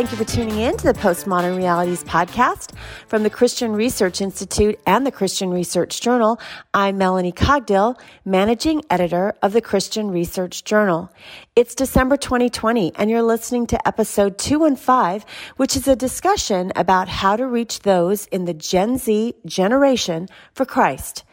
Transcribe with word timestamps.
Thank 0.00 0.12
you 0.12 0.16
for 0.16 0.24
tuning 0.24 0.58
in 0.58 0.78
to 0.78 0.84
the 0.84 0.98
Postmodern 0.98 1.58
Realities 1.58 2.02
podcast 2.04 2.74
from 3.06 3.22
the 3.22 3.28
Christian 3.28 3.72
Research 3.72 4.22
Institute 4.22 4.80
and 4.86 5.06
the 5.06 5.12
Christian 5.12 5.50
Research 5.50 6.00
Journal. 6.00 6.40
I'm 6.72 6.96
Melanie 6.96 7.32
Cogdill, 7.32 8.00
managing 8.24 8.80
editor 8.88 9.34
of 9.42 9.52
the 9.52 9.60
Christian 9.60 10.10
Research 10.10 10.64
Journal. 10.64 11.12
It's 11.54 11.74
December 11.74 12.16
2020, 12.16 12.94
and 12.94 13.10
you're 13.10 13.20
listening 13.20 13.66
to 13.66 13.86
episode 13.86 14.38
215, 14.38 15.28
which 15.58 15.76
is 15.76 15.86
a 15.86 15.94
discussion 15.94 16.72
about 16.76 17.08
how 17.08 17.36
to 17.36 17.46
reach 17.46 17.80
those 17.80 18.24
in 18.28 18.46
the 18.46 18.54
Gen 18.54 18.96
Z 18.96 19.34
generation 19.44 20.28
for 20.54 20.64
Christ. 20.64 21.24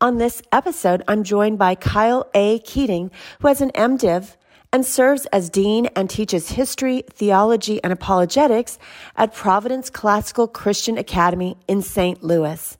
On 0.00 0.18
this 0.18 0.42
episode, 0.52 1.02
I'm 1.08 1.24
joined 1.24 1.58
by 1.58 1.74
Kyle 1.74 2.30
A. 2.34 2.60
Keating, 2.60 3.10
who 3.40 3.48
has 3.48 3.60
an 3.60 3.72
MDiv 3.72 4.36
and 4.72 4.86
serves 4.86 5.26
as 5.26 5.50
dean 5.50 5.86
and 5.94 6.08
teaches 6.08 6.50
history, 6.50 7.04
theology, 7.10 7.82
and 7.84 7.92
apologetics 7.92 8.78
at 9.16 9.34
Providence 9.34 9.90
Classical 9.90 10.48
Christian 10.48 10.96
Academy 10.96 11.56
in 11.68 11.82
St. 11.82 12.22
Louis. 12.22 12.78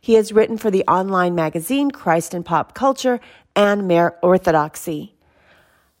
He 0.00 0.14
has 0.14 0.32
written 0.32 0.56
for 0.56 0.70
the 0.70 0.84
online 0.88 1.34
magazine 1.34 1.90
Christ 1.90 2.32
and 2.32 2.44
Pop 2.44 2.74
Culture 2.74 3.20
and 3.54 3.86
Mere 3.86 4.16
Orthodoxy. 4.22 5.14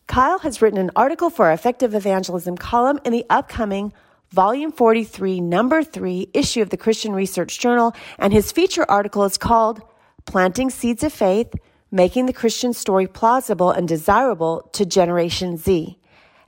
Kyle 0.06 0.38
has 0.40 0.60
written 0.60 0.78
an 0.78 0.90
article 0.96 1.30
for 1.30 1.46
our 1.46 1.52
Effective 1.52 1.94
Evangelism 1.94 2.56
column 2.56 2.98
in 3.04 3.12
the 3.12 3.24
upcoming 3.28 3.92
Volume 4.30 4.72
43, 4.72 5.40
Number 5.40 5.84
3 5.84 6.28
issue 6.34 6.60
of 6.60 6.70
the 6.70 6.76
Christian 6.76 7.12
Research 7.12 7.60
Journal, 7.60 7.94
and 8.18 8.32
his 8.32 8.50
feature 8.50 8.84
article 8.90 9.24
is 9.24 9.38
called 9.38 9.80
Planting 10.26 10.70
Seeds 10.70 11.04
of 11.04 11.12
Faith 11.12 11.54
Making 11.90 12.26
the 12.26 12.32
Christian 12.32 12.72
Story 12.72 13.06
Plausible 13.06 13.70
and 13.70 13.86
Desirable 13.86 14.68
to 14.72 14.84
Generation 14.84 15.56
Z. 15.56 15.98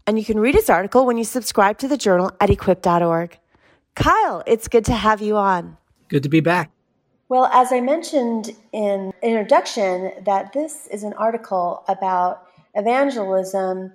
And 0.06 0.18
you 0.18 0.24
can 0.24 0.38
read 0.38 0.54
his 0.54 0.70
article 0.70 1.06
when 1.06 1.18
you 1.18 1.24
subscribe 1.24 1.78
to 1.78 1.88
the 1.88 1.96
journal 1.96 2.30
at 2.40 2.50
equip.org. 2.50 3.38
Kyle, 3.94 4.42
it's 4.46 4.68
good 4.68 4.84
to 4.86 4.92
have 4.92 5.20
you 5.20 5.36
on. 5.36 5.76
Good 6.08 6.22
to 6.22 6.28
be 6.28 6.40
back. 6.40 6.70
Well, 7.28 7.46
as 7.46 7.72
I 7.72 7.80
mentioned 7.80 8.50
in 8.72 9.12
introduction, 9.22 10.12
that 10.24 10.52
this 10.52 10.86
is 10.86 11.02
an 11.02 11.12
article 11.14 11.82
about 11.88 12.46
evangelism 12.74 13.92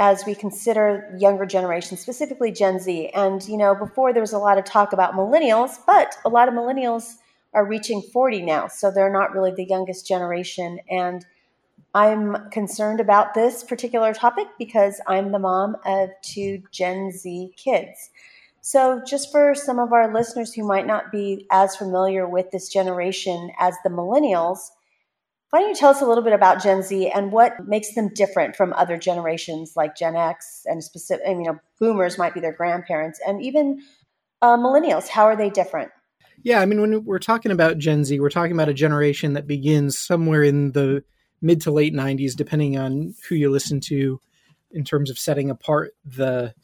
as 0.00 0.24
we 0.26 0.34
consider 0.34 1.14
younger 1.18 1.46
generations, 1.46 2.00
specifically 2.00 2.50
Gen 2.50 2.80
Z. 2.80 3.10
And, 3.10 3.46
you 3.46 3.56
know, 3.56 3.74
before 3.74 4.12
there 4.12 4.22
was 4.22 4.32
a 4.32 4.38
lot 4.38 4.58
of 4.58 4.64
talk 4.64 4.92
about 4.92 5.14
millennials, 5.14 5.78
but 5.86 6.16
a 6.24 6.28
lot 6.28 6.48
of 6.48 6.54
millennials 6.54 7.16
are 7.52 7.66
reaching 7.66 8.02
40 8.02 8.42
now, 8.42 8.68
so 8.68 8.90
they're 8.90 9.12
not 9.12 9.32
really 9.32 9.52
the 9.52 9.64
youngest 9.64 10.06
generation. 10.06 10.78
And 10.88 11.24
I'm 11.94 12.50
concerned 12.50 13.00
about 13.00 13.34
this 13.34 13.64
particular 13.64 14.14
topic 14.14 14.46
because 14.58 15.00
I'm 15.06 15.32
the 15.32 15.38
mom 15.38 15.76
of 15.84 16.10
two 16.22 16.62
Gen 16.70 17.10
Z 17.10 17.52
kids. 17.56 18.10
So, 18.62 19.02
just 19.06 19.32
for 19.32 19.54
some 19.54 19.78
of 19.78 19.92
our 19.92 20.12
listeners 20.12 20.52
who 20.52 20.66
might 20.66 20.86
not 20.86 21.10
be 21.10 21.46
as 21.50 21.76
familiar 21.76 22.28
with 22.28 22.50
this 22.50 22.68
generation 22.68 23.50
as 23.58 23.74
the 23.82 23.90
millennials, 23.90 24.70
why 25.48 25.60
don't 25.60 25.70
you 25.70 25.74
tell 25.74 25.90
us 25.90 26.02
a 26.02 26.06
little 26.06 26.22
bit 26.22 26.32
about 26.32 26.62
Gen 26.62 26.82
Z 26.82 27.10
and 27.10 27.32
what 27.32 27.66
makes 27.66 27.94
them 27.94 28.12
different 28.14 28.54
from 28.54 28.72
other 28.74 28.96
generations 28.96 29.72
like 29.76 29.96
Gen 29.96 30.14
X 30.14 30.62
and 30.66 30.84
specific, 30.84 31.26
you 31.26 31.42
know, 31.42 31.58
boomers 31.80 32.18
might 32.18 32.34
be 32.34 32.40
their 32.40 32.52
grandparents 32.52 33.18
and 33.26 33.42
even 33.42 33.82
uh, 34.42 34.56
millennials? 34.56 35.08
How 35.08 35.24
are 35.24 35.36
they 35.36 35.50
different? 35.50 35.90
Yeah, 36.42 36.60
I 36.60 36.66
mean, 36.66 36.80
when 36.80 37.04
we're 37.04 37.18
talking 37.18 37.52
about 37.52 37.78
Gen 37.78 38.04
Z, 38.04 38.18
we're 38.18 38.30
talking 38.30 38.52
about 38.52 38.68
a 38.68 38.74
generation 38.74 39.34
that 39.34 39.46
begins 39.46 39.98
somewhere 39.98 40.42
in 40.42 40.72
the 40.72 41.04
mid 41.42 41.60
to 41.62 41.70
late 41.70 41.94
90s, 41.94 42.34
depending 42.34 42.78
on 42.78 43.14
who 43.28 43.34
you 43.34 43.50
listen 43.50 43.80
to 43.80 44.20
in 44.70 44.84
terms 44.84 45.10
of 45.10 45.18
setting 45.18 45.50
apart 45.50 45.92
the 46.04 46.54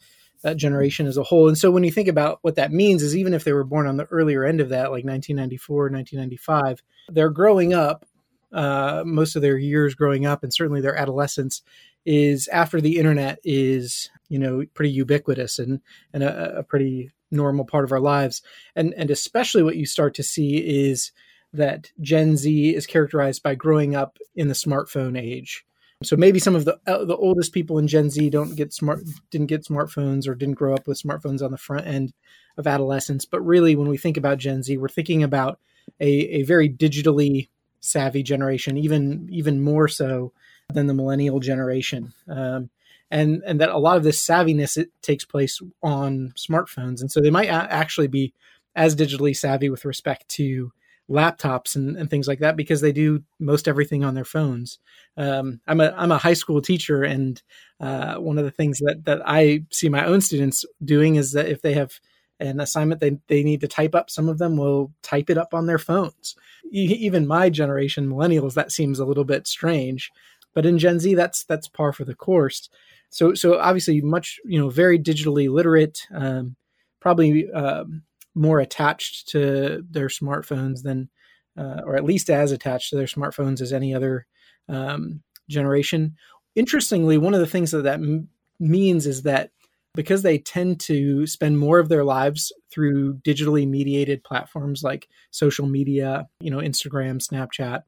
that 0.43 0.57
generation 0.57 1.07
as 1.07 1.17
a 1.17 1.23
whole. 1.23 1.47
And 1.47 1.57
so 1.57 1.71
when 1.71 1.83
you 1.83 1.91
think 1.91 2.07
about 2.07 2.39
what 2.41 2.55
that 2.55 2.71
means 2.71 3.01
is 3.01 3.17
even 3.17 3.33
if 3.33 3.43
they 3.43 3.53
were 3.53 3.63
born 3.63 3.87
on 3.87 3.97
the 3.97 4.05
earlier 4.05 4.45
end 4.45 4.61
of 4.61 4.69
that, 4.69 4.91
like 4.91 5.03
1994, 5.03 5.89
1995, 5.89 6.83
they're 7.09 7.29
growing 7.29 7.73
up, 7.73 8.05
uh, 8.53 9.03
most 9.05 9.35
of 9.35 9.41
their 9.41 9.57
years 9.57 9.95
growing 9.95 10.25
up, 10.25 10.43
and 10.43 10.53
certainly 10.53 10.79
their 10.79 10.95
adolescence 10.95 11.63
is 12.05 12.47
after 12.49 12.79
the 12.79 12.97
internet 12.97 13.39
is, 13.43 14.09
you 14.29 14.37
know, 14.37 14.63
pretty 14.73 14.91
ubiquitous 14.91 15.57
and, 15.59 15.81
and 16.13 16.23
a, 16.23 16.59
a 16.59 16.63
pretty 16.63 17.11
normal 17.31 17.65
part 17.65 17.83
of 17.83 17.91
our 17.91 17.99
lives. 17.99 18.41
And 18.75 18.93
and 18.95 19.11
especially 19.11 19.63
what 19.63 19.77
you 19.77 19.85
start 19.85 20.13
to 20.15 20.23
see 20.23 20.57
is 20.57 21.11
that 21.53 21.91
Gen 22.01 22.37
Z 22.37 22.75
is 22.75 22.85
characterized 22.85 23.43
by 23.43 23.55
growing 23.55 23.95
up 23.95 24.17
in 24.35 24.47
the 24.47 24.53
smartphone 24.53 25.19
age. 25.19 25.65
So 26.03 26.15
maybe 26.15 26.39
some 26.39 26.55
of 26.55 26.65
the 26.65 26.79
uh, 26.85 27.05
the 27.05 27.15
oldest 27.15 27.53
people 27.53 27.79
in 27.79 27.87
Gen 27.87 28.09
Z 28.09 28.29
don't 28.29 28.55
get 28.55 28.73
smart 28.73 29.01
didn't 29.31 29.47
get 29.47 29.65
smartphones 29.65 30.27
or 30.27 30.35
didn't 30.35 30.55
grow 30.55 30.75
up 30.75 30.87
with 30.87 31.01
smartphones 31.01 31.41
on 31.41 31.51
the 31.51 31.57
front 31.57 31.87
end 31.87 32.13
of 32.57 32.67
adolescence. 32.67 33.25
But 33.25 33.41
really, 33.41 33.75
when 33.75 33.89
we 33.89 33.97
think 33.97 34.17
about 34.17 34.37
Gen 34.37 34.61
Z, 34.61 34.77
we're 34.77 34.89
thinking 34.89 35.23
about 35.23 35.59
a, 35.99 36.09
a 36.09 36.43
very 36.43 36.69
digitally 36.69 37.49
savvy 37.79 38.21
generation, 38.21 38.77
even 38.77 39.27
even 39.31 39.61
more 39.61 39.87
so 39.87 40.33
than 40.71 40.87
the 40.87 40.93
millennial 40.93 41.39
generation. 41.39 42.13
Um, 42.27 42.69
and 43.11 43.41
and 43.45 43.61
that 43.61 43.69
a 43.69 43.77
lot 43.77 43.97
of 43.97 44.03
this 44.03 44.25
savviness 44.25 44.77
it 44.77 44.89
takes 45.01 45.25
place 45.25 45.61
on 45.81 46.33
smartphones. 46.37 47.01
And 47.01 47.11
so 47.11 47.21
they 47.21 47.31
might 47.31 47.47
actually 47.47 48.07
be 48.07 48.33
as 48.75 48.95
digitally 48.95 49.35
savvy 49.35 49.69
with 49.69 49.85
respect 49.85 50.27
to 50.29 50.71
laptops 51.09 51.75
and, 51.75 51.95
and 51.95 52.09
things 52.09 52.27
like 52.27 52.39
that 52.39 52.57
because 52.57 52.81
they 52.81 52.91
do 52.91 53.23
most 53.39 53.67
everything 53.67 54.03
on 54.03 54.13
their 54.13 54.25
phones. 54.25 54.79
Um, 55.15 55.61
i'm 55.67 55.79
a 55.79 55.93
i'm 55.97 56.11
a 56.11 56.17
high 56.17 56.33
school 56.33 56.61
teacher 56.61 57.03
and 57.03 57.41
uh, 57.79 58.15
one 58.15 58.37
of 58.37 58.45
the 58.45 58.51
things 58.51 58.79
that 58.79 59.05
that 59.05 59.21
i 59.25 59.63
see 59.71 59.89
my 59.89 60.05
own 60.05 60.21
students 60.21 60.63
doing 60.83 61.15
is 61.15 61.31
that 61.31 61.47
if 61.47 61.61
they 61.61 61.73
have 61.73 61.99
an 62.39 62.59
assignment 62.59 63.01
they, 63.01 63.17
they 63.27 63.41
need 63.41 63.61
to 63.61 63.67
type 63.67 63.95
up 63.95 64.09
some 64.09 64.29
of 64.29 64.37
them 64.37 64.57
will 64.57 64.91
type 65.01 65.29
it 65.29 65.37
up 65.37 65.53
on 65.53 65.65
their 65.65 65.79
phones. 65.79 66.35
Even 66.71 67.25
my 67.25 67.49
generation 67.49 68.07
millennials 68.07 68.53
that 68.53 68.71
seems 68.71 68.99
a 68.99 69.05
little 69.05 69.23
bit 69.23 69.47
strange. 69.47 70.11
But 70.53 70.65
in 70.65 70.77
gen 70.77 70.99
z 70.99 71.15
that's 71.15 71.43
that's 71.45 71.67
par 71.67 71.93
for 71.93 72.03
the 72.03 72.15
course 72.15 72.69
so 73.09 73.33
so 73.33 73.59
obviously 73.59 74.01
much 74.01 74.39
you 74.45 74.59
know 74.59 74.69
very 74.69 74.99
digitally 74.99 75.49
literate 75.49 76.07
um, 76.13 76.55
probably 76.99 77.49
um, 77.51 78.03
more 78.35 78.59
attached 78.59 79.29
to 79.29 79.83
their 79.89 80.07
smartphones 80.07 80.83
than 80.83 81.09
uh, 81.57 81.81
or 81.85 81.95
at 81.95 82.03
least 82.03 82.29
as 82.29 82.51
attached 82.51 82.89
to 82.89 82.95
their 82.95 83.07
smartphones 83.07 83.61
as 83.61 83.73
any 83.73 83.93
other 83.93 84.27
um, 84.69 85.21
generation. 85.49 86.15
Interestingly 86.55 87.17
one 87.17 87.33
of 87.33 87.39
the 87.39 87.47
things 87.47 87.71
that 87.71 87.83
that 87.83 87.95
m- 87.95 88.29
means 88.59 89.07
is 89.07 89.23
that 89.23 89.51
because 89.97 90.21
they 90.21 90.37
tend 90.37 90.79
to 90.79 91.25
spend 91.25 91.57
more 91.57 91.79
of 91.79 91.89
their 91.89 92.03
lives 92.03 92.53
through 92.71 93.15
digitally 93.19 93.67
mediated 93.67 94.23
platforms 94.23 94.83
like 94.83 95.07
social 95.31 95.65
media 95.65 96.27
you 96.39 96.51
know 96.51 96.57
instagram 96.57 97.19
snapchat 97.19 97.81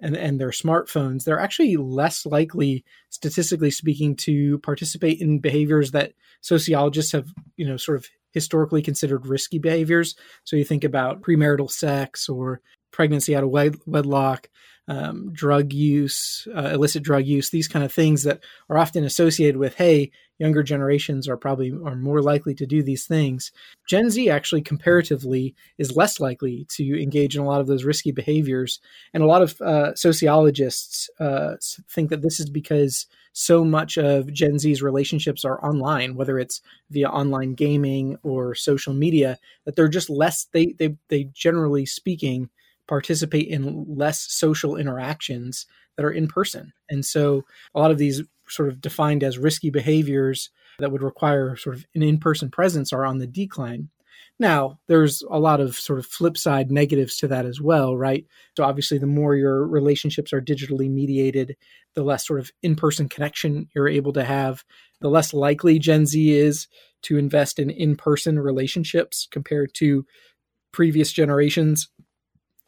and, 0.00 0.16
and 0.16 0.40
their 0.40 0.50
smartphones, 0.50 1.24
they're 1.24 1.40
actually 1.40 1.76
less 1.76 2.26
likely, 2.26 2.84
statistically 3.10 3.70
speaking, 3.70 4.14
to 4.16 4.58
participate 4.58 5.20
in 5.20 5.38
behaviors 5.38 5.92
that 5.92 6.12
sociologists 6.40 7.12
have, 7.12 7.32
you 7.56 7.66
know, 7.66 7.76
sort 7.76 7.96
of 7.96 8.06
historically 8.32 8.82
considered 8.82 9.26
risky 9.26 9.58
behaviors. 9.58 10.14
So 10.44 10.56
you 10.56 10.64
think 10.64 10.84
about 10.84 11.22
premarital 11.22 11.70
sex 11.70 12.28
or 12.28 12.60
pregnancy 12.92 13.34
out 13.34 13.44
of 13.44 13.50
wed- 13.50 13.80
wedlock, 13.86 14.48
um, 14.88 15.32
drug 15.32 15.72
use, 15.72 16.46
uh, 16.54 16.70
illicit 16.72 17.02
drug 17.02 17.26
use, 17.26 17.50
these 17.50 17.68
kind 17.68 17.84
of 17.84 17.92
things 17.92 18.22
that 18.22 18.40
are 18.68 18.78
often 18.78 19.04
associated 19.04 19.56
with, 19.56 19.74
hey, 19.74 20.10
younger 20.38 20.62
generations 20.62 21.28
are 21.28 21.36
probably 21.36 21.72
are 21.84 21.96
more 21.96 22.20
likely 22.20 22.54
to 22.54 22.66
do 22.66 22.82
these 22.82 23.06
things. 23.06 23.52
Gen 23.88 24.10
Z 24.10 24.28
actually 24.30 24.62
comparatively 24.62 25.54
is 25.78 25.96
less 25.96 26.20
likely 26.20 26.66
to 26.70 27.02
engage 27.02 27.36
in 27.36 27.42
a 27.42 27.46
lot 27.46 27.60
of 27.60 27.66
those 27.66 27.84
risky 27.84 28.12
behaviors, 28.12 28.80
and 29.14 29.22
a 29.22 29.26
lot 29.26 29.42
of 29.42 29.60
uh, 29.60 29.94
sociologists 29.94 31.08
uh, 31.18 31.54
think 31.90 32.10
that 32.10 32.22
this 32.22 32.38
is 32.38 32.50
because 32.50 33.06
so 33.32 33.64
much 33.64 33.98
of 33.98 34.32
Gen 34.32 34.58
Z's 34.58 34.82
relationships 34.82 35.44
are 35.44 35.62
online, 35.64 36.14
whether 36.14 36.38
it's 36.38 36.60
via 36.90 37.08
online 37.08 37.54
gaming 37.54 38.16
or 38.22 38.54
social 38.54 38.94
media, 38.94 39.38
that 39.64 39.76
they're 39.76 39.88
just 39.88 40.10
less. 40.10 40.46
They 40.52 40.74
they 40.78 40.96
they 41.08 41.24
generally 41.24 41.86
speaking 41.86 42.50
participate 42.88 43.48
in 43.48 43.84
less 43.88 44.20
social 44.20 44.76
interactions 44.76 45.66
that 45.96 46.04
are 46.04 46.10
in 46.10 46.28
person. 46.28 46.72
And 46.88 47.04
so 47.04 47.42
a 47.74 47.80
lot 47.80 47.90
of 47.90 47.98
these 47.98 48.22
sort 48.48 48.68
of 48.68 48.80
defined 48.80 49.24
as 49.24 49.38
risky 49.38 49.70
behaviors 49.70 50.50
that 50.78 50.92
would 50.92 51.02
require 51.02 51.56
sort 51.56 51.76
of 51.76 51.86
an 51.94 52.02
in 52.02 52.18
person 52.18 52.50
presence 52.50 52.92
are 52.92 53.04
on 53.04 53.18
the 53.18 53.26
decline. 53.26 53.88
Now, 54.38 54.78
there's 54.86 55.22
a 55.30 55.38
lot 55.38 55.60
of 55.60 55.76
sort 55.76 55.98
of 55.98 56.06
flip 56.06 56.36
side 56.36 56.70
negatives 56.70 57.16
to 57.18 57.28
that 57.28 57.46
as 57.46 57.60
well, 57.60 57.96
right? 57.96 58.26
So, 58.56 58.64
obviously, 58.64 58.98
the 58.98 59.06
more 59.06 59.34
your 59.34 59.66
relationships 59.66 60.32
are 60.32 60.42
digitally 60.42 60.90
mediated, 60.90 61.56
the 61.94 62.02
less 62.02 62.26
sort 62.26 62.40
of 62.40 62.50
in 62.62 62.76
person 62.76 63.08
connection 63.08 63.68
you're 63.74 63.88
able 63.88 64.12
to 64.12 64.24
have, 64.24 64.62
the 65.00 65.08
less 65.08 65.32
likely 65.32 65.78
Gen 65.78 66.04
Z 66.04 66.32
is 66.32 66.68
to 67.02 67.16
invest 67.16 67.58
in 67.58 67.70
in 67.70 67.96
person 67.96 68.38
relationships 68.38 69.26
compared 69.30 69.72
to 69.74 70.04
previous 70.72 71.12
generations 71.12 71.88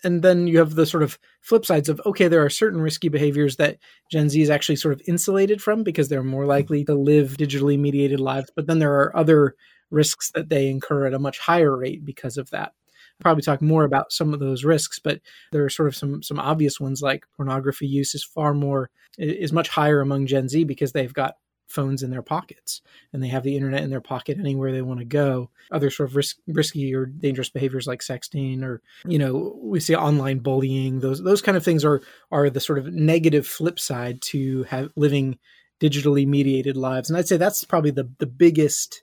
and 0.04 0.22
then 0.22 0.46
you 0.46 0.58
have 0.58 0.74
the 0.74 0.86
sort 0.86 1.02
of 1.02 1.18
flip 1.40 1.64
sides 1.66 1.88
of 1.88 2.00
okay 2.06 2.28
there 2.28 2.44
are 2.44 2.50
certain 2.50 2.80
risky 2.80 3.08
behaviors 3.08 3.56
that 3.56 3.78
gen 4.10 4.28
z 4.28 4.40
is 4.40 4.50
actually 4.50 4.76
sort 4.76 4.94
of 4.94 5.02
insulated 5.06 5.60
from 5.60 5.82
because 5.82 6.08
they're 6.08 6.22
more 6.22 6.42
mm-hmm. 6.42 6.50
likely 6.50 6.84
to 6.84 6.94
live 6.94 7.36
digitally 7.36 7.78
mediated 7.78 8.20
lives 8.20 8.50
but 8.54 8.66
then 8.66 8.78
there 8.78 8.94
are 8.94 9.16
other 9.16 9.54
risks 9.90 10.30
that 10.32 10.48
they 10.48 10.68
incur 10.68 11.06
at 11.06 11.14
a 11.14 11.18
much 11.18 11.38
higher 11.38 11.76
rate 11.76 12.04
because 12.04 12.36
of 12.36 12.50
that. 12.50 12.72
I'll 12.72 13.22
probably 13.22 13.42
talk 13.42 13.62
more 13.62 13.84
about 13.84 14.12
some 14.12 14.32
of 14.32 14.40
those 14.40 14.64
risks 14.64 14.98
but 14.98 15.20
there 15.50 15.64
are 15.64 15.70
sort 15.70 15.88
of 15.88 15.96
some 15.96 16.22
some 16.22 16.38
obvious 16.38 16.78
ones 16.78 17.02
like 17.02 17.24
pornography 17.36 17.86
use 17.86 18.14
is 18.14 18.22
far 18.22 18.54
more 18.54 18.90
is 19.18 19.52
much 19.52 19.68
higher 19.68 20.00
among 20.00 20.26
gen 20.26 20.48
z 20.48 20.62
because 20.64 20.92
they've 20.92 21.12
got 21.12 21.34
phones 21.68 22.02
in 22.02 22.10
their 22.10 22.22
pockets 22.22 22.80
and 23.12 23.22
they 23.22 23.28
have 23.28 23.42
the 23.42 23.54
internet 23.54 23.82
in 23.82 23.90
their 23.90 24.00
pocket 24.00 24.38
anywhere 24.38 24.72
they 24.72 24.82
want 24.82 25.00
to 25.00 25.04
go. 25.04 25.50
Other 25.70 25.90
sort 25.90 26.08
of 26.08 26.16
risk, 26.16 26.36
risky 26.46 26.94
or 26.94 27.06
dangerous 27.06 27.50
behaviors 27.50 27.86
like 27.86 28.00
sexting 28.00 28.62
or, 28.62 28.82
you 29.04 29.18
know, 29.18 29.58
we 29.62 29.80
see 29.80 29.94
online 29.94 30.38
bullying, 30.38 31.00
those 31.00 31.22
those 31.22 31.42
kind 31.42 31.56
of 31.56 31.64
things 31.64 31.84
are 31.84 32.02
are 32.32 32.50
the 32.50 32.60
sort 32.60 32.78
of 32.78 32.92
negative 32.92 33.46
flip 33.46 33.78
side 33.78 34.20
to 34.22 34.64
have 34.64 34.90
living 34.96 35.38
digitally 35.80 36.26
mediated 36.26 36.76
lives. 36.76 37.08
And 37.08 37.16
I'd 37.16 37.28
say 37.28 37.36
that's 37.36 37.64
probably 37.64 37.90
the 37.90 38.10
the 38.18 38.26
biggest 38.26 39.02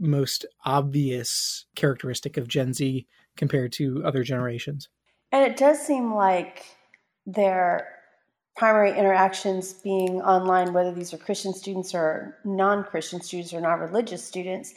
most 0.00 0.44
obvious 0.64 1.66
characteristic 1.76 2.36
of 2.36 2.48
Gen 2.48 2.72
Z 2.72 3.06
compared 3.36 3.72
to 3.72 4.02
other 4.04 4.22
generations. 4.22 4.88
And 5.30 5.50
it 5.50 5.56
does 5.56 5.80
seem 5.80 6.14
like 6.14 6.66
they're 7.26 8.01
primary 8.56 8.96
interactions 8.96 9.72
being 9.72 10.20
online, 10.20 10.72
whether 10.72 10.92
these 10.92 11.12
are 11.14 11.18
Christian 11.18 11.54
students 11.54 11.94
or 11.94 12.38
non 12.44 12.84
Christian 12.84 13.20
students 13.20 13.52
or 13.52 13.60
non 13.60 13.80
religious 13.80 14.24
students 14.24 14.74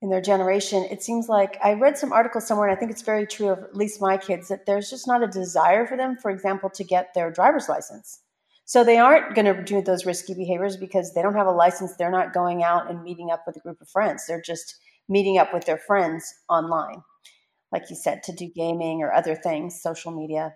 in 0.00 0.10
their 0.10 0.20
generation, 0.20 0.84
it 0.90 1.02
seems 1.02 1.28
like 1.28 1.58
I 1.62 1.74
read 1.74 1.96
some 1.96 2.12
articles 2.12 2.46
somewhere, 2.46 2.68
and 2.68 2.76
I 2.76 2.78
think 2.78 2.90
it's 2.90 3.02
very 3.02 3.26
true 3.26 3.50
of 3.50 3.60
at 3.60 3.76
least 3.76 4.00
my 4.00 4.16
kids, 4.16 4.48
that 4.48 4.66
there's 4.66 4.90
just 4.90 5.06
not 5.06 5.22
a 5.22 5.28
desire 5.28 5.86
for 5.86 5.96
them, 5.96 6.16
for 6.16 6.30
example, 6.30 6.70
to 6.70 6.84
get 6.84 7.14
their 7.14 7.30
driver's 7.30 7.68
license. 7.68 8.20
So 8.64 8.82
they 8.82 8.98
aren't 8.98 9.34
going 9.34 9.44
to 9.44 9.62
do 9.62 9.82
those 9.82 10.06
risky 10.06 10.34
behaviors 10.34 10.76
because 10.76 11.14
they 11.14 11.22
don't 11.22 11.36
have 11.36 11.46
a 11.46 11.52
license. 11.52 11.94
They're 11.96 12.10
not 12.10 12.32
going 12.32 12.62
out 12.62 12.90
and 12.90 13.02
meeting 13.02 13.30
up 13.30 13.44
with 13.46 13.56
a 13.56 13.60
group 13.60 13.80
of 13.80 13.88
friends. 13.88 14.26
They're 14.26 14.42
just 14.42 14.76
meeting 15.08 15.38
up 15.38 15.52
with 15.52 15.66
their 15.66 15.78
friends 15.78 16.24
online, 16.48 17.02
like 17.70 17.90
you 17.90 17.96
said, 17.96 18.22
to 18.24 18.32
do 18.32 18.48
gaming 18.48 19.02
or 19.02 19.12
other 19.12 19.34
things, 19.34 19.80
social 19.82 20.10
media 20.10 20.54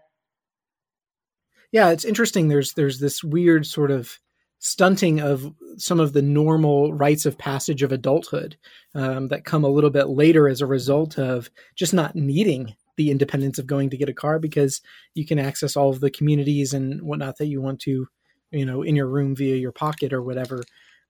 yeah, 1.72 1.90
it's 1.90 2.04
interesting. 2.04 2.48
There's 2.48 2.72
there's 2.74 3.00
this 3.00 3.22
weird 3.22 3.66
sort 3.66 3.90
of 3.90 4.18
stunting 4.58 5.20
of 5.20 5.52
some 5.76 6.00
of 6.00 6.12
the 6.12 6.22
normal 6.22 6.92
rites 6.94 7.26
of 7.26 7.38
passage 7.38 7.82
of 7.82 7.92
adulthood 7.92 8.56
um, 8.94 9.28
that 9.28 9.44
come 9.44 9.64
a 9.64 9.68
little 9.68 9.90
bit 9.90 10.08
later 10.08 10.48
as 10.48 10.60
a 10.60 10.66
result 10.66 11.18
of 11.18 11.50
just 11.74 11.92
not 11.92 12.16
needing 12.16 12.74
the 12.96 13.10
independence 13.10 13.58
of 13.58 13.66
going 13.66 13.90
to 13.90 13.96
get 13.96 14.08
a 14.08 14.14
car 14.14 14.38
because 14.38 14.80
you 15.14 15.26
can 15.26 15.38
access 15.38 15.76
all 15.76 15.90
of 15.90 16.00
the 16.00 16.10
communities 16.10 16.72
and 16.72 17.02
whatnot 17.02 17.36
that 17.36 17.46
you 17.46 17.60
want 17.60 17.80
to, 17.80 18.06
you 18.50 18.64
know, 18.64 18.82
in 18.82 18.96
your 18.96 19.06
room 19.06 19.36
via 19.36 19.56
your 19.56 19.72
pocket 19.72 20.12
or 20.12 20.22
whatever. 20.22 20.62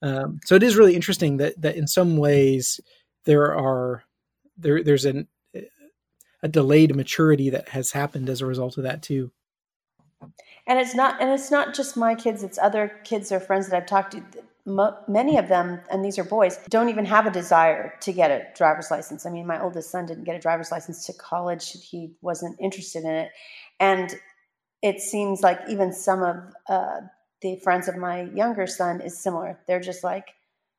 Um, 0.02 0.40
so 0.44 0.56
it 0.56 0.62
is 0.62 0.76
really 0.76 0.96
interesting 0.96 1.36
that 1.36 1.60
that 1.60 1.76
in 1.76 1.86
some 1.86 2.16
ways 2.16 2.80
there 3.24 3.56
are 3.56 4.02
there 4.58 4.82
there's 4.82 5.04
an 5.04 5.28
a 6.42 6.48
delayed 6.48 6.94
maturity 6.94 7.50
that 7.50 7.68
has 7.70 7.92
happened 7.92 8.28
as 8.28 8.40
a 8.40 8.46
result 8.46 8.76
of 8.76 8.82
that 8.82 9.02
too 9.02 9.32
and 10.66 10.78
it's 10.78 10.94
not 10.94 11.20
and 11.20 11.30
it's 11.30 11.50
not 11.50 11.74
just 11.74 11.96
my 11.96 12.14
kids 12.14 12.42
it's 12.42 12.58
other 12.58 13.00
kids 13.04 13.30
or 13.32 13.40
friends 13.40 13.68
that 13.68 13.76
i've 13.76 13.86
talked 13.86 14.12
to. 14.12 14.22
Many 15.06 15.38
of 15.38 15.46
them 15.46 15.80
and 15.92 16.04
these 16.04 16.18
are 16.18 16.24
boys 16.24 16.58
don't 16.68 16.88
even 16.88 17.04
have 17.04 17.24
a 17.24 17.30
desire 17.30 17.94
to 18.00 18.12
get 18.12 18.32
a 18.32 18.46
driver's 18.56 18.90
license. 18.90 19.24
I 19.24 19.30
mean 19.30 19.46
my 19.46 19.62
oldest 19.62 19.92
son 19.92 20.06
didn't 20.06 20.24
get 20.24 20.34
a 20.34 20.40
driver's 20.40 20.72
license 20.72 21.06
to 21.06 21.12
college 21.12 21.70
he 21.88 22.10
wasn't 22.20 22.58
interested 22.60 23.04
in 23.04 23.10
it. 23.10 23.30
And 23.78 24.12
it 24.82 25.00
seems 25.00 25.40
like 25.40 25.60
even 25.68 25.92
some 25.92 26.22
of 26.24 26.36
uh, 26.68 27.00
the 27.42 27.60
friends 27.62 27.86
of 27.86 27.96
my 27.96 28.22
younger 28.22 28.66
son 28.66 29.00
is 29.00 29.22
similar. 29.22 29.56
They're 29.68 29.78
just 29.78 30.02
like 30.02 30.34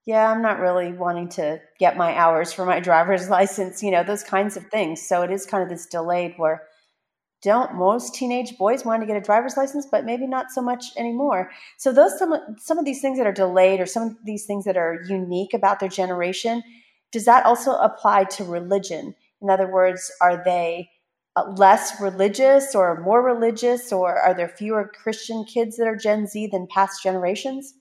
yeah 0.06 0.30
i'm 0.32 0.42
not 0.42 0.60
really 0.60 0.92
wanting 0.92 1.28
to 1.28 1.62
get 1.80 1.98
my 1.98 2.14
hours 2.18 2.52
for 2.52 2.66
my 2.66 2.80
driver's 2.90 3.30
license 3.30 3.84
you 3.84 3.92
know 3.92 4.04
those 4.04 4.24
kinds 4.24 4.58
of 4.58 4.66
things. 4.68 5.02
So 5.08 5.22
it 5.22 5.32
is 5.32 5.46
kind 5.46 5.64
of 5.64 5.70
this 5.70 5.86
delayed 5.86 6.34
where 6.36 6.68
don't 7.48 7.76
most 7.76 8.14
teenage 8.14 8.58
boys 8.58 8.84
want 8.84 9.02
to 9.02 9.08
get 9.08 9.16
a 9.16 9.22
driver's 9.22 9.56
license 9.56 9.88
but 9.90 10.04
maybe 10.04 10.28
not 10.28 10.52
so 10.52 10.62
much 10.62 10.84
anymore 10.98 11.50
so 11.78 11.94
those 11.94 12.20
some 12.20 12.34
some 12.58 12.78
of 12.78 12.84
these 12.84 13.02
things 13.02 13.18
that 13.18 13.26
are 13.26 13.32
delayed 13.32 13.80
or 13.80 13.86
some 13.86 14.04
of 14.04 14.16
these 14.26 14.46
things 14.46 14.66
that 14.66 14.76
are 14.76 15.02
unique 15.08 15.54
about 15.54 15.80
their 15.80 15.88
generation 15.88 16.62
does 17.14 17.24
that 17.24 17.46
also 17.46 17.72
apply 17.78 18.26
to 18.26 18.44
religion 18.44 19.16
in 19.42 19.50
other 19.50 19.72
words 19.72 20.12
are 20.22 20.44
they 20.44 20.90
uh, 21.38 21.50
less 21.52 22.02
religious 22.02 22.76
or 22.76 23.00
more 23.00 23.24
religious 23.24 23.94
or 23.94 24.18
are 24.18 24.34
there 24.34 24.50
fewer 24.50 24.92
christian 25.02 25.46
kids 25.46 25.77
that 25.77 25.88
are 25.88 25.96
gen 25.96 26.27
z 26.27 26.48
than 26.48 26.68
past 26.68 27.01
generations 27.01 27.75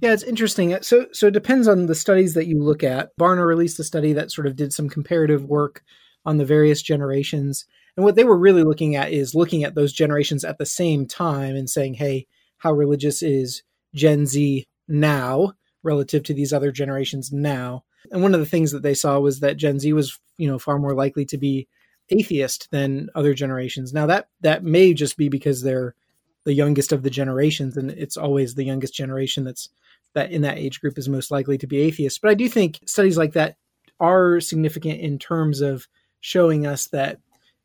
yeah, 0.00 0.12
it's 0.12 0.22
interesting. 0.22 0.76
So, 0.80 1.06
so 1.12 1.26
it 1.26 1.34
depends 1.34 1.68
on 1.68 1.86
the 1.86 1.94
studies 1.94 2.32
that 2.34 2.46
you 2.46 2.62
look 2.62 2.82
at. 2.82 3.10
Barna 3.20 3.46
released 3.46 3.78
a 3.78 3.84
study 3.84 4.14
that 4.14 4.30
sort 4.30 4.46
of 4.46 4.56
did 4.56 4.72
some 4.72 4.88
comparative 4.88 5.44
work 5.44 5.82
on 6.24 6.38
the 6.38 6.46
various 6.46 6.80
generations, 6.80 7.66
and 7.98 8.04
what 8.04 8.14
they 8.14 8.22
were 8.22 8.38
really 8.38 8.62
looking 8.62 8.94
at 8.94 9.10
is 9.10 9.34
looking 9.34 9.64
at 9.64 9.74
those 9.74 9.92
generations 9.92 10.44
at 10.44 10.56
the 10.56 10.64
same 10.64 11.04
time 11.04 11.56
and 11.56 11.68
saying, 11.68 11.94
hey, 11.94 12.28
how 12.58 12.72
religious 12.72 13.24
is 13.24 13.64
Gen 13.92 14.24
Z 14.24 14.68
now 14.86 15.54
relative 15.82 16.22
to 16.22 16.32
these 16.32 16.52
other 16.52 16.70
generations 16.70 17.32
now? 17.32 17.82
And 18.12 18.22
one 18.22 18.34
of 18.34 18.40
the 18.40 18.46
things 18.46 18.70
that 18.70 18.84
they 18.84 18.94
saw 18.94 19.18
was 19.18 19.40
that 19.40 19.56
Gen 19.56 19.80
Z 19.80 19.92
was, 19.94 20.16
you 20.36 20.46
know, 20.46 20.60
far 20.60 20.78
more 20.78 20.94
likely 20.94 21.24
to 21.24 21.36
be 21.36 21.66
atheist 22.08 22.68
than 22.70 23.08
other 23.16 23.34
generations. 23.34 23.92
Now 23.92 24.06
that 24.06 24.28
that 24.42 24.62
may 24.62 24.94
just 24.94 25.16
be 25.16 25.28
because 25.28 25.62
they're 25.62 25.96
the 26.44 26.54
youngest 26.54 26.92
of 26.92 27.02
the 27.02 27.10
generations 27.10 27.76
and 27.76 27.90
it's 27.90 28.16
always 28.16 28.54
the 28.54 28.64
youngest 28.64 28.94
generation 28.94 29.42
that's 29.42 29.70
that 30.14 30.30
in 30.30 30.42
that 30.42 30.58
age 30.58 30.80
group 30.80 30.98
is 30.98 31.08
most 31.08 31.32
likely 31.32 31.58
to 31.58 31.66
be 31.66 31.80
atheist. 31.80 32.22
But 32.22 32.30
I 32.30 32.34
do 32.34 32.48
think 32.48 32.78
studies 32.86 33.18
like 33.18 33.32
that 33.32 33.56
are 33.98 34.38
significant 34.38 35.00
in 35.00 35.18
terms 35.18 35.60
of 35.60 35.88
showing 36.20 36.64
us 36.64 36.86
that 36.86 37.18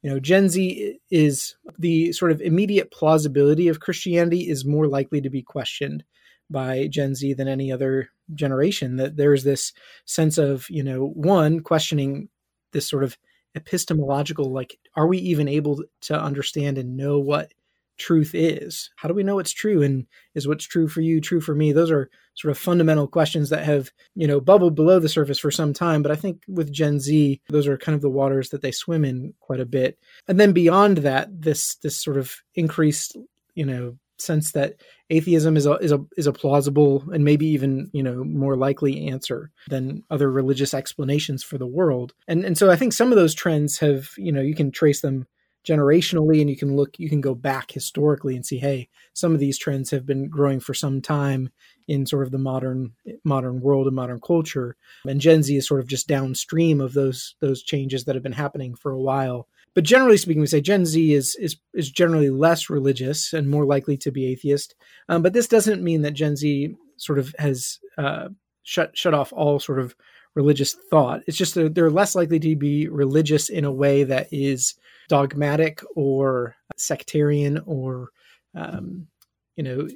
you 0.03 0.09
know 0.09 0.19
gen 0.19 0.49
z 0.49 0.99
is 1.09 1.55
the 1.79 2.11
sort 2.11 2.31
of 2.31 2.41
immediate 2.41 2.91
plausibility 2.91 3.67
of 3.67 3.79
christianity 3.79 4.49
is 4.49 4.65
more 4.65 4.87
likely 4.87 5.21
to 5.21 5.29
be 5.29 5.41
questioned 5.41 6.03
by 6.49 6.87
gen 6.87 7.15
z 7.15 7.33
than 7.33 7.47
any 7.47 7.71
other 7.71 8.09
generation 8.35 8.97
that 8.97 9.17
there's 9.17 9.43
this 9.43 9.73
sense 10.05 10.37
of 10.37 10.69
you 10.69 10.83
know 10.83 11.07
one 11.07 11.61
questioning 11.61 12.29
this 12.73 12.87
sort 12.87 13.03
of 13.03 13.17
epistemological 13.55 14.51
like 14.51 14.77
are 14.95 15.07
we 15.07 15.17
even 15.17 15.47
able 15.47 15.83
to 16.01 16.19
understand 16.19 16.77
and 16.77 16.97
know 16.97 17.19
what 17.19 17.51
truth 17.97 18.31
is? 18.33 18.89
How 18.95 19.07
do 19.07 19.13
we 19.13 19.23
know 19.23 19.39
it's 19.39 19.51
true? 19.51 19.81
And 19.81 20.07
is 20.35 20.47
what's 20.47 20.65
true 20.65 20.87
for 20.87 21.01
you 21.01 21.21
true 21.21 21.41
for 21.41 21.55
me? 21.55 21.71
Those 21.71 21.91
are 21.91 22.09
sort 22.35 22.51
of 22.51 22.57
fundamental 22.57 23.07
questions 23.07 23.49
that 23.49 23.63
have 23.63 23.91
you 24.15 24.27
know 24.27 24.39
bubbled 24.39 24.75
below 24.75 24.99
the 24.99 25.09
surface 25.09 25.39
for 25.39 25.51
some 25.51 25.73
time. 25.73 26.01
But 26.01 26.11
i 26.11 26.15
think 26.15 26.43
with 26.47 26.71
gen 26.71 26.99
z 26.99 27.41
those 27.49 27.67
are 27.67 27.77
kind 27.77 27.95
of 27.95 28.01
the 28.01 28.09
waters 28.09 28.49
that 28.49 28.61
they 28.61 28.71
swim 28.71 29.05
in 29.05 29.33
quite 29.39 29.59
a 29.59 29.65
bit. 29.65 29.97
And 30.27 30.39
then 30.39 30.53
beyond 30.53 30.99
that 30.99 31.29
this 31.31 31.75
this 31.75 31.97
sort 31.97 32.17
of 32.17 32.35
increased 32.55 33.17
you 33.55 33.65
know 33.65 33.97
sense 34.19 34.51
that 34.51 34.75
atheism 35.09 35.57
is 35.57 35.65
a 35.65 35.73
is 35.75 35.91
a 35.91 35.99
is 36.17 36.27
a 36.27 36.33
plausible 36.33 37.03
and 37.11 37.25
maybe 37.25 37.45
even 37.47 37.89
you 37.93 38.01
know 38.01 38.23
more 38.23 38.55
likely 38.55 39.07
answer 39.07 39.51
than 39.67 40.03
other 40.09 40.31
religious 40.31 40.73
explanations 40.73 41.43
for 41.43 41.57
the 41.57 41.67
world. 41.67 42.13
And 42.27 42.43
and 42.45 42.57
so 42.57 42.71
i 42.71 42.75
think 42.75 42.93
some 42.93 43.11
of 43.11 43.17
those 43.17 43.35
trends 43.35 43.79
have 43.79 44.09
you 44.17 44.31
know 44.31 44.41
you 44.41 44.55
can 44.55 44.71
trace 44.71 45.01
them 45.01 45.27
generationally 45.67 46.41
and 46.41 46.49
you 46.49 46.57
can 46.57 46.75
look 46.75 46.99
you 46.99 47.09
can 47.09 47.21
go 47.21 47.33
back 47.33 47.71
historically 47.71 48.35
and 48.35 48.45
see 48.45 48.57
hey 48.57 48.89
some 49.13 49.33
of 49.33 49.39
these 49.39 49.57
trends 49.57 49.91
have 49.91 50.05
been 50.05 50.27
growing 50.27 50.59
for 50.59 50.73
some 50.73 51.01
time 51.01 51.49
in 51.87 52.05
sort 52.05 52.25
of 52.25 52.31
the 52.31 52.37
modern 52.37 52.93
modern 53.23 53.61
world 53.61 53.87
and 53.87 53.95
modern 53.95 54.19
culture. 54.19 54.75
And 55.05 55.19
gen 55.19 55.43
z 55.43 55.57
is 55.57 55.67
sort 55.67 55.79
of 55.79 55.87
just 55.87 56.07
downstream 56.07 56.81
of 56.81 56.93
those 56.93 57.35
those 57.41 57.63
changes 57.63 58.05
that 58.05 58.15
have 58.15 58.23
been 58.23 58.31
happening 58.33 58.75
for 58.75 58.91
a 58.91 58.99
while. 58.99 59.47
But 59.75 59.83
generally 59.83 60.17
speaking 60.17 60.41
we 60.41 60.47
say 60.47 60.61
gen 60.61 60.85
z 60.85 61.13
is 61.13 61.35
is 61.35 61.57
is 61.73 61.91
generally 61.91 62.29
less 62.29 62.69
religious 62.69 63.33
and 63.33 63.49
more 63.49 63.65
likely 63.65 63.97
to 63.97 64.11
be 64.11 64.27
atheist. 64.27 64.75
Um, 65.09 65.21
but 65.21 65.33
this 65.33 65.47
doesn't 65.47 65.83
mean 65.83 66.01
that 66.03 66.11
gen 66.11 66.35
z 66.35 66.75
sort 66.97 67.19
of 67.19 67.33
has 67.37 67.79
uh, 67.97 68.29
shut 68.63 68.97
shut 68.97 69.13
off 69.13 69.33
all 69.33 69.59
sort 69.59 69.79
of 69.79 69.95
religious 70.35 70.75
thought. 70.89 71.21
It's 71.27 71.37
just 71.37 71.53
that 71.55 71.75
they're 71.75 71.91
less 71.91 72.15
likely 72.15 72.39
to 72.39 72.55
be 72.55 72.87
religious 72.87 73.49
in 73.49 73.65
a 73.65 73.71
way 73.71 74.03
that 74.03 74.27
is 74.31 74.73
dogmatic 75.09 75.81
or 75.95 76.55
sectarian 76.77 77.61
or 77.65 78.09
um, 78.55 79.07
you 79.55 79.63
know 79.63 79.87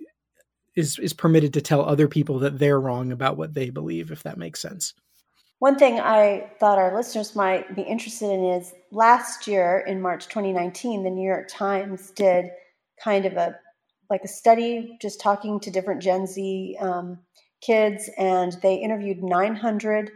is 0.76 1.00
is 1.00 1.14
permitted 1.14 1.54
to 1.54 1.62
tell 1.62 1.84
other 1.84 2.08
people 2.08 2.40
that 2.40 2.60
they're 2.60 2.80
wrong 2.80 3.12
about 3.12 3.38
what 3.38 3.54
they 3.54 3.70
believe 3.70 4.12
if 4.12 4.24
that 4.24 4.38
makes 4.38 4.62
sense. 4.62 4.94
One 5.60 5.78
thing 5.78 6.00
i 6.00 6.52
thought 6.60 6.78
our 6.78 6.96
listeners 6.96 7.36
might 7.36 7.76
be 7.76 7.82
interested 7.82 8.30
in 8.30 8.44
is 8.44 8.74
last 8.92 9.48
year 9.48 9.84
in 9.88 10.02
march 10.02 10.28
2019 10.28 11.04
the 11.04 11.10
new 11.10 11.28
york 11.28 11.48
times 11.48 12.12
did 12.12 12.46
kind 13.04 13.26
of 13.26 13.34
a 13.34 13.56
like 14.10 14.22
a 14.24 14.28
study 14.28 14.98
just 15.02 15.20
talking 15.20 15.60
to 15.62 15.72
different 15.72 16.02
gen 16.02 16.28
z 16.28 16.78
um, 16.80 17.18
kids 17.62 18.08
and 18.18 18.54
they 18.62 18.76
interviewed 18.76 19.24
900 19.24 20.12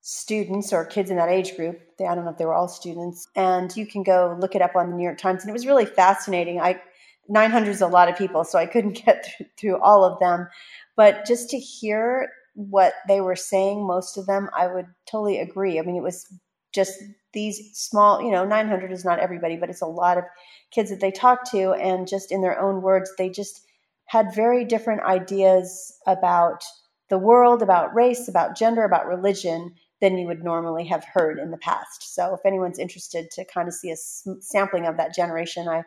students 0.00 0.72
or 0.72 0.84
kids 0.84 1.10
in 1.10 1.16
that 1.16 1.28
age 1.28 1.56
group. 1.56 1.80
They, 1.98 2.06
I 2.06 2.14
don't 2.14 2.24
know 2.24 2.30
if 2.30 2.38
they 2.38 2.46
were 2.46 2.54
all 2.54 2.68
students. 2.68 3.28
And 3.36 3.74
you 3.76 3.86
can 3.86 4.02
go 4.02 4.36
look 4.40 4.54
it 4.54 4.62
up 4.62 4.76
on 4.76 4.90
the 4.90 4.96
New 4.96 5.04
York 5.04 5.18
Times. 5.18 5.42
And 5.42 5.50
it 5.50 5.52
was 5.52 5.66
really 5.66 5.86
fascinating. 5.86 6.60
I 6.60 6.80
900 7.28 7.70
is 7.70 7.82
a 7.82 7.86
lot 7.86 8.08
of 8.08 8.16
people, 8.16 8.42
so 8.42 8.58
I 8.58 8.66
couldn't 8.66 9.02
get 9.04 9.26
through, 9.26 9.46
through 9.58 9.82
all 9.82 10.04
of 10.04 10.18
them. 10.18 10.48
But 10.96 11.26
just 11.26 11.50
to 11.50 11.58
hear 11.58 12.30
what 12.54 12.94
they 13.06 13.20
were 13.20 13.36
saying, 13.36 13.86
most 13.86 14.16
of 14.16 14.26
them, 14.26 14.48
I 14.56 14.66
would 14.66 14.86
totally 15.06 15.38
agree. 15.38 15.78
I 15.78 15.82
mean, 15.82 15.96
it 15.96 16.02
was 16.02 16.26
just 16.74 16.94
these 17.32 17.70
small, 17.74 18.22
you 18.22 18.30
know, 18.30 18.44
900 18.44 18.90
is 18.90 19.04
not 19.04 19.20
everybody, 19.20 19.56
but 19.56 19.70
it's 19.70 19.82
a 19.82 19.86
lot 19.86 20.18
of 20.18 20.24
kids 20.70 20.90
that 20.90 21.00
they 21.00 21.10
talked 21.10 21.50
to. 21.50 21.72
And 21.72 22.08
just 22.08 22.32
in 22.32 22.40
their 22.40 22.58
own 22.58 22.82
words, 22.82 23.12
they 23.16 23.28
just 23.28 23.64
had 24.06 24.34
very 24.34 24.64
different 24.64 25.02
ideas 25.02 25.94
about 26.06 26.64
the 27.10 27.18
world, 27.18 27.62
about 27.62 27.94
race, 27.94 28.28
about 28.28 28.56
gender, 28.56 28.84
about 28.84 29.06
religion 29.06 29.74
than 30.00 30.18
you 30.18 30.26
would 30.26 30.44
normally 30.44 30.84
have 30.86 31.04
heard 31.04 31.38
in 31.38 31.50
the 31.50 31.58
past. 31.58 32.14
So 32.14 32.34
if 32.34 32.40
anyone's 32.44 32.78
interested 32.78 33.30
to 33.32 33.44
kind 33.44 33.68
of 33.68 33.74
see 33.74 33.90
a 33.90 33.96
sampling 33.96 34.86
of 34.86 34.96
that 34.96 35.14
generation, 35.14 35.68
I 35.68 35.82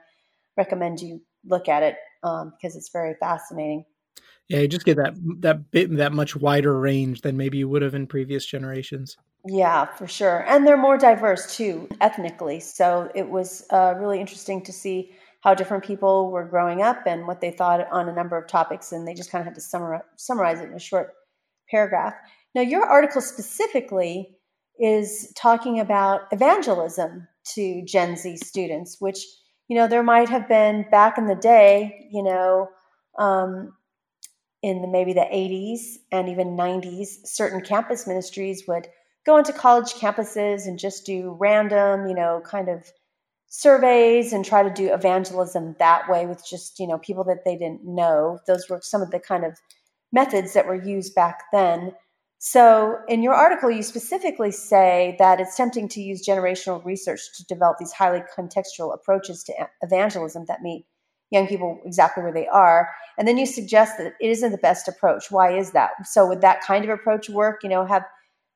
recommend 0.57 1.01
you 1.01 1.21
look 1.45 1.69
at 1.69 1.83
it 1.83 1.95
um, 2.23 2.53
because 2.55 2.75
it's 2.75 2.89
very 2.89 3.15
fascinating. 3.19 3.85
Yeah, 4.49 4.59
you 4.59 4.67
just 4.67 4.85
get 4.85 4.97
that 4.97 5.13
that 5.39 5.71
bit 5.71 5.95
that 5.95 6.11
much 6.11 6.35
wider 6.35 6.77
range 6.77 7.21
than 7.21 7.37
maybe 7.37 7.57
you 7.57 7.69
would 7.69 7.81
have 7.81 7.95
in 7.95 8.05
previous 8.05 8.45
generations. 8.45 9.15
Yeah, 9.45 9.85
for 9.85 10.07
sure, 10.07 10.43
and 10.45 10.67
they're 10.67 10.77
more 10.77 10.97
diverse 10.97 11.55
too 11.55 11.87
ethnically. 12.01 12.59
So 12.59 13.09
it 13.15 13.29
was 13.29 13.65
uh, 13.69 13.95
really 13.97 14.19
interesting 14.19 14.61
to 14.63 14.73
see 14.73 15.13
how 15.41 15.53
different 15.55 15.83
people 15.83 16.31
were 16.31 16.45
growing 16.45 16.81
up 16.81 17.07
and 17.07 17.25
what 17.25 17.41
they 17.41 17.51
thought 17.51 17.87
on 17.91 18.09
a 18.09 18.13
number 18.13 18.37
of 18.37 18.47
topics, 18.47 18.91
and 18.91 19.07
they 19.07 19.13
just 19.13 19.31
kind 19.31 19.41
of 19.41 19.45
had 19.45 19.55
to 19.55 19.61
summarize, 19.61 20.03
summarize 20.17 20.59
it 20.59 20.69
in 20.69 20.75
a 20.75 20.79
short 20.79 21.13
paragraph. 21.69 22.13
Now, 22.53 22.61
your 22.61 22.85
article 22.85 23.21
specifically 23.21 24.35
is 24.79 25.31
talking 25.35 25.79
about 25.79 26.21
evangelism 26.31 27.27
to 27.53 27.83
Gen 27.85 28.15
Z 28.17 28.37
students, 28.37 28.97
which, 28.99 29.25
you 29.67 29.75
know, 29.75 29.87
there 29.87 30.03
might 30.03 30.29
have 30.29 30.47
been 30.47 30.85
back 30.91 31.17
in 31.17 31.27
the 31.27 31.35
day, 31.35 32.07
you 32.11 32.23
know, 32.23 32.69
um, 33.17 33.73
in 34.61 34.81
the, 34.81 34.87
maybe 34.87 35.13
the 35.13 35.21
80s 35.21 35.97
and 36.11 36.29
even 36.29 36.55
90s, 36.57 37.25
certain 37.25 37.61
campus 37.61 38.05
ministries 38.05 38.67
would 38.67 38.87
go 39.25 39.37
into 39.37 39.53
college 39.53 39.93
campuses 39.93 40.65
and 40.65 40.77
just 40.77 41.05
do 41.05 41.35
random, 41.39 42.07
you 42.07 42.15
know, 42.15 42.41
kind 42.45 42.69
of 42.69 42.91
surveys 43.47 44.33
and 44.33 44.45
try 44.45 44.63
to 44.63 44.73
do 44.73 44.93
evangelism 44.93 45.75
that 45.79 46.09
way 46.09 46.25
with 46.25 46.45
just, 46.47 46.79
you 46.79 46.87
know, 46.87 46.97
people 46.99 47.23
that 47.23 47.43
they 47.43 47.57
didn't 47.57 47.83
know. 47.83 48.39
Those 48.47 48.69
were 48.69 48.79
some 48.81 49.01
of 49.01 49.11
the 49.11 49.19
kind 49.19 49.43
of 49.43 49.59
methods 50.11 50.53
that 50.53 50.67
were 50.67 50.81
used 50.81 51.15
back 51.15 51.43
then. 51.51 51.93
So, 52.43 52.97
in 53.07 53.21
your 53.21 53.35
article, 53.35 53.69
you 53.69 53.83
specifically 53.83 54.49
say 54.49 55.15
that 55.19 55.39
it's 55.39 55.55
tempting 55.55 55.87
to 55.89 56.01
use 56.01 56.25
generational 56.25 56.83
research 56.83 57.19
to 57.37 57.45
develop 57.45 57.77
these 57.77 57.91
highly 57.91 58.23
contextual 58.35 58.95
approaches 58.95 59.43
to 59.43 59.53
evangelism 59.83 60.45
that 60.47 60.63
meet 60.63 60.87
young 61.29 61.45
people 61.45 61.79
exactly 61.85 62.23
where 62.23 62.33
they 62.33 62.47
are. 62.47 62.89
And 63.19 63.27
then 63.27 63.37
you 63.37 63.45
suggest 63.45 63.99
that 63.99 64.13
it 64.19 64.27
isn't 64.27 64.51
the 64.51 64.57
best 64.57 64.87
approach. 64.87 65.29
Why 65.29 65.55
is 65.55 65.73
that? 65.73 65.91
So, 66.05 66.25
would 66.27 66.41
that 66.41 66.61
kind 66.63 66.83
of 66.83 66.89
approach 66.89 67.29
work? 67.29 67.59
You 67.61 67.69
know, 67.69 67.85
have 67.85 68.05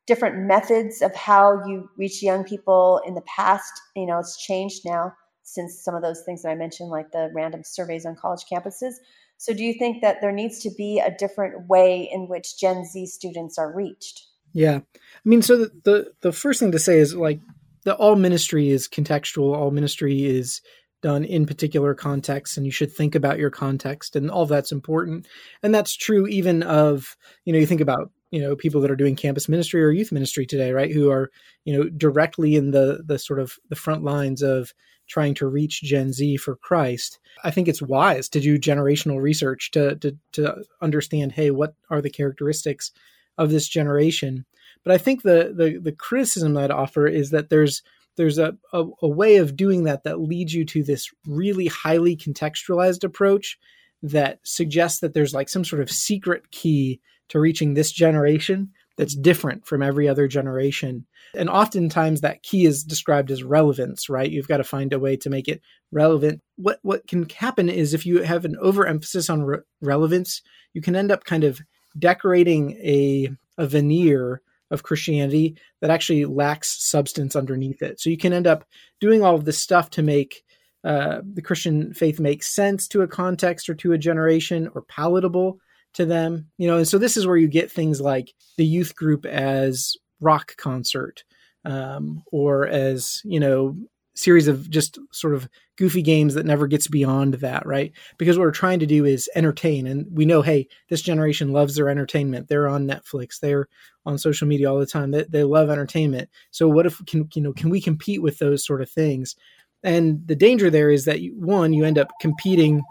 different 0.08 0.48
methods 0.48 1.04
of 1.04 1.14
how 1.14 1.64
you 1.68 1.88
reach 1.96 2.24
young 2.24 2.44
people 2.44 3.02
in 3.06 3.14
the 3.14 3.22
past? 3.28 3.72
You 3.96 4.08
know, 4.08 4.18
it's 4.18 4.44
changed 4.44 4.82
now 4.84 5.14
since 5.44 5.84
some 5.84 5.94
of 5.94 6.02
those 6.02 6.24
things 6.24 6.42
that 6.42 6.50
I 6.50 6.56
mentioned, 6.56 6.90
like 6.90 7.12
the 7.12 7.30
random 7.36 7.62
surveys 7.64 8.08
on 8.08 8.16
college 8.16 8.46
campuses. 8.52 8.96
So, 9.38 9.54
do 9.54 9.64
you 9.64 9.74
think 9.78 10.02
that 10.02 10.22
there 10.22 10.32
needs 10.32 10.60
to 10.60 10.72
be 10.78 11.00
a 11.00 11.16
different 11.16 11.68
way 11.68 12.10
in 12.12 12.28
which 12.28 12.58
Gen 12.60 12.86
Z 12.86 13.06
students 13.08 13.58
are 13.58 13.74
reached? 13.74 14.26
Yeah, 14.54 14.78
I 14.78 15.30
mean, 15.30 15.42
so 15.42 15.58
the 15.58 15.72
the, 15.84 16.14
the 16.22 16.32
first 16.32 16.60
thing 16.60 16.72
to 16.72 16.80
say 16.80 17.00
is 17.00 17.16
like 17.16 17.40
the 17.84 17.96
all 17.96 18.16
ministry 18.16 18.70
is 18.70 18.88
contextual. 18.88 19.56
All 19.56 19.72
ministry 19.72 20.26
is 20.26 20.62
done 21.02 21.24
in 21.24 21.46
particular 21.46 21.94
contexts, 21.94 22.58
and 22.58 22.66
you 22.66 22.72
should 22.72 22.92
think 22.92 23.16
about 23.16 23.38
your 23.38 23.50
context, 23.52 24.16
and 24.16 24.32
all 24.32 24.46
that's 24.46 24.72
important. 24.72 25.28
And 25.62 25.76
that's 25.76 25.96
true 25.96 26.26
even 26.28 26.64
of 26.64 27.16
you 27.44 27.54
know 27.54 27.60
you 27.60 27.68
think 27.68 27.82
about 27.82 28.12
you 28.32 28.42
know 28.42 28.56
people 28.56 28.82
that 28.82 28.92
are 28.92 28.96
doing 28.96 29.16
campus 29.16 29.48
ministry 29.48 29.84
or 29.84 29.92
youth 29.92 30.12
ministry 30.12 30.46
today, 30.46 30.72
right? 30.72 30.92
Who 30.92 31.12
are 31.12 31.30
you 31.64 31.78
know 31.78 31.90
directly 31.90 32.56
in 32.56 32.72
the 32.72 33.04
the 33.06 33.20
sort 33.20 33.40
of 33.40 33.58
the 33.70 33.76
front 33.76 34.04
lines 34.04 34.42
of 34.42 34.74
trying 35.08 35.34
to 35.36 35.48
reach 35.48 35.82
Gen 35.82 36.12
Z 36.12 36.38
for 36.38 36.56
Christ. 36.56 37.20
I 37.44 37.52
think 37.52 37.68
it's 37.68 37.82
wise 37.82 38.30
to 38.30 38.40
do 38.40 38.58
generational 38.58 39.22
research 39.22 39.72
to, 39.72 39.96
to, 39.98 40.18
to 40.34 40.64
understand, 40.82 41.34
hey, 41.34 41.52
what 41.52 41.76
are 41.90 42.02
the 42.02 42.10
characteristics 42.10 42.92
of 43.38 43.52
this 43.52 43.68
generation? 43.68 44.46
But 44.84 44.94
I 44.94 44.98
think 44.98 45.24
the, 45.24 45.54
the, 45.56 45.80
the 45.80 45.92
criticism 45.92 46.58
I'd 46.58 46.72
offer 46.72 47.08
is 47.08 47.32
that 47.32 47.50
there's 47.50 47.82
there's 48.18 48.38
a, 48.38 48.56
a, 48.72 48.86
a 49.02 49.08
way 49.10 49.38
of 49.38 49.58
doing 49.58 49.84
that 49.84 50.06
that 50.06 50.22
leads 50.22 50.54
you 50.54 50.64
to 50.64 50.84
this 50.84 51.12
really 51.28 51.68
highly 51.68 52.16
contextualized 52.16 53.04
approach 53.04 53.60
that 54.02 54.40
suggests 54.44 55.00
that 55.00 55.14
there's 55.14 55.34
like 55.34 55.50
some 55.50 55.66
sort 55.66 55.82
of 55.82 55.92
secret 55.92 56.50
key 56.52 57.02
to 57.30 57.40
reaching 57.40 57.74
this 57.74 57.92
generation 57.92 58.70
that's 58.98 59.16
different 59.16 59.66
from 59.66 59.82
every 59.82 60.08
other 60.08 60.28
generation. 60.28 61.06
And 61.36 61.50
oftentimes 61.50 62.22
that 62.22 62.44
key 62.44 62.66
is 62.66 62.84
described 62.84 63.30
as 63.30 63.44
relevance, 63.44 64.10
right? 64.10 64.30
You've 64.30 64.48
got 64.48 64.58
to 64.58 64.64
find 64.64 64.94
a 64.94 65.00
way 65.00 65.18
to 65.18 65.30
make 65.30 65.48
it 65.48 65.62
relevant. 65.92 66.42
What 66.56 66.80
what 66.82 67.08
can 67.08 67.28
happen 67.30 67.70
is 67.70 67.94
if 67.94 68.06
you 68.06 68.22
have 68.24 68.46
an 68.46 68.56
overemphasis 68.62 69.30
on 69.30 69.44
re- 69.44 69.60
relevance, 69.82 70.42
you 70.74 70.82
can 70.82 70.96
end 70.96 71.12
up 71.12 71.26
kind 71.26 71.44
of 71.44 71.62
decorating 71.98 72.72
a 72.84 73.30
a 73.58 73.68
veneer 73.68 74.42
of 74.72 74.84
Christianity 74.84 75.58
that 75.82 75.92
actually 75.92 76.26
lacks 76.26 76.84
substance 76.84 77.36
underneath 77.36 77.82
it. 77.82 78.00
So 78.00 78.10
you 78.10 78.18
can 78.18 78.34
end 78.34 78.48
up 78.48 78.66
doing 79.00 79.24
all 79.24 79.36
of 79.36 79.46
this 79.46 79.60
stuff 79.60 79.90
to 79.92 80.02
make 80.02 80.44
uh, 80.84 81.22
the 81.34 81.42
Christian 81.42 81.94
faith 81.94 82.20
make 82.20 82.44
sense 82.44 82.88
to 82.90 83.02
a 83.02 83.08
context 83.08 83.70
or 83.70 83.76
to 83.76 83.94
a 83.94 83.98
generation 83.98 84.70
or 84.74 84.84
palatable, 84.84 85.60
to 85.96 86.06
them 86.06 86.48
you 86.58 86.68
know 86.68 86.78
and 86.78 86.88
so 86.88 86.98
this 86.98 87.18
is 87.18 87.26
where 87.26 87.38
you 87.38 87.48
get 87.48 87.72
things 87.72 88.00
like 88.00 88.34
the 88.58 88.66
youth 88.66 88.96
group 88.96 89.26
as 89.26 89.96
rock 90.22 90.56
concert 90.58 91.24
um, 91.66 92.24
or 92.32 92.68
as 92.68 93.22
you 93.26 93.40
know 93.40 93.76
series 94.16 94.48
of 94.48 94.70
just 94.70 94.98
sort 95.12 95.34
of 95.34 95.48
goofy 95.78 96.02
games 96.02 96.34
that 96.34 96.46
never 96.46 96.68
gets 96.68 96.88
beyond 96.88 97.36
that 97.36 97.66
right? 97.66 97.92
Because 98.18 98.38
what 98.38 98.46
we're 98.46 98.52
trying 98.52 98.80
to 98.80 98.86
do 98.86 99.06
is 99.06 99.30
entertain 99.36 99.86
and 99.88 100.08
we 100.10 100.26
know 100.26 100.42
hey 100.42 100.68
this 100.90 101.02
generation 101.02 101.52
loves 101.52 101.76
their 101.76 101.90
entertainment. 101.90 102.48
They're 102.48 102.70
on 102.70 102.88
netflix. 102.88 103.40
They're 103.40 103.68
on 104.06 104.18
social 104.18 104.48
media 104.48 104.72
all 104.72 104.80
the 104.80 104.86
time. 104.86 105.12
They, 105.12 105.24
they 105.24 105.44
love 105.44 105.70
entertainment. 105.70 106.30
So 106.52 106.68
what 106.68 106.86
if 106.86 107.06
can 107.06 107.28
you 107.36 107.42
know 107.42 107.54
can 107.54 107.70
we 107.70 107.82
compete 107.82 108.22
with 108.22 108.40
those 108.40 108.66
sort 108.66 108.82
of 108.82 108.90
things? 108.90 109.36
And 109.84 110.26
the 110.26 110.36
danger 110.36 110.70
there 110.70 110.90
is 110.90 111.06
that 111.06 111.22
you, 111.22 111.34
one 111.38 111.74
you 111.74 111.84
end 111.84 112.00
up 112.00 112.10
competing 112.20 112.82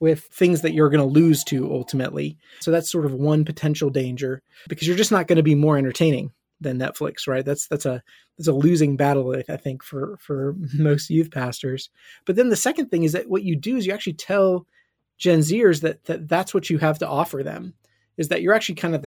with 0.00 0.24
things 0.24 0.62
that 0.62 0.74
you're 0.74 0.90
going 0.90 1.06
to 1.06 1.12
lose 1.12 1.44
to 1.44 1.70
ultimately. 1.72 2.38
So 2.60 2.70
that's 2.70 2.90
sort 2.90 3.06
of 3.06 3.12
one 3.12 3.44
potential 3.44 3.90
danger 3.90 4.42
because 4.68 4.86
you're 4.86 4.96
just 4.96 5.12
not 5.12 5.26
going 5.26 5.36
to 5.36 5.42
be 5.42 5.54
more 5.54 5.78
entertaining 5.78 6.32
than 6.60 6.78
Netflix, 6.78 7.26
right? 7.26 7.44
That's 7.44 7.66
that's 7.68 7.86
a 7.86 8.02
that's 8.38 8.48
a 8.48 8.52
losing 8.52 8.96
battle, 8.96 9.34
I 9.48 9.56
think, 9.56 9.82
for 9.82 10.16
for 10.20 10.54
most 10.74 11.10
youth 11.10 11.30
pastors. 11.30 11.90
But 12.24 12.36
then 12.36 12.48
the 12.48 12.56
second 12.56 12.90
thing 12.90 13.04
is 13.04 13.12
that 13.12 13.28
what 13.28 13.42
you 13.42 13.56
do 13.56 13.76
is 13.76 13.86
you 13.86 13.92
actually 13.92 14.14
tell 14.14 14.66
Gen 15.18 15.40
Zers 15.40 15.82
that, 15.82 16.04
that 16.04 16.28
that's 16.28 16.52
what 16.52 16.70
you 16.70 16.78
have 16.78 16.98
to 16.98 17.08
offer 17.08 17.42
them 17.42 17.74
is 18.16 18.28
that 18.28 18.42
you're 18.42 18.54
actually 18.54 18.76
kind 18.76 18.94
of. 18.94 19.04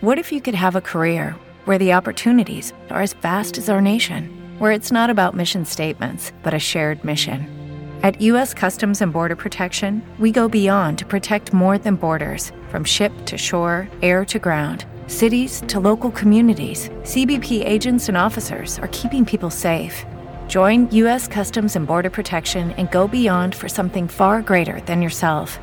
What 0.00 0.18
if 0.18 0.30
you 0.30 0.40
could 0.40 0.54
have 0.54 0.76
a 0.76 0.80
career 0.80 1.34
where 1.64 1.78
the 1.78 1.92
opportunities 1.92 2.72
are 2.90 3.02
as 3.02 3.14
vast 3.14 3.58
as 3.58 3.68
our 3.68 3.80
nation? 3.80 4.38
where 4.58 4.72
it's 4.72 4.90
not 4.90 5.08
about 5.08 5.36
mission 5.36 5.64
statements, 5.64 6.32
but 6.42 6.54
a 6.54 6.58
shared 6.58 7.04
mission. 7.04 7.57
At 8.04 8.20
U.S. 8.20 8.54
Customs 8.54 9.02
and 9.02 9.12
Border 9.12 9.34
Protection, 9.34 10.00
we 10.20 10.30
go 10.30 10.48
beyond 10.48 10.98
to 10.98 11.04
protect 11.04 11.52
more 11.52 11.78
than 11.78 11.96
borders 11.96 12.52
from 12.68 12.84
ship 12.84 13.10
to 13.24 13.36
shore, 13.36 13.88
air 14.02 14.24
to 14.26 14.38
ground, 14.38 14.84
cities 15.08 15.64
to 15.66 15.80
local 15.80 16.12
communities. 16.12 16.90
CBP 17.02 17.66
agents 17.66 18.06
and 18.06 18.16
officers 18.16 18.78
are 18.80 18.88
keeping 18.88 19.26
people 19.26 19.50
safe. 19.50 20.06
Join 20.46 20.88
U.S. 20.92 21.26
Customs 21.26 21.74
and 21.74 21.88
Border 21.88 22.10
Protection 22.10 22.70
and 22.72 22.88
go 22.92 23.08
beyond 23.08 23.52
for 23.52 23.68
something 23.68 24.06
far 24.06 24.42
greater 24.42 24.80
than 24.82 25.02
yourself. 25.02 25.58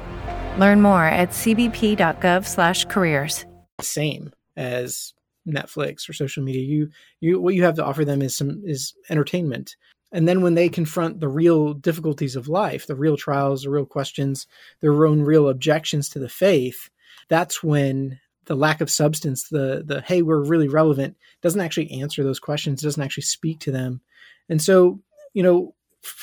Learn 0.57 0.81
more 0.81 1.05
at 1.05 1.29
cbp.gov/careers. 1.29 3.45
Same 3.79 4.33
as 4.57 5.13
Netflix 5.47 6.09
or 6.09 6.13
social 6.13 6.43
media. 6.43 6.63
You 6.63 6.89
you 7.21 7.39
what 7.39 7.55
you 7.55 7.63
have 7.63 7.75
to 7.75 7.85
offer 7.85 8.03
them 8.03 8.21
is 8.21 8.35
some 8.35 8.61
is 8.65 8.93
entertainment. 9.09 9.77
And 10.15 10.29
then 10.29 10.39
when 10.39 10.53
they 10.53 10.69
confront 10.69 11.19
the 11.19 11.27
real 11.27 11.73
difficulties 11.73 12.37
of 12.37 12.47
life, 12.47 12.87
the 12.87 12.95
real 12.95 13.17
trials, 13.17 13.63
the 13.63 13.69
real 13.69 13.85
questions, 13.85 14.47
their 14.79 15.05
own 15.05 15.21
real 15.21 15.49
objections 15.49 16.07
to 16.09 16.19
the 16.19 16.29
faith, 16.29 16.89
that's 17.27 17.61
when 17.61 18.21
the 18.45 18.55
lack 18.55 18.79
of 18.79 18.89
substance, 18.89 19.49
the 19.49 19.83
the 19.85 19.99
hey, 19.99 20.21
we're 20.21 20.41
really 20.41 20.69
relevant, 20.69 21.17
doesn't 21.41 21.59
actually 21.59 21.99
answer 21.99 22.23
those 22.23 22.39
questions, 22.39 22.81
doesn't 22.81 23.03
actually 23.03 23.23
speak 23.23 23.59
to 23.59 23.73
them. 23.73 23.99
And 24.47 24.61
so, 24.61 25.01
you 25.33 25.43
know, 25.43 25.75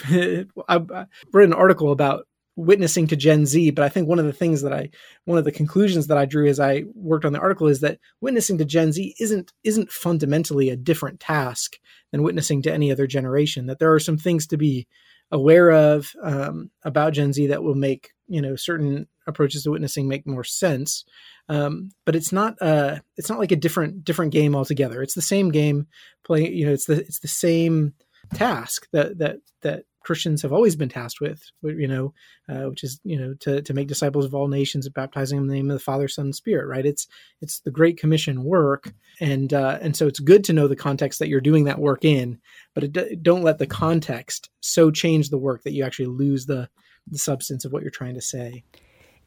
I, 0.68 0.76
I 0.76 1.06
read 1.30 1.48
an 1.48 1.52
article 1.52 1.92
about 1.92 2.26
witnessing 2.56 3.06
to 3.08 3.16
Gen 3.16 3.46
Z, 3.46 3.70
but 3.70 3.84
I 3.84 3.88
think 3.88 4.08
one 4.08 4.18
of 4.18 4.26
the 4.26 4.32
things 4.32 4.62
that 4.62 4.72
I 4.72 4.90
one 5.24 5.38
of 5.38 5.44
the 5.44 5.52
conclusions 5.52 6.08
that 6.08 6.18
I 6.18 6.26
drew 6.26 6.48
as 6.48 6.60
I 6.60 6.84
worked 6.94 7.24
on 7.24 7.32
the 7.32 7.40
article 7.40 7.68
is 7.68 7.80
that 7.80 7.98
witnessing 8.20 8.58
to 8.58 8.64
Gen 8.64 8.92
Z 8.92 9.14
isn't 9.18 9.52
isn't 9.64 9.90
fundamentally 9.90 10.68
a 10.68 10.76
different 10.76 11.20
task 11.20 11.78
than 12.10 12.22
witnessing 12.22 12.62
to 12.62 12.72
any 12.72 12.92
other 12.92 13.06
generation. 13.06 13.66
That 13.66 13.78
there 13.78 13.92
are 13.92 14.00
some 14.00 14.18
things 14.18 14.46
to 14.48 14.56
be 14.56 14.86
aware 15.30 15.70
of 15.70 16.12
um, 16.22 16.70
about 16.84 17.14
Gen 17.14 17.32
Z 17.32 17.46
that 17.48 17.62
will 17.62 17.74
make 17.74 18.12
you 18.28 18.42
know 18.42 18.56
certain 18.56 19.06
approaches 19.26 19.62
to 19.62 19.70
witnessing 19.70 20.08
make 20.08 20.26
more 20.26 20.44
sense. 20.44 21.04
Um, 21.48 21.90
but 22.04 22.14
it's 22.14 22.32
not 22.32 22.60
uh, 22.60 22.98
it's 23.16 23.30
not 23.30 23.38
like 23.38 23.52
a 23.52 23.56
different 23.56 24.04
different 24.04 24.32
game 24.32 24.54
altogether. 24.54 25.02
It's 25.02 25.14
the 25.14 25.22
same 25.22 25.50
game 25.50 25.86
playing. 26.24 26.52
You 26.52 26.66
know, 26.66 26.72
it's 26.72 26.86
the 26.86 27.00
it's 27.00 27.20
the 27.20 27.28
same 27.28 27.94
task 28.34 28.88
that 28.92 29.18
that 29.18 29.38
that 29.62 29.84
Christians 30.04 30.42
have 30.42 30.52
always 30.52 30.76
been 30.76 30.88
tasked 30.88 31.20
with, 31.20 31.42
you 31.62 31.88
know, 31.88 32.14
uh, 32.48 32.68
which 32.68 32.84
is 32.84 33.00
you 33.04 33.18
know 33.18 33.34
to 33.40 33.62
to 33.62 33.74
make 33.74 33.88
disciples 33.88 34.24
of 34.24 34.34
all 34.34 34.48
nations, 34.48 34.86
and 34.86 34.94
baptizing 34.94 35.38
them 35.38 35.44
in 35.44 35.48
the 35.48 35.54
name 35.54 35.70
of 35.70 35.78
the 35.78 35.84
Father, 35.84 36.08
Son, 36.08 36.26
and 36.26 36.34
Spirit. 36.34 36.66
Right? 36.66 36.86
It's 36.86 37.06
it's 37.40 37.60
the 37.60 37.70
Great 37.70 37.98
Commission 37.98 38.44
work, 38.44 38.92
and 39.20 39.52
uh, 39.52 39.78
and 39.80 39.96
so 39.96 40.06
it's 40.06 40.20
good 40.20 40.44
to 40.44 40.52
know 40.52 40.68
the 40.68 40.76
context 40.76 41.18
that 41.18 41.28
you're 41.28 41.40
doing 41.40 41.64
that 41.64 41.78
work 41.78 42.04
in, 42.04 42.38
but 42.74 42.84
it, 42.84 43.22
don't 43.22 43.42
let 43.42 43.58
the 43.58 43.66
context 43.66 44.50
so 44.60 44.90
change 44.90 45.30
the 45.30 45.38
work 45.38 45.62
that 45.62 45.72
you 45.72 45.84
actually 45.84 46.06
lose 46.06 46.46
the 46.46 46.68
the 47.08 47.18
substance 47.18 47.64
of 47.64 47.72
what 47.72 47.82
you're 47.82 47.90
trying 47.90 48.14
to 48.14 48.20
say. 48.20 48.64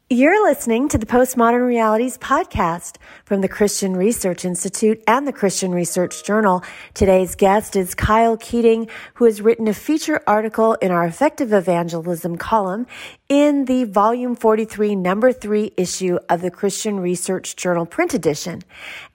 You're 0.08 0.46
listening 0.46 0.88
to 0.90 0.98
the 0.98 1.06
Postmodern 1.06 1.66
Realities 1.66 2.16
podcast 2.16 2.94
from 3.24 3.40
the 3.40 3.48
Christian 3.48 3.96
Research 3.96 4.44
Institute 4.44 5.02
and 5.04 5.26
the 5.26 5.32
Christian 5.32 5.72
Research 5.72 6.22
Journal. 6.22 6.62
Today's 6.94 7.34
guest 7.34 7.74
is 7.74 7.96
Kyle 7.96 8.36
Keating, 8.36 8.88
who 9.14 9.24
has 9.24 9.42
written 9.42 9.66
a 9.66 9.74
feature 9.74 10.22
article 10.24 10.74
in 10.74 10.92
our 10.92 11.04
Effective 11.04 11.52
Evangelism 11.52 12.36
column 12.36 12.86
in 13.28 13.64
the 13.64 13.82
volume 13.82 14.36
43, 14.36 14.94
number 14.94 15.32
three 15.32 15.72
issue 15.76 16.20
of 16.28 16.40
the 16.40 16.52
Christian 16.52 17.00
Research 17.00 17.56
Journal 17.56 17.84
print 17.84 18.14
edition. 18.14 18.62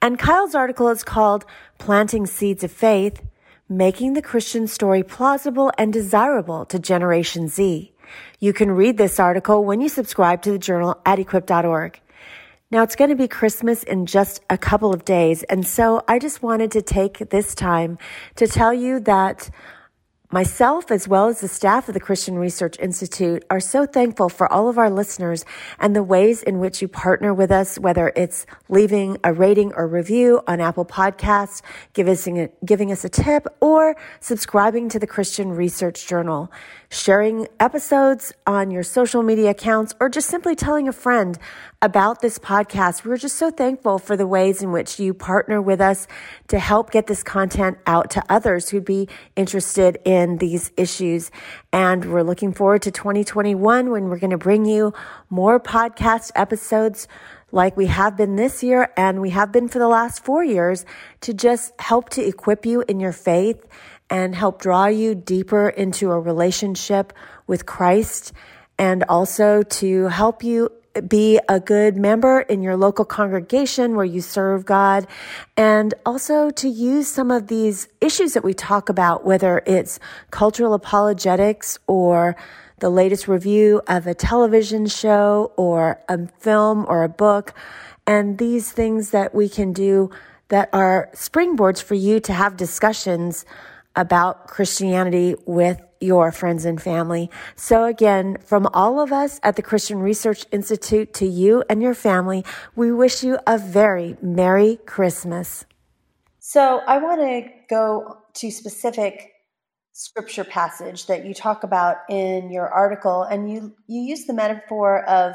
And 0.02 0.18
Kyle's 0.18 0.54
article 0.54 0.90
is 0.90 1.02
called 1.02 1.46
Planting 1.78 2.26
Seeds 2.26 2.64
of 2.64 2.70
Faith, 2.70 3.22
Making 3.66 4.12
the 4.12 4.20
Christian 4.20 4.66
Story 4.66 5.02
Plausible 5.02 5.72
and 5.78 5.90
Desirable 5.90 6.66
to 6.66 6.78
Generation 6.78 7.48
Z. 7.48 7.91
You 8.40 8.52
can 8.52 8.70
read 8.70 8.96
this 8.98 9.20
article 9.20 9.64
when 9.64 9.80
you 9.80 9.88
subscribe 9.88 10.42
to 10.42 10.52
the 10.52 10.58
journal 10.58 11.00
at 11.06 11.18
equip.org. 11.18 12.00
Now 12.70 12.82
it's 12.82 12.96
going 12.96 13.10
to 13.10 13.16
be 13.16 13.28
Christmas 13.28 13.82
in 13.82 14.06
just 14.06 14.40
a 14.48 14.56
couple 14.56 14.94
of 14.94 15.04
days. 15.04 15.42
And 15.42 15.66
so 15.66 16.02
I 16.08 16.18
just 16.18 16.42
wanted 16.42 16.70
to 16.70 16.80
take 16.80 17.18
this 17.30 17.54
time 17.54 17.98
to 18.36 18.46
tell 18.46 18.72
you 18.72 18.98
that 19.00 19.50
Myself, 20.34 20.90
as 20.90 21.06
well 21.06 21.28
as 21.28 21.42
the 21.42 21.46
staff 21.46 21.88
of 21.88 21.94
the 21.94 22.00
Christian 22.00 22.38
Research 22.38 22.78
Institute, 22.78 23.44
are 23.50 23.60
so 23.60 23.84
thankful 23.84 24.30
for 24.30 24.50
all 24.50 24.70
of 24.70 24.78
our 24.78 24.88
listeners 24.88 25.44
and 25.78 25.94
the 25.94 26.02
ways 26.02 26.42
in 26.42 26.58
which 26.58 26.80
you 26.80 26.88
partner 26.88 27.34
with 27.34 27.50
us, 27.50 27.78
whether 27.78 28.10
it's 28.16 28.46
leaving 28.70 29.18
a 29.22 29.34
rating 29.34 29.74
or 29.74 29.86
review 29.86 30.40
on 30.46 30.58
Apple 30.58 30.86
Podcasts, 30.86 31.60
giving 31.92 32.90
us, 32.90 33.04
a, 33.04 33.08
tip, 33.10 33.46
or 33.60 33.94
subscribing 34.20 34.88
to 34.88 34.98
the 34.98 35.06
Christian 35.06 35.50
Research 35.50 36.06
Journal, 36.08 36.50
sharing 36.88 37.46
episodes 37.60 38.32
on 38.46 38.70
your 38.70 38.84
social 38.84 39.22
media 39.22 39.50
accounts, 39.50 39.94
or 40.00 40.08
just 40.08 40.30
simply 40.30 40.56
telling 40.56 40.88
a 40.88 40.94
friend 40.94 41.38
about 41.82 42.20
this 42.20 42.38
podcast. 42.38 43.04
We're 43.04 43.16
just 43.16 43.36
so 43.36 43.50
thankful 43.50 43.98
for 43.98 44.16
the 44.16 44.26
ways 44.26 44.62
in 44.62 44.70
which 44.70 45.00
you 45.00 45.12
partner 45.12 45.60
with 45.60 45.80
us 45.80 46.06
to 46.46 46.60
help 46.60 46.92
get 46.92 47.08
this 47.08 47.24
content 47.24 47.76
out 47.86 48.08
to 48.12 48.22
others 48.28 48.68
who'd 48.68 48.84
be 48.84 49.08
interested 49.34 49.98
in 50.04 50.38
these 50.38 50.70
issues. 50.76 51.32
And 51.72 52.12
we're 52.12 52.22
looking 52.22 52.52
forward 52.52 52.82
to 52.82 52.92
2021 52.92 53.90
when 53.90 54.04
we're 54.04 54.20
going 54.20 54.30
to 54.30 54.38
bring 54.38 54.64
you 54.64 54.94
more 55.28 55.58
podcast 55.58 56.30
episodes 56.36 57.08
like 57.50 57.76
we 57.76 57.86
have 57.86 58.16
been 58.16 58.36
this 58.36 58.62
year 58.62 58.92
and 58.96 59.20
we 59.20 59.30
have 59.30 59.50
been 59.50 59.68
for 59.68 59.80
the 59.80 59.88
last 59.88 60.24
four 60.24 60.44
years 60.44 60.86
to 61.20 61.34
just 61.34 61.72
help 61.80 62.10
to 62.10 62.24
equip 62.24 62.64
you 62.64 62.84
in 62.86 63.00
your 63.00 63.12
faith 63.12 63.66
and 64.08 64.36
help 64.36 64.62
draw 64.62 64.86
you 64.86 65.16
deeper 65.16 65.68
into 65.68 66.12
a 66.12 66.20
relationship 66.20 67.12
with 67.48 67.66
Christ 67.66 68.32
and 68.78 69.04
also 69.08 69.62
to 69.62 70.06
help 70.06 70.44
you 70.44 70.70
be 71.08 71.40
a 71.48 71.60
good 71.60 71.96
member 71.96 72.40
in 72.40 72.62
your 72.62 72.76
local 72.76 73.04
congregation 73.04 73.96
where 73.96 74.04
you 74.04 74.20
serve 74.20 74.64
God. 74.64 75.06
And 75.56 75.94
also 76.04 76.50
to 76.50 76.68
use 76.68 77.08
some 77.08 77.30
of 77.30 77.48
these 77.48 77.88
issues 78.00 78.34
that 78.34 78.44
we 78.44 78.54
talk 78.54 78.88
about, 78.88 79.24
whether 79.24 79.62
it's 79.66 79.98
cultural 80.30 80.74
apologetics 80.74 81.78
or 81.86 82.36
the 82.80 82.90
latest 82.90 83.28
review 83.28 83.80
of 83.86 84.06
a 84.06 84.14
television 84.14 84.86
show 84.86 85.52
or 85.56 86.00
a 86.08 86.26
film 86.40 86.84
or 86.88 87.04
a 87.04 87.08
book 87.08 87.54
and 88.06 88.38
these 88.38 88.72
things 88.72 89.10
that 89.10 89.34
we 89.34 89.48
can 89.48 89.72
do 89.72 90.10
that 90.48 90.68
are 90.72 91.08
springboards 91.14 91.82
for 91.82 91.94
you 91.94 92.20
to 92.20 92.32
have 92.32 92.56
discussions 92.56 93.44
about 93.94 94.48
Christianity 94.48 95.36
with 95.46 95.80
your 96.02 96.32
friends 96.32 96.64
and 96.64 96.80
family. 96.82 97.30
So 97.56 97.84
again, 97.84 98.38
from 98.44 98.68
all 98.74 99.00
of 99.00 99.12
us 99.12 99.40
at 99.42 99.56
the 99.56 99.62
Christian 99.62 100.00
Research 100.00 100.44
Institute 100.52 101.14
to 101.14 101.26
you 101.26 101.64
and 101.68 101.82
your 101.82 101.94
family, 101.94 102.44
we 102.74 102.92
wish 102.92 103.22
you 103.22 103.38
a 103.46 103.58
very 103.58 104.16
Merry 104.20 104.78
Christmas. 104.86 105.64
So 106.38 106.80
I 106.86 106.98
want 106.98 107.20
to 107.20 107.48
go 107.70 108.18
to 108.34 108.50
specific 108.50 109.32
scripture 109.92 110.44
passage 110.44 111.06
that 111.06 111.24
you 111.24 111.34
talk 111.34 111.64
about 111.64 111.98
in 112.08 112.50
your 112.50 112.66
article 112.68 113.22
and 113.24 113.50
you 113.50 113.74
you 113.86 114.00
use 114.00 114.24
the 114.24 114.32
metaphor 114.32 115.04
of 115.04 115.34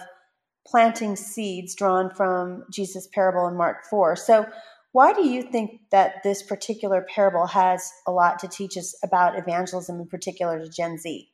planting 0.65 1.15
seeds 1.15 1.75
drawn 1.75 2.09
from 2.13 2.63
Jesus 2.71 3.07
parable 3.13 3.47
in 3.47 3.55
Mark 3.55 3.85
4. 3.89 4.15
So 4.15 4.45
why 4.97 5.13
do 5.13 5.27
you 5.27 5.43
think 5.43 5.79
that 5.91 6.23
this 6.23 6.41
particular 6.41 7.05
parable 7.07 7.45
has 7.45 7.93
a 8.07 8.11
lot 8.11 8.39
to 8.39 8.47
teach 8.47 8.75
us 8.77 8.95
about 9.03 9.37
evangelism, 9.37 9.99
in 9.99 10.07
particular 10.07 10.57
to 10.57 10.67
Gen 10.67 10.97
Z? 10.97 11.29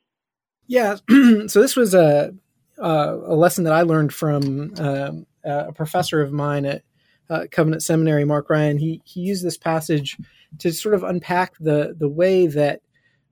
Yeah, 0.66 0.96
so 1.46 1.62
this 1.62 1.74
was 1.74 1.94
a 1.94 2.34
a 2.76 3.34
lesson 3.34 3.64
that 3.64 3.72
I 3.72 3.80
learned 3.80 4.12
from 4.12 4.74
um, 4.76 5.26
a 5.44 5.72
professor 5.72 6.20
of 6.20 6.30
mine 6.30 6.66
at 6.66 6.82
uh, 7.30 7.46
Covenant 7.50 7.82
Seminary, 7.82 8.26
Mark 8.26 8.50
Ryan. 8.50 8.76
He 8.76 9.00
he 9.06 9.20
used 9.20 9.42
this 9.42 9.56
passage 9.56 10.18
to 10.58 10.70
sort 10.70 10.94
of 10.94 11.02
unpack 11.02 11.54
the 11.58 11.96
the 11.98 12.08
way 12.08 12.46
that 12.46 12.82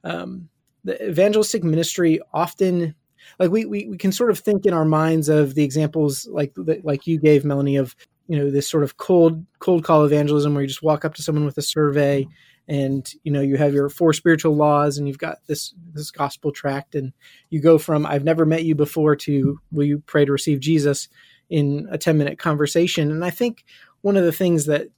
um, 0.03 0.49
the 0.83 1.11
evangelistic 1.11 1.62
ministry 1.62 2.21
often 2.33 2.95
like 3.38 3.51
we, 3.51 3.66
we 3.66 3.87
we 3.87 3.99
can 3.99 4.12
sort 4.12 4.31
of 4.31 4.38
think 4.38 4.64
in 4.64 4.73
our 4.73 4.87
minds 4.87 5.29
of 5.29 5.55
the 5.55 5.62
examples 5.62 6.27
like 6.27 6.55
like 6.57 7.07
you 7.07 7.18
gave 7.18 7.45
Melanie 7.45 7.77
of 7.77 7.95
you 8.33 8.38
know 8.38 8.51
this 8.51 8.66
sort 8.66 8.83
of 8.83 8.97
cold 8.97 9.45
cold 9.59 9.85
call 9.85 10.07
evangelism 10.07 10.55
where 10.55 10.62
you 10.62 10.68
just 10.68 10.83
walk 10.83 11.05
up 11.05 11.12
to 11.12 11.23
someone 11.23 11.45
with 11.45 11.59
a 11.59 11.62
survey 11.62 12.27
and 12.66 13.12
you 13.25 13.31
know 13.31 13.42
you 13.42 13.59
have 13.59 13.75
your 13.75 13.90
four 13.90 14.14
spiritual 14.14 14.57
laws 14.57 14.97
and 14.97 15.07
you've 15.07 15.18
got 15.18 15.37
this 15.49 15.75
this 15.92 16.11
gospel 16.11 16.51
tract 16.51 16.95
and 16.95 17.12
you 17.51 17.61
go 17.61 17.77
from 17.77 18.07
i've 18.07 18.25
never 18.25 18.47
met 18.47 18.64
you 18.64 18.75
before 18.75 19.14
to 19.14 19.61
will 19.71 19.85
you 19.85 20.03
pray 20.07 20.25
to 20.25 20.33
receive 20.33 20.61
jesus? 20.61 21.09
in 21.51 21.87
a 21.90 21.99
10 21.99 22.16
minute 22.16 22.38
conversation. 22.38 23.11
And 23.11 23.23
i 23.23 23.29
think 23.29 23.64
one 24.01 24.16
of 24.16 24.25
the 24.25 24.33
things 24.33 24.64
that 24.64 24.88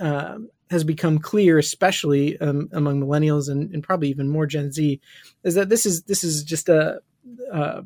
uh, 0.00 0.38
has 0.68 0.82
become 0.82 1.20
clear 1.20 1.58
especially 1.58 2.36
um, 2.40 2.68
among 2.72 3.00
millennials 3.00 3.48
and, 3.48 3.72
and, 3.72 3.84
probably 3.84 4.08
even 4.08 4.28
more 4.28 4.46
gen 4.46 4.72
z 4.72 5.00
is 5.44 5.54
that 5.54 5.68
this 5.68 5.86
is 5.86 6.02
this 6.02 6.24
is 6.24 6.42
just 6.42 6.68
a 6.68 7.00
uh, 7.52 7.82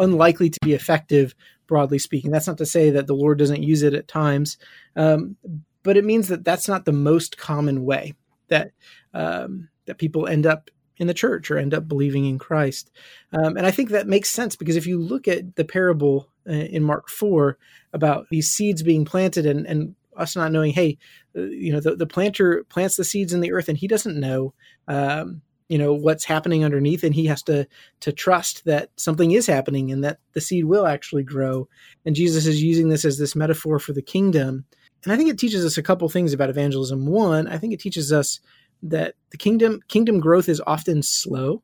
unlikely 0.00 0.50
to 0.50 0.58
be 0.62 0.72
effective 0.72 1.34
broadly 1.66 1.98
speaking. 1.98 2.30
That's 2.30 2.46
not 2.46 2.58
to 2.58 2.66
say 2.66 2.90
that 2.90 3.06
the 3.06 3.14
Lord 3.14 3.38
doesn't 3.38 3.62
use 3.62 3.82
it 3.82 3.94
at 3.94 4.08
times, 4.08 4.58
um, 4.96 5.36
but 5.82 5.96
it 5.96 6.04
means 6.04 6.28
that 6.28 6.44
that's 6.44 6.68
not 6.68 6.84
the 6.84 6.92
most 6.92 7.38
common 7.38 7.84
way 7.84 8.14
that 8.48 8.72
um, 9.14 9.68
that 9.86 9.98
people 9.98 10.26
end 10.26 10.46
up 10.46 10.70
in 10.96 11.06
the 11.06 11.14
church 11.14 11.50
or 11.50 11.58
end 11.58 11.72
up 11.72 11.88
believing 11.88 12.26
in 12.26 12.38
Christ. 12.38 12.90
Um, 13.32 13.56
and 13.56 13.66
I 13.66 13.70
think 13.70 13.88
that 13.88 14.06
makes 14.06 14.28
sense 14.28 14.54
because 14.54 14.76
if 14.76 14.86
you 14.86 15.00
look 15.00 15.26
at 15.26 15.56
the 15.56 15.64
parable 15.64 16.28
uh, 16.48 16.52
in 16.52 16.82
Mark 16.84 17.08
4 17.08 17.56
about 17.94 18.26
these 18.30 18.50
seeds 18.50 18.82
being 18.82 19.06
planted 19.06 19.46
and, 19.46 19.66
and 19.66 19.94
us 20.14 20.36
not 20.36 20.52
knowing, 20.52 20.72
hey, 20.72 20.98
uh, 21.34 21.42
you 21.42 21.72
know, 21.72 21.80
the, 21.80 21.96
the 21.96 22.06
planter 22.06 22.64
plants 22.68 22.96
the 22.96 23.04
seeds 23.04 23.32
in 23.32 23.40
the 23.40 23.52
earth 23.52 23.68
and 23.68 23.78
he 23.78 23.88
doesn't 23.88 24.20
know, 24.20 24.52
um, 24.88 25.40
you 25.70 25.78
know, 25.78 25.94
what's 25.94 26.24
happening 26.24 26.64
underneath 26.64 27.04
and 27.04 27.14
he 27.14 27.26
has 27.26 27.44
to, 27.44 27.64
to 28.00 28.12
trust 28.12 28.64
that 28.64 28.90
something 28.96 29.30
is 29.30 29.46
happening 29.46 29.92
and 29.92 30.02
that 30.02 30.18
the 30.32 30.40
seed 30.40 30.64
will 30.64 30.84
actually 30.84 31.22
grow. 31.22 31.68
And 32.04 32.16
Jesus 32.16 32.44
is 32.44 32.60
using 32.60 32.88
this 32.88 33.04
as 33.04 33.18
this 33.18 33.36
metaphor 33.36 33.78
for 33.78 33.92
the 33.92 34.02
kingdom. 34.02 34.64
And 35.04 35.12
I 35.12 35.16
think 35.16 35.30
it 35.30 35.38
teaches 35.38 35.64
us 35.64 35.78
a 35.78 35.82
couple 35.82 36.08
things 36.08 36.32
about 36.32 36.50
evangelism. 36.50 37.06
One, 37.06 37.46
I 37.46 37.56
think 37.56 37.72
it 37.72 37.78
teaches 37.78 38.12
us 38.12 38.40
that 38.82 39.14
the 39.30 39.36
kingdom 39.36 39.80
kingdom 39.86 40.18
growth 40.18 40.48
is 40.48 40.60
often 40.66 41.02
slow 41.02 41.62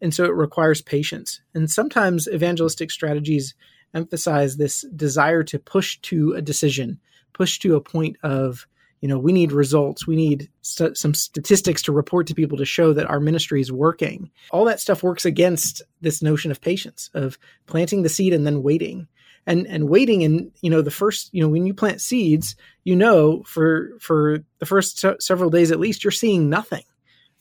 and 0.00 0.12
so 0.12 0.24
it 0.24 0.34
requires 0.34 0.80
patience 0.80 1.42
and 1.54 1.70
sometimes 1.70 2.26
evangelistic 2.28 2.90
strategies 2.90 3.54
emphasize 3.92 4.56
this 4.56 4.84
desire 4.96 5.42
to 5.42 5.58
push 5.58 5.98
to 5.98 6.32
a 6.32 6.40
decision 6.40 6.98
push 7.34 7.58
to 7.58 7.76
a 7.76 7.80
point 7.80 8.16
of 8.22 8.66
you 9.06 9.08
know 9.08 9.20
we 9.20 9.32
need 9.32 9.52
results. 9.52 10.04
We 10.04 10.16
need 10.16 10.50
st- 10.62 10.96
some 10.96 11.14
statistics 11.14 11.80
to 11.82 11.92
report 11.92 12.26
to 12.26 12.34
people 12.34 12.58
to 12.58 12.64
show 12.64 12.92
that 12.92 13.08
our 13.08 13.20
ministry 13.20 13.60
is 13.60 13.70
working. 13.70 14.32
All 14.50 14.64
that 14.64 14.80
stuff 14.80 15.04
works 15.04 15.24
against 15.24 15.80
this 16.00 16.22
notion 16.22 16.50
of 16.50 16.60
patience 16.60 17.08
of 17.14 17.38
planting 17.66 18.02
the 18.02 18.08
seed 18.08 18.32
and 18.32 18.44
then 18.44 18.64
waiting. 18.64 19.06
And 19.46 19.64
and 19.68 19.88
waiting 19.88 20.24
and 20.24 20.50
you 20.60 20.70
know 20.70 20.82
the 20.82 20.90
first 20.90 21.32
you 21.32 21.40
know 21.40 21.48
when 21.48 21.66
you 21.66 21.72
plant 21.72 22.00
seeds 22.00 22.56
you 22.82 22.96
know 22.96 23.44
for 23.44 23.92
for 24.00 24.40
the 24.58 24.66
first 24.66 25.04
several 25.20 25.50
days 25.50 25.70
at 25.70 25.78
least 25.78 26.02
you're 26.02 26.10
seeing 26.10 26.50
nothing 26.50 26.82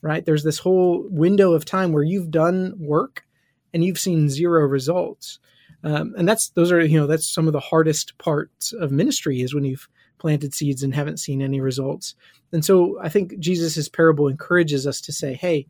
right? 0.04 0.24
There's 0.24 0.44
this 0.44 0.60
whole 0.60 1.04
window 1.10 1.54
of 1.54 1.66
time 1.66 1.92
where 1.92 2.04
you've 2.04 2.30
done 2.30 2.76
work 2.78 3.26
and 3.74 3.84
you've 3.84 3.98
seen 3.98 4.30
zero 4.30 4.68
results. 4.68 5.40
Um, 5.84 6.14
and 6.16 6.30
that's 6.30 6.50
those 6.50 6.72
are 6.72 6.86
you 6.86 7.00
know 7.00 7.08
that's 7.08 7.28
some 7.28 7.48
of 7.48 7.54
the 7.54 7.60
hardest 7.60 8.16
parts 8.20 8.72
of 8.72 8.92
ministry 8.92 9.42
is 9.42 9.56
when 9.56 9.64
you've 9.64 9.88
planted 10.18 10.54
seeds 10.54 10.84
and 10.84 10.96
haven't 10.96 11.20
seen 11.20 11.42
any 11.42 11.60
results 11.60 12.16
and 12.52 12.64
so 12.64 12.98
i 13.02 13.10
think 13.10 13.38
jesus' 13.40 13.90
parable 13.90 14.28
encourages 14.28 14.88
us 14.88 15.02
to 15.02 15.12
say 15.12 15.34
hey 15.34 15.68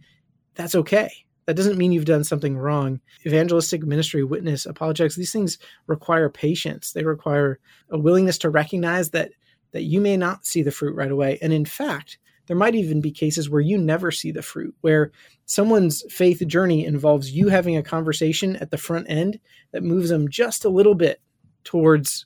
that's 0.56 0.76
okay 0.76 1.26
that 1.46 1.56
doesn't 1.56 1.78
mean 1.78 1.92
you've 1.92 2.06
done 2.06 2.24
something 2.24 2.58
wrong. 2.58 3.00
Evangelistic 3.26 3.84
ministry, 3.84 4.24
witness, 4.24 4.66
apologetics, 4.66 5.16
these 5.16 5.32
things 5.32 5.60
require 5.86 6.30
patience. 6.30 6.92
They 6.92 7.04
require 7.04 7.60
a 7.90 8.00
willingness 8.00 8.40
to 8.40 8.50
recognize 8.50 9.12
that 9.12 9.32
that 9.72 9.84
you 9.84 10.00
may 10.00 10.16
not 10.16 10.46
see 10.46 10.64
the 10.64 10.72
fruit 10.72 10.96
right 10.96 11.12
away. 11.12 11.38
And 11.42 11.52
in 11.52 11.66
fact, 11.66 12.18
there 12.48 12.56
might 12.56 12.76
even 12.76 13.02
be 13.02 13.12
cases 13.12 13.50
where 13.50 13.62
you 13.62 13.78
never 13.78 14.10
see 14.10 14.32
the 14.32 14.42
fruit, 14.42 14.74
where 14.82 15.12
someone's 15.48 16.02
faith 16.10 16.42
journey 16.48 16.86
involves 16.86 17.32
you 17.32 17.50
having 17.50 17.76
a 17.76 17.84
conversation 17.84 18.56
at 18.56 18.72
the 18.72 18.78
front 18.78 19.08
end 19.10 19.40
that 19.72 19.84
moves 19.84 20.10
them 20.10 20.30
just 20.30 20.64
a 20.64 20.70
little 20.70 20.96
bit 20.96 21.20
towards 21.66 22.26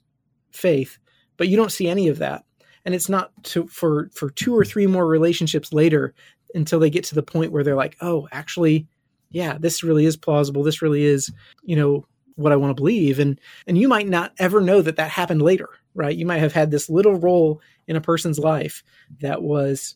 faith, 0.52 1.00
but 1.40 1.48
you 1.48 1.58
don't 1.58 1.72
see 1.72 1.88
any 1.88 2.10
of 2.10 2.20
that. 2.20 2.44
And 2.86 2.94
it's 2.94 3.10
not 3.10 3.32
to, 3.46 3.66
for 3.68 4.10
for 4.14 4.30
two 4.30 4.56
or 4.56 4.64
three 4.64 4.86
more 4.86 5.08
relationships 5.08 5.74
later 5.74 6.14
until 6.54 6.80
they 6.80 6.90
get 6.90 7.04
to 7.06 7.16
the 7.16 7.24
point 7.24 7.52
where 7.52 7.64
they're 7.64 7.76
like, 7.76 7.98
oh, 8.02 8.28
actually, 8.32 8.88
yeah, 9.32 9.58
this 9.58 9.84
really 9.84 10.06
is 10.06 10.18
plausible. 10.18 10.64
This 10.64 10.82
really 10.82 11.04
is, 11.04 11.32
you 11.64 11.76
know, 11.76 12.06
what 12.36 12.52
I 12.52 12.56
want 12.56 12.72
to 12.72 12.82
believe. 12.82 13.20
And 13.20 13.40
and 13.68 13.78
you 13.78 13.88
might 13.88 14.08
not 14.08 14.34
ever 14.38 14.62
know 14.62 14.82
that 14.82 14.98
that 14.98 15.12
happened 15.12 15.42
later, 15.42 15.70
right? 15.96 16.16
You 16.16 16.26
might 16.26 16.40
have 16.40 16.54
had 16.54 16.72
this 16.72 16.90
little 16.90 17.16
role 17.16 17.62
in 17.88 17.96
a 17.96 18.02
person's 18.02 18.40
life 18.40 18.84
that 19.22 19.42
was 19.42 19.96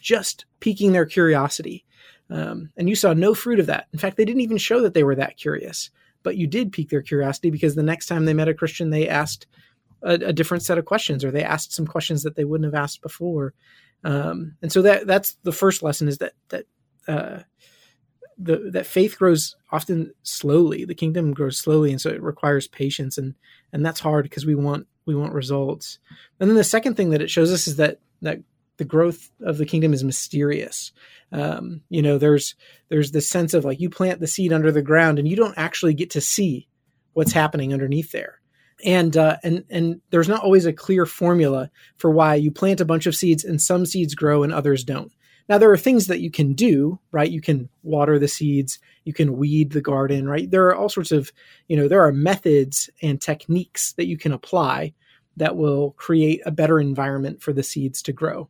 just 0.00 0.44
piquing 0.60 0.92
their 0.92 1.06
curiosity. 1.06 1.84
Um, 2.30 2.70
and 2.76 2.88
you 2.88 2.96
saw 2.96 3.12
no 3.12 3.34
fruit 3.34 3.60
of 3.60 3.66
that. 3.66 3.86
In 3.92 3.98
fact, 3.98 4.16
they 4.16 4.24
didn't 4.24 4.42
even 4.42 4.58
show 4.58 4.80
that 4.82 4.94
they 4.94 5.04
were 5.04 5.14
that 5.16 5.36
curious, 5.36 5.90
but 6.22 6.36
you 6.36 6.46
did 6.46 6.72
pique 6.72 6.90
their 6.90 7.02
curiosity 7.02 7.50
because 7.50 7.74
the 7.74 7.82
next 7.82 8.06
time 8.06 8.24
they 8.24 8.34
met 8.34 8.48
a 8.48 8.54
Christian, 8.54 8.90
they 8.90 9.08
asked 9.08 9.46
a, 10.04 10.14
a 10.14 10.32
different 10.32 10.62
set 10.62 10.78
of 10.78 10.84
questions 10.84 11.24
or 11.24 11.30
they 11.30 11.42
asked 11.42 11.72
some 11.72 11.86
questions 11.86 12.22
that 12.22 12.36
they 12.36 12.44
wouldn't 12.44 12.72
have 12.72 12.80
asked 12.80 13.02
before. 13.02 13.54
Um, 14.04 14.56
and 14.62 14.70
so 14.70 14.82
that 14.82 15.06
that's 15.06 15.34
the 15.42 15.52
first 15.52 15.82
lesson 15.82 16.08
is 16.08 16.18
that 16.18 16.34
that 16.50 16.66
uh, 17.08 17.40
the 18.38 18.70
that 18.72 18.86
faith 18.86 19.18
grows 19.18 19.56
often 19.72 20.12
slowly. 20.22 20.84
The 20.84 20.94
kingdom 20.94 21.32
grows 21.32 21.58
slowly, 21.58 21.90
and 21.90 22.00
so 22.00 22.10
it 22.10 22.22
requires 22.22 22.68
patience, 22.68 23.16
and 23.16 23.34
and 23.72 23.84
that's 23.84 24.00
hard 24.00 24.24
because 24.24 24.44
we 24.44 24.54
want 24.54 24.86
we 25.06 25.14
want 25.14 25.32
results. 25.32 25.98
And 26.38 26.48
then 26.48 26.56
the 26.56 26.64
second 26.64 26.96
thing 26.96 27.10
that 27.10 27.22
it 27.22 27.30
shows 27.30 27.52
us 27.52 27.66
is 27.66 27.76
that 27.76 28.00
that 28.22 28.40
the 28.76 28.84
growth 28.84 29.30
of 29.40 29.56
the 29.56 29.66
kingdom 29.66 29.92
is 29.94 30.02
mysterious. 30.02 30.92
Um, 31.32 31.82
you 31.88 32.02
know, 32.02 32.18
there's 32.18 32.54
there's 32.88 33.12
this 33.12 33.28
sense 33.28 33.54
of 33.54 33.64
like 33.64 33.80
you 33.80 33.88
plant 33.88 34.20
the 34.20 34.26
seed 34.26 34.52
under 34.52 34.72
the 34.72 34.82
ground, 34.82 35.18
and 35.18 35.28
you 35.28 35.36
don't 35.36 35.56
actually 35.56 35.94
get 35.94 36.10
to 36.10 36.20
see 36.20 36.68
what's 37.12 37.32
happening 37.32 37.72
underneath 37.72 38.12
there. 38.12 38.40
And 38.84 39.16
uh, 39.16 39.36
and 39.42 39.64
and 39.70 40.00
there's 40.10 40.28
not 40.28 40.42
always 40.42 40.66
a 40.66 40.72
clear 40.72 41.06
formula 41.06 41.70
for 41.96 42.10
why 42.10 42.34
you 42.34 42.50
plant 42.50 42.80
a 42.80 42.84
bunch 42.84 43.06
of 43.06 43.14
seeds 43.14 43.44
and 43.44 43.60
some 43.60 43.86
seeds 43.86 44.14
grow 44.14 44.42
and 44.42 44.52
others 44.52 44.84
don't. 44.84 45.12
Now, 45.48 45.58
there 45.58 45.70
are 45.70 45.78
things 45.78 46.06
that 46.06 46.20
you 46.20 46.30
can 46.30 46.54
do, 46.54 46.98
right? 47.12 47.30
You 47.30 47.40
can 47.40 47.68
water 47.82 48.18
the 48.18 48.28
seeds, 48.28 48.78
you 49.04 49.12
can 49.12 49.36
weed 49.36 49.72
the 49.72 49.82
garden, 49.82 50.26
right? 50.26 50.50
There 50.50 50.66
are 50.66 50.74
all 50.74 50.88
sorts 50.88 51.12
of, 51.12 51.32
you 51.68 51.76
know, 51.76 51.86
there 51.86 52.02
are 52.02 52.12
methods 52.12 52.88
and 53.02 53.20
techniques 53.20 53.92
that 53.92 54.06
you 54.06 54.16
can 54.16 54.32
apply 54.32 54.94
that 55.36 55.56
will 55.56 55.92
create 55.92 56.40
a 56.46 56.50
better 56.50 56.80
environment 56.80 57.42
for 57.42 57.52
the 57.52 57.62
seeds 57.62 58.00
to 58.02 58.12
grow. 58.12 58.48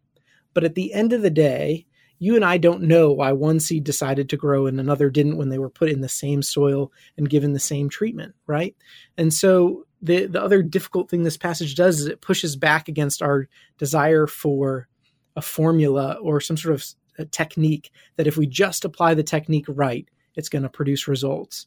But 0.53 0.65
at 0.65 0.77
the 0.77 0.93
end 0.93 1.13
of 1.13 1.23
the 1.23 1.31
day, 1.31 1.87
you 2.21 2.37
and 2.37 2.45
I 2.45 2.59
don't 2.59 2.83
know 2.83 3.13
why 3.13 3.33
one 3.33 3.59
seed 3.59 3.83
decided 3.83 4.29
to 4.29 4.37
grow 4.37 4.67
and 4.67 4.79
another 4.79 5.11
didn't 5.11 5.37
when 5.37 5.49
they 5.49 5.59
were 5.59 5.71
put 5.71 5.91
in 5.91 6.01
the 6.01 6.09
same 6.09 6.43
soil 6.43 6.93
and 7.17 7.29
given 7.29 7.53
the 7.53 7.61
same 7.61 7.89
treatment, 7.89 8.35
right? 8.47 8.77
And 9.19 9.35
so 9.35 9.85
the 10.05 10.27
the 10.27 10.43
other 10.43 10.63
difficult 10.63 11.09
thing 11.11 11.23
this 11.23 11.37
passage 11.37 11.75
does 11.75 12.01
is 12.01 12.07
it 12.07 12.21
pushes 12.21 12.57
back 12.57 12.89
against 12.89 13.23
our 13.23 13.49
desire 13.79 14.27
for 14.27 14.87
a 15.35 15.43
formula 15.43 16.19
or 16.23 16.41
some 16.41 16.57
sort 16.57 16.75
of 16.75 17.31
technique 17.31 17.91
that 18.17 18.27
if 18.27 18.37
we 18.37 18.47
just 18.47 18.85
apply 18.85 19.15
the 19.15 19.23
technique 19.23 19.67
right, 19.69 20.07
it's 20.35 20.49
going 20.49 20.63
to 20.63 20.69
produce 20.69 21.09
results. 21.09 21.67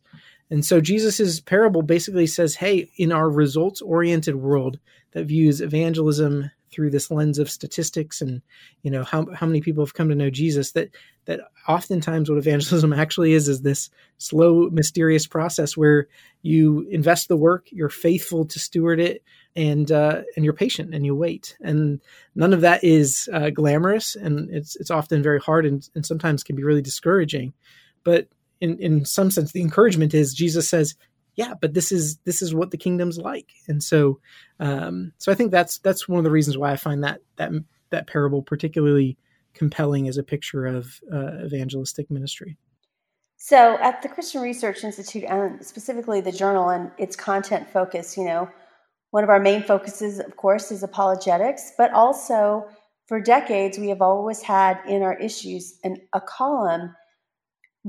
And 0.49 0.63
so 0.63 0.79
Jesus's 0.79 1.41
parable 1.41 1.81
basically 1.81 2.27
says, 2.27 2.55
hey, 2.55 2.89
in 2.97 3.11
our 3.11 3.29
results 3.29 3.81
oriented 3.81 4.35
world 4.35 4.79
that 5.11 5.25
views 5.25 5.59
evangelism 5.59 6.51
through 6.71 6.89
this 6.89 7.09
lens 7.11 7.39
of 7.39 7.49
statistics 7.49 8.21
and 8.21 8.41
you 8.83 8.91
know 8.91 9.03
how, 9.03 9.25
how 9.33 9.45
many 9.45 9.61
people 9.61 9.83
have 9.83 9.93
come 9.93 10.09
to 10.09 10.15
know 10.15 10.29
jesus 10.29 10.71
that 10.71 10.89
that 11.25 11.39
oftentimes 11.67 12.29
what 12.29 12.37
evangelism 12.37 12.93
actually 12.93 13.33
is 13.33 13.47
is 13.47 13.61
this 13.61 13.89
slow 14.17 14.69
mysterious 14.69 15.27
process 15.27 15.75
where 15.75 16.07
you 16.41 16.87
invest 16.89 17.27
the 17.27 17.37
work 17.37 17.67
you're 17.71 17.89
faithful 17.89 18.45
to 18.45 18.59
steward 18.59 18.99
it 18.99 19.23
and 19.57 19.91
uh, 19.91 20.21
and 20.35 20.45
you're 20.45 20.53
patient 20.53 20.93
and 20.93 21.03
you 21.03 21.15
wait. 21.15 21.57
And 21.61 21.99
none 22.35 22.53
of 22.53 22.61
that 22.61 22.83
is 22.83 23.27
uh, 23.33 23.49
glamorous, 23.49 24.15
and 24.15 24.49
it's 24.51 24.75
it's 24.77 24.91
often 24.91 25.23
very 25.23 25.39
hard 25.39 25.65
and, 25.65 25.89
and 25.95 26.05
sometimes 26.05 26.43
can 26.43 26.55
be 26.55 26.63
really 26.63 26.83
discouraging. 26.83 27.53
But 28.03 28.27
in 28.61 28.77
in 28.77 29.03
some 29.03 29.31
sense, 29.31 29.51
the 29.51 29.61
encouragement 29.61 30.13
is 30.13 30.33
Jesus 30.33 30.69
says, 30.69 30.93
"Yeah, 31.37 31.53
but 31.59 31.73
this 31.73 31.93
is 31.93 32.17
this 32.25 32.41
is 32.41 32.53
what 32.53 32.71
the 32.71 32.77
kingdom's 32.77 33.17
like." 33.17 33.51
And 33.69 33.81
so, 33.81 34.19
um, 34.59 35.13
so 35.17 35.31
I 35.31 35.35
think 35.35 35.51
that's 35.51 35.77
that's 35.77 36.09
one 36.09 36.17
of 36.17 36.25
the 36.25 36.31
reasons 36.31 36.57
why 36.57 36.73
I 36.73 36.75
find 36.75 37.03
that 37.05 37.21
that 37.37 37.51
that 37.91 38.07
parable 38.07 38.41
particularly 38.41 39.17
compelling 39.53 40.07
as 40.07 40.17
a 40.17 40.23
picture 40.23 40.65
of 40.65 40.99
uh, 41.11 41.45
evangelistic 41.45 42.11
ministry. 42.11 42.57
So, 43.37 43.77
at 43.79 44.01
the 44.01 44.09
Christian 44.09 44.41
Research 44.41 44.83
Institute, 44.83 45.23
and 45.23 45.63
specifically 45.65 46.21
the 46.21 46.31
journal 46.31 46.69
and 46.69 46.91
its 46.97 47.15
content 47.15 47.69
focus, 47.69 48.17
you 48.17 48.25
know, 48.25 48.49
one 49.11 49.23
of 49.23 49.29
our 49.29 49.39
main 49.39 49.63
focuses, 49.63 50.19
of 50.19 50.35
course, 50.35 50.71
is 50.71 50.83
apologetics, 50.83 51.71
but 51.77 51.93
also 51.93 52.67
for 53.07 53.21
decades, 53.21 53.77
we 53.77 53.89
have 53.89 54.01
always 54.01 54.41
had 54.41 54.79
in 54.87 55.01
our 55.01 55.17
issues 55.17 55.79
an, 55.83 55.97
a 56.13 56.19
column 56.19 56.95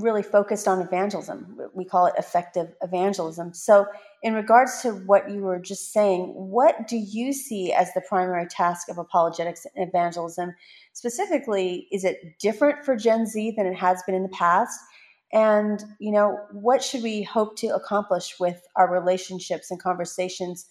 really 0.00 0.22
focused 0.22 0.66
on 0.66 0.80
evangelism. 0.80 1.58
We 1.74 1.84
call 1.84 2.06
it 2.06 2.14
effective 2.18 2.74
evangelism. 2.82 3.54
So, 3.54 3.86
in 4.22 4.34
regards 4.34 4.82
to 4.82 4.92
what 4.92 5.30
you 5.30 5.42
were 5.42 5.58
just 5.58 5.92
saying, 5.92 6.32
what 6.34 6.88
do 6.88 6.96
you 6.96 7.32
see 7.32 7.72
as 7.72 7.92
the 7.94 8.00
primary 8.00 8.46
task 8.46 8.88
of 8.88 8.98
apologetics 8.98 9.66
and 9.74 9.88
evangelism? 9.88 10.54
Specifically, 10.92 11.88
is 11.92 12.04
it 12.04 12.38
different 12.38 12.84
for 12.84 12.96
Gen 12.96 13.26
Z 13.26 13.54
than 13.56 13.66
it 13.66 13.76
has 13.76 14.02
been 14.04 14.14
in 14.14 14.22
the 14.22 14.28
past? 14.30 14.78
And, 15.32 15.82
you 15.98 16.10
know, 16.10 16.38
what 16.52 16.82
should 16.82 17.02
we 17.02 17.22
hope 17.22 17.56
to 17.58 17.68
accomplish 17.68 18.40
with 18.40 18.62
our 18.76 18.90
relationships 18.90 19.70
and 19.70 19.80
conversations 19.80 20.66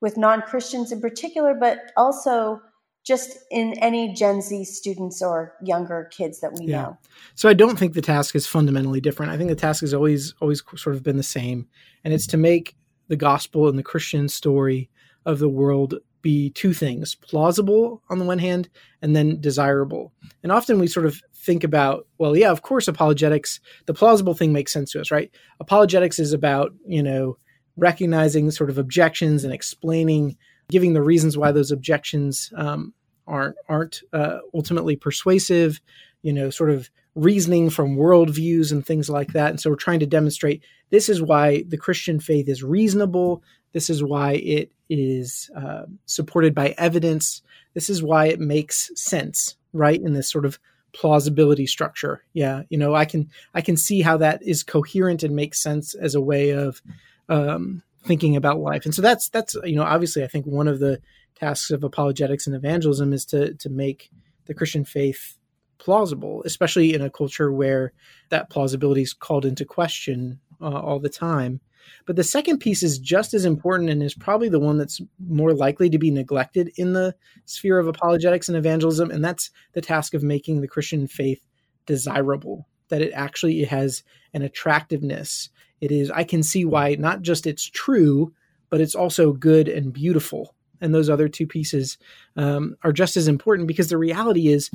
with 0.00 0.16
non 0.16 0.42
Christians 0.42 0.92
in 0.92 1.00
particular, 1.00 1.54
but 1.54 1.92
also 1.96 2.60
just 3.04 3.38
in 3.50 3.74
any 3.78 4.12
Gen 4.12 4.42
Z 4.42 4.64
students 4.64 5.22
or 5.22 5.54
younger 5.62 6.08
kids 6.12 6.40
that 6.40 6.52
we 6.58 6.66
yeah. 6.66 6.82
know. 6.82 6.98
So 7.34 7.48
I 7.48 7.54
don't 7.54 7.78
think 7.78 7.94
the 7.94 8.02
task 8.02 8.34
is 8.34 8.46
fundamentally 8.46 9.00
different. 9.00 9.32
I 9.32 9.38
think 9.38 9.48
the 9.48 9.56
task 9.56 9.80
has 9.80 9.94
always 9.94 10.34
always 10.40 10.62
sort 10.76 10.96
of 10.96 11.02
been 11.02 11.16
the 11.16 11.22
same, 11.22 11.66
and 12.04 12.12
it's 12.12 12.26
to 12.28 12.36
make 12.36 12.76
the 13.08 13.16
gospel 13.16 13.68
and 13.68 13.78
the 13.78 13.82
Christian 13.82 14.28
story 14.28 14.90
of 15.26 15.38
the 15.38 15.48
world 15.48 15.94
be 16.22 16.50
two 16.50 16.72
things 16.72 17.14
plausible 17.14 18.02
on 18.10 18.18
the 18.18 18.24
one 18.24 18.38
hand 18.38 18.68
and 19.00 19.16
then 19.16 19.40
desirable 19.40 20.12
and 20.42 20.52
often 20.52 20.78
we 20.78 20.86
sort 20.86 21.06
of 21.06 21.20
think 21.34 21.64
about 21.64 22.06
well 22.18 22.36
yeah 22.36 22.50
of 22.50 22.60
course 22.62 22.86
apologetics 22.86 23.58
the 23.86 23.94
plausible 23.94 24.34
thing 24.34 24.52
makes 24.52 24.72
sense 24.72 24.92
to 24.92 25.00
us 25.00 25.10
right 25.10 25.30
apologetics 25.60 26.18
is 26.18 26.32
about 26.32 26.72
you 26.86 27.02
know 27.02 27.38
recognizing 27.76 28.50
sort 28.50 28.68
of 28.68 28.76
objections 28.76 29.44
and 29.44 29.54
explaining 29.54 30.36
giving 30.70 30.92
the 30.92 31.02
reasons 31.02 31.36
why 31.36 31.52
those 31.52 31.70
objections 31.70 32.52
um, 32.56 32.92
aren't 33.26 33.56
aren't 33.68 34.02
uh, 34.12 34.38
ultimately 34.54 34.96
persuasive 34.96 35.80
you 36.22 36.32
know 36.32 36.50
sort 36.50 36.70
of 36.70 36.90
reasoning 37.14 37.70
from 37.70 37.96
worldviews 37.96 38.70
and 38.70 38.86
things 38.86 39.10
like 39.10 39.32
that 39.32 39.50
and 39.50 39.60
so 39.60 39.68
we're 39.68 39.76
trying 39.76 40.00
to 40.00 40.06
demonstrate 40.06 40.62
this 40.90 41.08
is 41.08 41.20
why 41.20 41.62
the 41.68 41.76
christian 41.76 42.20
faith 42.20 42.48
is 42.48 42.62
reasonable 42.62 43.42
this 43.72 43.90
is 43.90 44.02
why 44.02 44.34
it 44.34 44.72
is 44.88 45.50
uh, 45.56 45.84
supported 46.06 46.54
by 46.54 46.74
evidence. 46.76 47.42
This 47.74 47.88
is 47.88 48.02
why 48.02 48.26
it 48.26 48.40
makes 48.40 48.90
sense, 48.96 49.56
right? 49.72 50.00
In 50.00 50.12
this 50.12 50.30
sort 50.30 50.44
of 50.44 50.58
plausibility 50.92 51.66
structure. 51.66 52.24
Yeah, 52.32 52.62
you 52.68 52.76
know, 52.76 52.94
I 52.94 53.04
can 53.04 53.30
I 53.54 53.60
can 53.60 53.76
see 53.76 54.02
how 54.02 54.16
that 54.18 54.42
is 54.42 54.64
coherent 54.64 55.22
and 55.22 55.36
makes 55.36 55.62
sense 55.62 55.94
as 55.94 56.14
a 56.16 56.20
way 56.20 56.50
of 56.50 56.82
um, 57.28 57.82
thinking 58.04 58.36
about 58.36 58.60
life. 58.60 58.84
And 58.84 58.94
so 58.94 59.02
that's 59.02 59.28
that's 59.28 59.56
you 59.64 59.76
know 59.76 59.84
obviously 59.84 60.24
I 60.24 60.26
think 60.26 60.46
one 60.46 60.68
of 60.68 60.80
the 60.80 61.00
tasks 61.34 61.70
of 61.70 61.84
apologetics 61.84 62.46
and 62.46 62.56
evangelism 62.56 63.12
is 63.12 63.24
to 63.26 63.54
to 63.54 63.68
make 63.68 64.10
the 64.46 64.54
Christian 64.54 64.84
faith 64.84 65.36
plausible, 65.78 66.42
especially 66.44 66.94
in 66.94 67.02
a 67.02 67.10
culture 67.10 67.52
where 67.52 67.92
that 68.28 68.50
plausibility 68.50 69.02
is 69.02 69.12
called 69.12 69.44
into 69.44 69.64
question 69.64 70.38
uh, 70.60 70.78
all 70.80 71.00
the 71.00 71.08
time. 71.08 71.60
But 72.06 72.16
the 72.16 72.24
second 72.24 72.58
piece 72.58 72.82
is 72.82 72.98
just 72.98 73.34
as 73.34 73.44
important 73.44 73.90
and 73.90 74.02
is 74.02 74.14
probably 74.14 74.48
the 74.48 74.60
one 74.60 74.78
that's 74.78 75.00
more 75.26 75.54
likely 75.54 75.88
to 75.90 75.98
be 75.98 76.10
neglected 76.10 76.70
in 76.76 76.92
the 76.92 77.14
sphere 77.46 77.78
of 77.78 77.88
apologetics 77.88 78.48
and 78.48 78.56
evangelism. 78.56 79.10
And 79.10 79.24
that's 79.24 79.50
the 79.72 79.80
task 79.80 80.14
of 80.14 80.22
making 80.22 80.60
the 80.60 80.68
Christian 80.68 81.06
faith 81.06 81.44
desirable, 81.86 82.68
that 82.88 83.02
it 83.02 83.12
actually 83.14 83.64
has 83.64 84.02
an 84.34 84.42
attractiveness. 84.42 85.48
It 85.80 85.92
is, 85.92 86.10
I 86.10 86.24
can 86.24 86.42
see 86.42 86.64
why 86.64 86.96
not 86.98 87.22
just 87.22 87.46
it's 87.46 87.64
true, 87.64 88.32
but 88.68 88.80
it's 88.80 88.94
also 88.94 89.32
good 89.32 89.68
and 89.68 89.92
beautiful. 89.92 90.54
And 90.80 90.94
those 90.94 91.10
other 91.10 91.28
two 91.28 91.46
pieces 91.46 91.98
um, 92.36 92.76
are 92.82 92.92
just 92.92 93.16
as 93.16 93.28
important 93.28 93.68
because 93.68 93.88
the 93.88 93.98
reality 93.98 94.48
is 94.48 94.70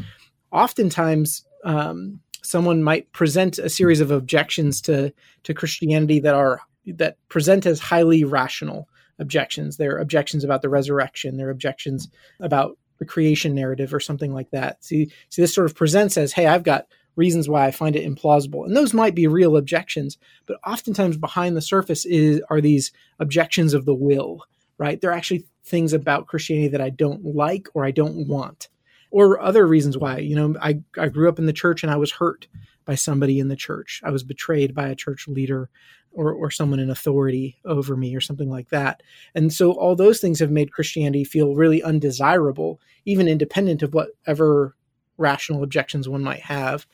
oftentimes 0.52 1.46
um, 1.64 2.20
someone 2.44 2.84
might 2.84 3.12
present 3.12 3.58
a 3.58 3.70
series 3.70 4.02
of 4.02 4.12
objections 4.12 4.82
to 4.82 5.12
to 5.44 5.54
Christianity 5.54 6.20
that 6.20 6.36
are 6.36 6.62
that 6.86 7.18
present 7.30 7.66
as 7.66 7.80
highly 7.80 8.24
rational 8.24 8.88
objections. 9.18 9.78
They're 9.78 9.98
objections 9.98 10.44
about 10.44 10.62
the 10.62 10.70
resurrection. 10.70 11.38
They're 11.38 11.50
objections 11.50 12.10
about 12.40 12.78
the 12.98 13.06
creation 13.06 13.56
narrative 13.56 13.94
or 13.94 14.00
something 14.00 14.34
like 14.34 14.52
that. 14.52 14.84
See, 14.84 15.12
see, 15.30 15.42
this 15.42 15.54
sort 15.54 15.66
of 15.66 15.76
presents 15.76 16.18
as, 16.18 16.32
hey, 16.34 16.48
I've 16.48 16.64
got 16.64 16.86
reasons 17.16 17.48
why 17.48 17.66
I 17.66 17.72
find 17.72 17.96
it 17.96 18.08
implausible, 18.08 18.66
and 18.66 18.76
those 18.76 18.94
might 18.94 19.16
be 19.16 19.28
real 19.28 19.58
objections, 19.58 20.18
but 20.46 20.60
oftentimes 20.66 21.18
behind 21.18 21.56
the 21.56 21.62
surface 21.62 22.06
is 22.06 22.42
are 22.50 22.62
these 22.62 22.92
objections 23.20 23.74
of 23.74 23.86
the 23.86 23.96
will, 23.96 24.44
right? 24.78 25.00
They're 25.00 25.12
actually 25.12 25.46
things 25.64 25.94
about 25.94 26.28
Christianity 26.28 26.70
that 26.70 26.82
I 26.82 26.90
don't 26.90 27.24
like 27.26 27.68
or 27.74 27.86
I 27.86 27.92
don't 27.92 28.28
want, 28.28 28.70
or 29.12 29.40
other 29.40 29.66
reasons 29.66 29.98
why. 29.98 30.20
You 30.20 30.36
know, 30.36 30.56
I 30.62 30.82
I 30.98 31.10
grew 31.10 31.30
up 31.30 31.40
in 31.40 31.46
the 31.46 31.54
church 31.54 31.84
and 31.84 31.92
I 31.92 31.98
was 31.98 32.12
hurt 32.12 32.48
by 32.86 32.96
somebody 32.96 33.40
in 33.40 33.48
the 33.48 33.56
church. 33.56 34.02
I 34.04 34.12
was 34.12 34.24
betrayed 34.24 34.76
by 34.76 34.88
a 34.88 34.96
church 34.96 35.28
leader 35.28 35.70
or, 36.16 36.32
or 36.32 36.50
someone 36.50 36.80
in 36.80 36.90
authority 36.90 37.58
over 37.66 37.96
me 37.96 38.16
or 38.16 38.22
something 38.22 38.50
like 38.50 38.70
that. 38.70 39.04
And 39.34 39.52
so 39.52 39.74
all 39.74 39.96
those 39.96 40.20
things 40.20 40.40
have 40.40 40.52
made 40.52 40.72
Christianity 40.72 41.24
feel 41.24 41.56
really 41.56 41.84
undesirable, 41.84 42.80
even 43.04 43.28
independent 43.28 43.84
of 43.84 43.94
whatever 43.94 44.76
rational 45.18 45.64
objections 45.64 46.08
one 46.08 46.24
might 46.24 46.42
have. 46.42 46.86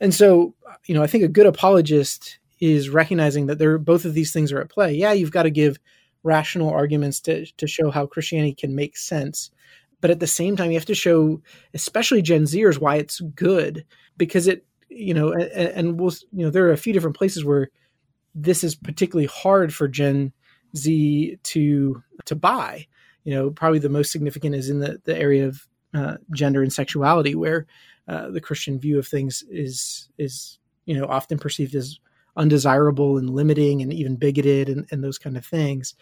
And 0.00 0.14
so, 0.14 0.54
you 0.86 0.94
know, 0.94 1.02
I 1.02 1.06
think 1.06 1.24
a 1.24 1.28
good 1.28 1.46
apologist 1.46 2.38
is 2.60 2.88
recognizing 2.88 3.46
that 3.46 3.58
there 3.58 3.78
both 3.78 4.04
of 4.04 4.14
these 4.14 4.32
things 4.32 4.52
are 4.52 4.60
at 4.60 4.70
play. 4.70 4.94
Yeah, 4.94 5.12
you've 5.12 5.32
got 5.32 5.44
to 5.44 5.50
give 5.50 5.78
rational 6.22 6.70
arguments 6.70 7.20
to 7.20 7.46
to 7.46 7.66
show 7.66 7.90
how 7.90 8.06
Christianity 8.06 8.54
can 8.54 8.74
make 8.74 8.96
sense. 8.96 9.50
But 10.00 10.10
at 10.10 10.20
the 10.20 10.26
same 10.26 10.56
time, 10.56 10.70
you 10.70 10.76
have 10.76 10.84
to 10.86 10.94
show, 10.94 11.42
especially 11.74 12.22
Gen 12.22 12.44
Zers, 12.44 12.78
why 12.78 12.96
it's 12.96 13.20
good 13.20 13.84
because 14.16 14.46
it, 14.46 14.64
you 14.88 15.12
know, 15.12 15.32
and, 15.32 15.42
and 15.42 16.00
we'll, 16.00 16.12
you 16.32 16.44
know, 16.44 16.50
there 16.50 16.66
are 16.66 16.72
a 16.72 16.76
few 16.76 16.92
different 16.92 17.16
places 17.16 17.44
where 17.44 17.70
this 18.34 18.62
is 18.62 18.76
particularly 18.76 19.26
hard 19.26 19.74
for 19.74 19.88
Gen 19.88 20.32
Z 20.76 21.38
to 21.42 22.02
to 22.26 22.34
buy. 22.36 22.86
You 23.24 23.34
know, 23.34 23.50
probably 23.50 23.80
the 23.80 23.88
most 23.88 24.12
significant 24.12 24.54
is 24.54 24.70
in 24.70 24.78
the, 24.78 25.00
the 25.04 25.16
area 25.16 25.46
of 25.46 25.66
uh, 25.94 26.16
gender 26.34 26.62
and 26.62 26.72
sexuality, 26.72 27.34
where 27.34 27.66
uh, 28.08 28.30
the 28.30 28.40
Christian 28.40 28.78
view 28.78 28.98
of 28.98 29.06
things 29.06 29.44
is 29.50 30.08
is 30.18 30.58
you 30.86 30.98
know 30.98 31.06
often 31.06 31.38
perceived 31.38 31.74
as 31.74 31.98
undesirable 32.36 33.18
and 33.18 33.30
limiting 33.30 33.82
and 33.82 33.92
even 33.92 34.16
bigoted 34.16 34.68
and, 34.68 34.86
and 34.90 35.02
those 35.02 35.18
kind 35.18 35.36
of 35.36 35.44
things. 35.44 35.94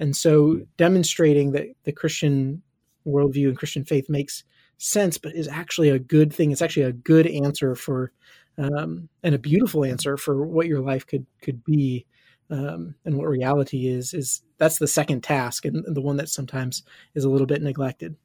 And 0.00 0.16
so, 0.16 0.60
demonstrating 0.76 1.52
that 1.52 1.66
the 1.84 1.92
Christian 1.92 2.62
worldview 3.06 3.48
and 3.48 3.56
Christian 3.56 3.84
faith 3.84 4.10
makes 4.10 4.44
sense, 4.78 5.18
but 5.18 5.34
is 5.34 5.48
actually 5.48 5.90
a 5.90 5.98
good 5.98 6.32
thing. 6.32 6.50
It's 6.50 6.62
actually 6.62 6.82
a 6.82 6.92
good 6.92 7.26
answer 7.26 7.74
for 7.74 8.12
um, 8.58 9.08
and 9.22 9.34
a 9.34 9.38
beautiful 9.38 9.84
answer 9.84 10.16
for 10.16 10.44
what 10.44 10.66
your 10.66 10.80
life 10.80 11.06
could 11.06 11.26
could 11.42 11.64
be 11.64 12.06
um, 12.50 12.94
and 13.04 13.16
what 13.16 13.28
reality 13.28 13.88
is 13.88 14.14
is 14.14 14.42
that's 14.58 14.78
the 14.78 14.86
second 14.86 15.22
task 15.22 15.64
and 15.64 15.84
the 15.86 16.00
one 16.00 16.16
that 16.16 16.28
sometimes 16.28 16.82
is 17.14 17.24
a 17.24 17.30
little 17.30 17.46
bit 17.46 17.62
neglected 17.62 18.16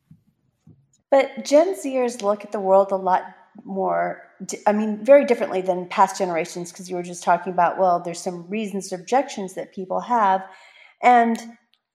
but 1.11 1.45
gen 1.45 1.75
zers 1.75 2.21
look 2.21 2.43
at 2.43 2.51
the 2.51 2.59
world 2.59 2.91
a 2.91 2.95
lot 2.95 3.23
more 3.63 4.21
i 4.67 4.71
mean 4.71 5.03
very 5.03 5.25
differently 5.25 5.61
than 5.61 5.87
past 5.87 6.17
generations 6.17 6.71
because 6.71 6.89
you 6.89 6.95
were 6.95 7.03
just 7.03 7.23
talking 7.23 7.51
about 7.51 7.77
well 7.77 7.99
there's 7.99 8.21
some 8.21 8.47
reasons 8.47 8.91
objections 8.93 9.55
that 9.55 9.73
people 9.73 9.99
have 9.99 10.41
and 11.01 11.39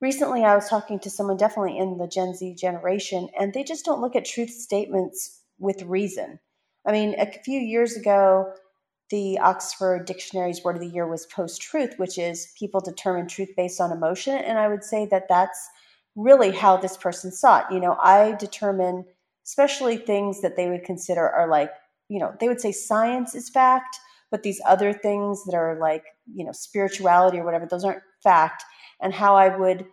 recently 0.00 0.44
i 0.44 0.54
was 0.54 0.68
talking 0.68 0.98
to 0.98 1.08
someone 1.08 1.36
definitely 1.36 1.78
in 1.78 1.96
the 1.98 2.08
gen 2.08 2.34
z 2.34 2.54
generation 2.54 3.28
and 3.38 3.54
they 3.54 3.64
just 3.64 3.84
don't 3.84 4.00
look 4.00 4.16
at 4.16 4.24
truth 4.24 4.50
statements 4.50 5.40
with 5.58 5.82
reason 5.82 6.38
I 6.86 6.92
mean, 6.92 7.14
a 7.18 7.26
few 7.26 7.58
years 7.60 7.96
ago, 7.96 8.52
the 9.10 9.38
Oxford 9.38 10.06
Dictionary's 10.06 10.62
word 10.62 10.76
of 10.76 10.82
the 10.82 10.88
year 10.88 11.06
was 11.06 11.26
post 11.26 11.62
truth, 11.62 11.94
which 11.98 12.18
is 12.18 12.52
people 12.58 12.80
determine 12.80 13.28
truth 13.28 13.50
based 13.56 13.80
on 13.80 13.92
emotion. 13.92 14.34
And 14.34 14.58
I 14.58 14.68
would 14.68 14.84
say 14.84 15.06
that 15.06 15.28
that's 15.28 15.68
really 16.16 16.52
how 16.52 16.76
this 16.76 16.96
person 16.96 17.32
saw 17.32 17.58
it. 17.58 17.66
You 17.70 17.80
know, 17.80 17.96
I 18.00 18.32
determine, 18.38 19.04
especially 19.44 19.96
things 19.96 20.40
that 20.42 20.56
they 20.56 20.68
would 20.68 20.84
consider 20.84 21.28
are 21.28 21.48
like, 21.48 21.70
you 22.08 22.18
know, 22.18 22.34
they 22.40 22.48
would 22.48 22.60
say 22.60 22.72
science 22.72 23.34
is 23.34 23.48
fact, 23.48 23.98
but 24.30 24.42
these 24.42 24.60
other 24.66 24.92
things 24.92 25.44
that 25.44 25.54
are 25.54 25.78
like, 25.80 26.04
you 26.32 26.44
know, 26.44 26.52
spirituality 26.52 27.38
or 27.38 27.44
whatever, 27.44 27.66
those 27.66 27.84
aren't 27.84 28.02
fact. 28.22 28.64
And 29.00 29.12
how 29.12 29.36
I 29.36 29.56
would 29.56 29.86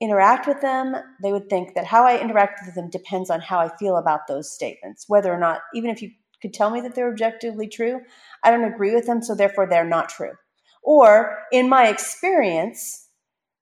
interact 0.00 0.46
with 0.46 0.60
them, 0.60 0.94
they 1.22 1.32
would 1.32 1.48
think 1.48 1.74
that 1.74 1.86
how 1.86 2.04
I 2.04 2.20
interact 2.20 2.60
with 2.66 2.74
them 2.74 2.90
depends 2.90 3.30
on 3.30 3.40
how 3.40 3.58
I 3.58 3.74
feel 3.76 3.96
about 3.96 4.26
those 4.28 4.52
statements, 4.52 5.04
whether 5.08 5.32
or 5.32 5.38
not, 5.38 5.60
even 5.74 5.90
if 5.90 6.02
you 6.02 6.10
could 6.42 6.52
tell 6.52 6.70
me 6.70 6.80
that 6.82 6.94
they're 6.94 7.10
objectively 7.10 7.68
true. 7.68 8.00
I 8.42 8.50
don't 8.50 8.64
agree 8.64 8.94
with 8.94 9.06
them, 9.06 9.22
so 9.22 9.34
therefore 9.34 9.66
they're 9.66 9.84
not 9.84 10.08
true. 10.08 10.32
Or 10.82 11.38
in 11.52 11.68
my 11.68 11.88
experience, 11.88 13.03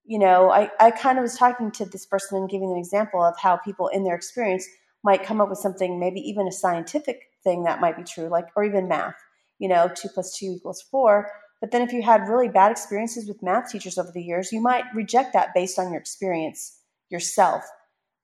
you 0.05 0.19
know, 0.19 0.51
I, 0.51 0.71
I 0.81 0.91
kind 0.91 1.19
of 1.19 1.23
was 1.23 1.37
talking 1.37 1.71
to 1.73 1.85
this 1.85 2.07
person 2.07 2.39
and 2.39 2.51
giving 2.51 2.73
an 2.73 2.79
example 2.79 3.23
of 3.23 3.39
how 3.39 3.57
people 3.57 3.89
in 3.89 4.05
their 4.05 4.15
experience 4.15 4.67
might 5.05 5.25
come 5.25 5.41
up 5.41 5.49
with 5.49 5.59
something, 5.59 5.99
maybe 5.99 6.21
even 6.21 6.47
a 6.47 6.53
scientific 6.53 7.23
thing 7.45 7.65
that 7.65 7.81
might 7.81 7.97
be 7.97 8.05
true, 8.05 8.29
like, 8.29 8.47
or 8.57 8.65
even 8.65 8.89
math, 8.89 9.17
you 9.59 9.69
know, 9.69 9.91
two 9.95 10.09
plus 10.09 10.37
two 10.37 10.55
equals 10.57 10.83
four. 10.91 11.31
But 11.61 11.71
then 11.71 11.83
if 11.83 11.93
you 11.93 12.03
had 12.03 12.29
really 12.29 12.49
bad 12.49 12.73
experiences 12.73 13.29
with 13.29 13.43
math 13.43 13.71
teachers 13.71 13.99
over 13.99 14.11
the 14.13 14.23
years, 14.23 14.53
you 14.53 14.61
might 14.61 14.85
reject 14.95 15.33
that 15.33 15.55
based 15.55 15.79
on 15.79 15.93
your 15.93 16.01
experience 16.01 16.79
yourself 17.09 17.63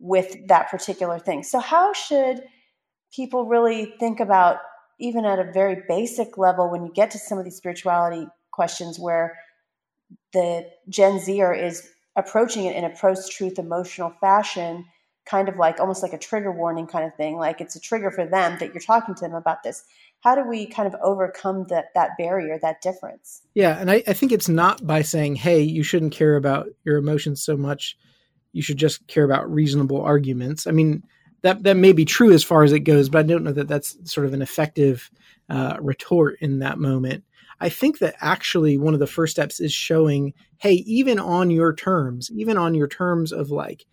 with 0.01 0.37
that 0.49 0.71
particular 0.71 1.19
thing. 1.19 1.43
So, 1.43 1.61
how 1.61 1.93
should 1.93 2.43
people 3.15 3.47
really 3.47 3.95
think 4.01 4.21
about 4.21 4.59
even 5.01 5.25
at 5.25 5.39
a 5.39 5.53
very 5.53 5.83
basic 5.89 6.37
level 6.37 6.71
when 6.71 6.85
you 6.85 6.93
get 6.93 7.11
to 7.13 7.19
some 7.19 7.39
of 7.39 7.45
these 7.45 7.57
spirituality 7.57 8.27
questions 8.53 8.99
where 8.99 9.39
the 10.33 10.69
Gen 10.89 11.21
Zer 11.21 11.53
is 11.53 11.89
approaching 12.17 12.65
it 12.65 12.77
in 12.77 12.85
a 12.85 12.91
post 12.91 13.33
truth 13.33 13.59
emotional 13.59 14.11
fashion, 14.21 14.85
kind 15.25 15.49
of 15.49 15.57
like 15.57 15.81
almost 15.81 16.03
like 16.03 16.13
a 16.13 16.19
trigger 16.19 16.53
warning 16.53 16.87
kind 16.87 17.05
of 17.05 17.15
thing. 17.15 17.37
Like 17.37 17.61
it's 17.61 17.77
a 17.77 17.81
trigger 17.81 18.11
for 18.11 18.27
them 18.27 18.59
that 18.59 18.75
you're 18.75 18.83
talking 18.83 19.15
to 19.15 19.21
them 19.21 19.35
about 19.35 19.63
this. 19.63 19.85
How 20.21 20.35
do 20.35 20.49
we 20.49 20.67
kind 20.67 20.93
of 20.93 20.99
overcome 21.01 21.67
that 21.69 21.87
that 21.95 22.11
barrier, 22.19 22.59
that 22.61 22.83
difference? 22.83 23.43
Yeah, 23.55 23.79
and 23.79 23.91
I, 23.91 24.03
I 24.07 24.13
think 24.15 24.33
it's 24.33 24.49
not 24.49 24.85
by 24.87 25.03
saying, 25.03 25.37
hey, 25.37 25.61
you 25.61 25.83
shouldn't 25.83 26.13
care 26.13 26.37
about 26.37 26.69
your 26.85 26.97
emotions 26.97 27.43
so 27.43 27.57
much. 27.57 27.97
You 28.53 28.63
should 28.63 28.79
just 28.79 29.07
care 29.07 29.25
about 29.25 29.53
reasonable 29.53 30.03
arguments. 30.03 30.67
I 30.67 30.73
mean, 30.73 31.05
that 31.43 31.63
that 31.63 31.77
may 31.77 31.93
be 31.93 32.05
true 32.05 32.33
as 32.33 32.43
far 32.43 32.65
as 32.65 32.73
it 32.73 32.81
goes, 32.81 33.09
but 33.09 33.21
I 33.21 33.23
don't 33.23 33.45
know 33.45 33.53
that 33.53 33.69
that's 33.69 33.97
sort 34.11 34.27
of 34.27 34.35
an 34.35 34.43
effective 34.43 35.09
uh, 35.49 35.77
retort 35.81 36.39
in 36.41 36.59
that 36.61 36.79
moment. 36.79 37.25
I 37.61 37.69
think 37.69 37.99
that 37.99 38.15
actually 38.21 38.79
one 38.79 38.95
of 38.95 39.01
the 39.01 39.07
first 39.07 39.33
steps 39.33 39.61
is 39.61 39.73
showing, 39.73 40.33
hey, 40.59 40.75
even 40.87 41.19
on 41.19 41.51
your 41.51 41.75
terms, 41.75 42.31
even 42.33 42.57
on 42.57 42.75
your 42.75 42.89
terms 42.89 43.33
of 43.33 43.51
like, 43.51 43.85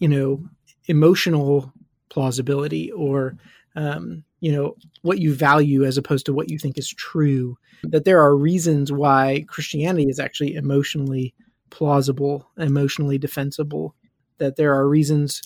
you 0.00 0.08
know 0.08 0.42
emotional 0.86 1.72
plausibility 2.08 2.90
or 2.90 3.36
um, 3.76 4.24
you 4.40 4.50
know 4.50 4.74
what 5.02 5.20
you 5.20 5.32
value 5.32 5.84
as 5.84 5.96
opposed 5.96 6.26
to 6.26 6.32
what 6.32 6.50
you 6.50 6.58
think 6.58 6.76
is 6.76 6.88
true 6.88 7.56
that 7.84 8.04
there 8.04 8.20
are 8.20 8.36
reasons 8.36 8.90
why 8.90 9.44
christianity 9.46 10.08
is 10.08 10.18
actually 10.18 10.56
emotionally 10.56 11.32
plausible 11.70 12.50
emotionally 12.58 13.18
defensible 13.18 13.94
that 14.38 14.56
there 14.56 14.74
are 14.74 14.88
reasons 14.88 15.42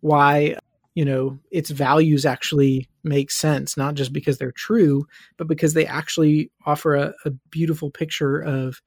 why 0.00 0.56
you 0.94 1.04
know 1.04 1.38
its 1.52 1.70
values 1.70 2.26
actually 2.26 2.87
make 3.08 3.30
sense 3.30 3.76
not 3.76 3.94
just 3.94 4.12
because 4.12 4.38
they're 4.38 4.52
true 4.52 5.04
but 5.36 5.48
because 5.48 5.74
they 5.74 5.86
actually 5.86 6.50
offer 6.66 6.94
a, 6.94 7.14
a 7.24 7.30
beautiful 7.50 7.90
picture 7.90 8.38
of 8.38 8.80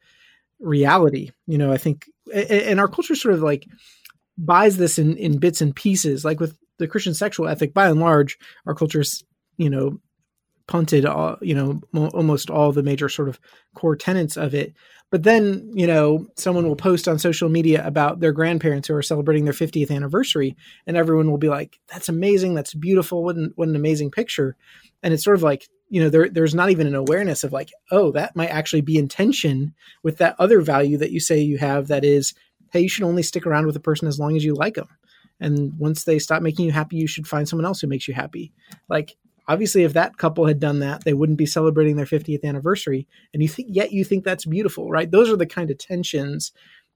reality 0.60 1.32
you 1.48 1.58
know 1.58 1.72
i 1.72 1.78
think 1.78 2.06
and 2.34 2.80
our 2.80 2.88
culture 2.88 3.16
sort 3.16 3.34
of 3.34 3.42
like 3.42 3.66
buys 4.38 4.78
this 4.78 4.98
in 5.00 5.18
in 5.18 5.40
bits 5.40 5.62
and 5.62 5.76
pieces 5.76 6.24
like 6.24 6.40
with 6.40 6.56
the 6.78 6.88
christian 6.88 7.14
sexual 7.14 7.48
ethic 7.48 7.74
by 7.74 7.90
and 7.90 8.00
large 8.00 8.38
our 8.66 8.76
culture's 8.76 9.24
you 9.58 9.70
know 9.70 10.00
punted 10.72 11.06
all 11.06 11.38
you 11.42 11.54
know 11.54 11.82
almost 12.14 12.50
all 12.50 12.72
the 12.72 12.82
major 12.82 13.10
sort 13.10 13.28
of 13.28 13.42
core 13.76 13.98
tenets 13.98 14.38
of 14.38 14.56
it. 14.56 14.74
But 15.10 15.24
then 15.24 15.70
you 15.74 15.86
know 15.86 16.28
someone 16.38 16.66
will 16.66 16.78
post 16.78 17.10
on 17.10 17.20
social 17.20 17.50
media 17.50 17.86
about 17.86 18.22
their 18.22 18.32
grandparents 18.32 18.88
who 18.88 18.96
are 18.96 19.02
celebrating 19.02 19.44
their 19.44 19.54
50th 19.54 19.92
anniversary 19.92 20.56
and 20.88 20.96
everyone 20.96 21.30
will 21.30 21.38
be 21.38 21.50
like 21.50 21.78
that's 21.90 22.08
amazing. 22.08 22.56
That's 22.56 22.74
beautiful. 22.74 23.22
What 23.22 23.36
an, 23.36 23.52
what 23.58 23.68
an 23.68 23.76
amazing 23.76 24.12
picture. 24.12 24.56
And 25.04 25.14
it's 25.14 25.26
sort 25.26 25.36
of 25.36 25.44
like 25.44 25.68
you 25.90 26.02
know 26.02 26.10
there, 26.10 26.30
there's 26.30 26.56
not 26.56 26.70
even 26.70 26.88
an 26.88 26.96
awareness 26.96 27.44
of 27.44 27.52
like 27.52 27.74
oh 27.92 28.12
that 28.12 28.34
might 28.34 28.48
actually 28.50 28.80
be 28.80 28.98
in 28.98 29.10
tension 29.10 29.74
with 30.04 30.20
that 30.20 30.38
other 30.40 30.62
value 30.62 30.98
that 31.00 31.12
you 31.12 31.20
say 31.20 31.42
you 31.42 31.58
have 31.58 31.90
that 31.90 32.06
is 32.06 32.34
hey 32.72 32.80
you 32.80 32.88
should 32.88 33.04
only 33.04 33.24
stick 33.24 33.46
around 33.46 33.66
with 33.66 33.76
a 33.76 33.82
person 33.82 34.08
as 34.08 34.18
long 34.18 34.38
as 34.38 34.46
you 34.46 34.54
like 34.54 34.76
them 34.76 34.88
and 35.42 35.78
once 35.78 36.06
they 36.06 36.18
stop 36.18 36.42
making 36.42 36.66
you 36.66 36.72
happy 36.72 36.96
you 36.96 37.08
should 37.08 37.28
find 37.28 37.50
someone 37.50 37.66
else 37.66 37.82
who 37.82 37.88
makes 37.88 38.08
you 38.08 38.14
happy. 38.14 38.54
Like 38.88 39.18
obviously 39.52 39.84
if 39.84 39.94
that 39.94 40.18
couple 40.18 40.46
had 40.46 40.60
done 40.60 40.80
that 40.80 41.04
they 41.04 41.14
wouldn't 41.14 41.38
be 41.38 41.46
celebrating 41.46 41.96
their 41.96 42.06
50th 42.06 42.44
anniversary. 42.44 43.08
And 43.34 43.42
you 43.42 43.50
think 43.50 43.70
yet 43.72 43.92
you 43.92 44.04
think 44.04 44.24
that's 44.24 44.46
beautiful 44.46 44.90
right? 44.90 45.10
Those 45.10 45.30
are 45.30 45.38
the 45.38 45.46
kind 45.46 45.70
of 45.70 45.78
tensions 45.78 46.52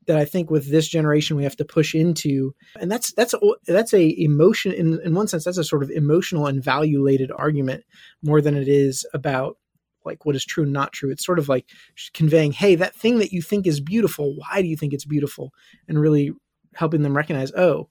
that 0.07 0.17
I 0.17 0.25
think 0.25 0.49
with 0.49 0.69
this 0.69 0.87
generation 0.87 1.35
we 1.35 1.43
have 1.43 1.55
to 1.57 1.65
push 1.65 1.95
into, 1.95 2.53
and 2.79 2.91
that's 2.91 3.11
that's 3.13 3.33
that's 3.65 3.93
a 3.93 4.21
emotion 4.21 4.71
in 4.71 4.99
in 5.03 5.15
one 5.15 5.27
sense 5.27 5.45
that's 5.45 5.57
a 5.57 5.63
sort 5.63 5.83
of 5.83 5.89
emotional 5.89 6.47
and 6.47 6.63
value 6.63 7.03
laden 7.03 7.31
argument 7.31 7.83
more 8.21 8.41
than 8.41 8.55
it 8.55 8.67
is 8.67 9.05
about 9.13 9.57
like 10.05 10.25
what 10.25 10.35
is 10.35 10.45
true 10.45 10.63
and 10.63 10.73
not 10.73 10.93
true. 10.93 11.09
It's 11.09 11.25
sort 11.25 11.39
of 11.39 11.49
like 11.49 11.65
conveying, 12.13 12.51
hey, 12.51 12.75
that 12.75 12.95
thing 12.95 13.17
that 13.17 13.31
you 13.31 13.41
think 13.41 13.65
is 13.65 13.79
beautiful, 13.79 14.35
why 14.35 14.61
do 14.61 14.67
you 14.67 14.77
think 14.77 14.93
it's 14.93 15.05
beautiful, 15.05 15.51
and 15.87 15.99
really 15.99 16.31
helping 16.75 17.01
them 17.01 17.17
recognize, 17.17 17.51
oh, 17.53 17.89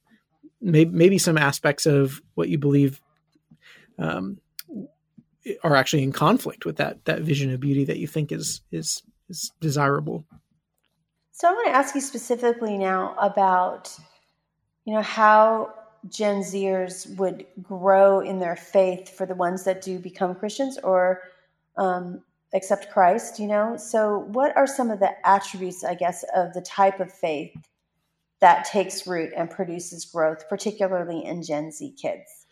maybe 0.60 0.90
maybe 0.90 1.18
some 1.18 1.38
aspects 1.38 1.86
of 1.86 2.20
what 2.34 2.48
you 2.48 2.58
believe 2.58 3.00
um, 3.98 4.38
are 5.62 5.76
actually 5.76 6.02
in 6.02 6.12
conflict 6.12 6.64
with 6.64 6.76
that 6.76 7.04
that 7.04 7.20
vision 7.20 7.52
of 7.52 7.60
beauty 7.60 7.84
that 7.84 7.98
you 7.98 8.06
think 8.06 8.32
is 8.32 8.62
is 8.72 9.02
is 9.28 9.52
desirable. 9.60 10.24
So 11.32 11.48
I 11.48 11.52
want 11.52 11.66
to 11.66 11.74
ask 11.74 11.94
you 11.94 12.00
specifically 12.00 12.78
now 12.78 13.14
about 13.18 13.96
you 14.84 14.94
know 14.94 15.02
how 15.02 15.74
Gen 16.08 16.40
Zers 16.42 17.14
would 17.16 17.46
grow 17.62 18.20
in 18.20 18.38
their 18.38 18.56
faith 18.56 19.08
for 19.08 19.26
the 19.26 19.34
ones 19.34 19.64
that 19.64 19.82
do 19.82 19.98
become 19.98 20.34
Christians 20.34 20.78
or 20.78 21.22
um, 21.76 22.22
accept 22.52 22.90
Christ. 22.90 23.38
You 23.38 23.48
know, 23.48 23.76
so 23.76 24.18
what 24.28 24.56
are 24.56 24.66
some 24.66 24.90
of 24.90 25.00
the 25.00 25.10
attributes, 25.26 25.84
I 25.84 25.94
guess, 25.94 26.24
of 26.34 26.52
the 26.52 26.62
type 26.62 27.00
of 27.00 27.12
faith 27.12 27.54
that 28.40 28.64
takes 28.64 29.06
root 29.06 29.32
and 29.36 29.50
produces 29.50 30.04
growth, 30.04 30.48
particularly 30.48 31.24
in 31.24 31.42
Gen 31.42 31.70
Z 31.70 31.94
kids? 32.00 32.43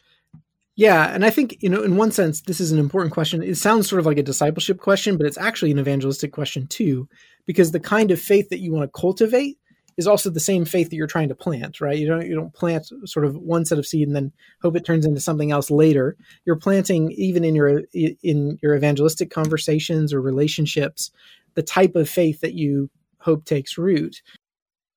Yeah, 0.83 1.15
and 1.15 1.25
I 1.25 1.31
think 1.31 1.59
you 1.61 1.69
know, 1.69 1.85
in 1.85 1.95
one 1.95 2.11
sense, 2.11 2.41
this 2.41 2.59
is 2.59 2.73
an 2.73 2.81
important 2.81 3.15
question. 3.15 3.41
It 3.41 3.55
sounds 3.55 3.89
sort 3.89 4.01
of 4.01 4.07
like 4.07 4.19
a 4.19 4.23
discipleship 4.25 4.81
question, 4.81 5.17
but 5.17 5.27
it's 5.27 5.39
actually 5.39 5.71
an 5.71 5.79
evangelistic 5.79 6.33
question 6.33 6.67
too, 6.67 7.09
because 7.47 7.71
the 7.71 7.79
kind 7.79 8.11
of 8.11 8.21
faith 8.21 8.49
that 8.49 8.59
you 8.59 8.73
want 8.73 8.93
to 8.93 9.01
cultivate 9.01 9.59
is 9.97 10.09
also 10.09 10.29
the 10.29 10.41
same 10.41 10.65
faith 10.65 10.91
that 10.91 10.97
you're 10.97 11.07
trying 11.07 11.29
to 11.29 11.37
plant, 11.37 11.81
right? 11.81 11.97
You 11.97 12.09
don't 12.09 12.27
you 12.27 12.35
don't 12.35 12.53
plant 12.53 12.91
sort 13.05 13.25
of 13.25 13.37
one 13.37 13.65
set 13.65 13.79
of 13.79 13.87
seed 13.87 14.09
and 14.09 14.17
then 14.17 14.33
hope 14.61 14.75
it 14.75 14.85
turns 14.85 15.07
into 15.07 15.21
something 15.21 15.53
else 15.53 15.71
later. 15.71 16.17
You're 16.47 16.57
planting 16.57 17.13
even 17.13 17.45
in 17.45 17.55
your 17.55 17.83
in 17.93 18.59
your 18.61 18.75
evangelistic 18.75 19.31
conversations 19.31 20.13
or 20.13 20.21
relationships 20.21 21.13
the 21.55 21.63
type 21.63 21.95
of 21.95 22.09
faith 22.09 22.41
that 22.41 22.55
you 22.55 22.91
hope 23.19 23.45
takes 23.45 23.79
root. 23.79 24.21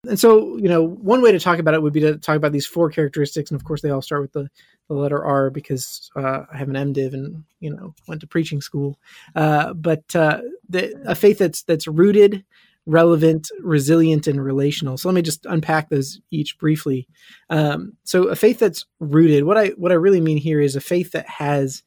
And 0.08 0.20
so, 0.20 0.58
you 0.58 0.70
know, 0.70 0.84
one 0.84 1.22
way 1.22 1.32
to 1.32 1.40
talk 1.40 1.60
about 1.60 1.74
it 1.74 1.82
would 1.82 1.94
be 1.94 2.00
to 2.02 2.18
talk 2.18 2.36
about 2.36 2.52
these 2.52 2.66
four 2.66 2.90
characteristics, 2.90 3.52
and 3.52 3.60
of 3.60 3.66
course, 3.66 3.82
they 3.82 3.90
all 3.90 4.02
start 4.02 4.22
with 4.22 4.34
the, 4.34 4.50
the 4.88 4.94
letter 4.94 5.24
R 5.24 5.50
because 5.50 6.12
uh, 6.16 6.44
I 6.52 6.58
have 6.58 6.70
an 6.70 6.94
MDiv 6.94 7.14
and 7.14 7.44
you 7.60 7.74
know 7.74 7.94
went 8.08 8.22
to 8.22 8.28
preaching 8.28 8.62
school. 8.62 9.00
Uh, 9.36 9.74
but 9.74 10.16
uh, 10.16 10.42
the, 10.70 10.94
a 11.06 11.16
faith 11.16 11.40
that's 11.40 11.64
that's 11.64 11.88
rooted, 11.88 12.44
relevant, 12.86 13.50
resilient, 13.60 14.28
and 14.28 14.44
relational. 14.44 14.98
So 14.98 15.10
let 15.10 15.16
me 15.16 15.22
just 15.22 15.46
unpack 15.46 15.90
those 15.90 16.20
each 16.32 16.58
briefly. 16.58 17.08
Um, 17.50 17.94
so 18.04 18.28
a 18.28 18.36
faith 18.36 18.60
that's 18.60 18.86
rooted. 19.00 19.44
What 19.44 19.58
I 19.58 19.68
what 19.70 19.92
I 19.92 19.96
really 19.96 20.22
mean 20.22 20.38
here 20.38 20.62
is 20.62 20.76
a 20.76 20.82
faith 20.82 21.12
that 21.12 21.28
has 21.28 21.84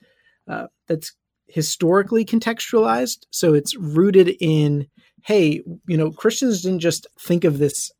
uh, 0.46 0.66
that's 0.86 1.12
historically 1.46 2.24
contextualized. 2.24 3.26
So 3.30 3.54
it's 3.54 3.74
rooted 3.76 4.36
in 4.40 4.88
hey, 5.24 5.62
you 5.86 5.96
know, 5.96 6.10
Christians 6.10 6.62
didn't 6.62 6.80
just 6.80 7.06
think 7.18 7.44
of 7.44 7.58
this 7.58 7.90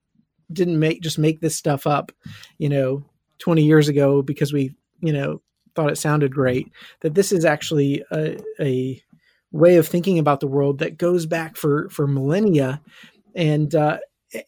didn't 0.53 0.79
make 0.79 1.03
just 1.03 1.19
make 1.19 1.41
this 1.41 1.57
stuff 1.57 1.87
up, 1.87 2.13
you 2.59 2.69
know, 2.69 3.05
20 3.39 3.63
years 3.63 3.89
ago 3.89 4.23
because 4.23 4.53
we, 4.53 4.75
you 5.01 5.13
know, 5.13 5.41
thought 5.75 5.91
it 5.91 5.99
sounded 5.99 6.35
great. 6.35 6.71
That 7.01 7.15
this 7.15 7.33
is 7.33 7.45
actually 7.45 8.05
a, 8.11 8.39
a 8.61 9.03
way 9.53 9.77
of 9.77 9.87
thinking 9.87 10.19
about 10.19 10.41
the 10.41 10.47
world 10.47 10.79
that 10.79 10.99
goes 10.99 11.27
back 11.27 11.57
for 11.57 11.89
for 11.91 12.07
millennia, 12.07 12.81
and 13.35 13.75
uh, 13.75 13.99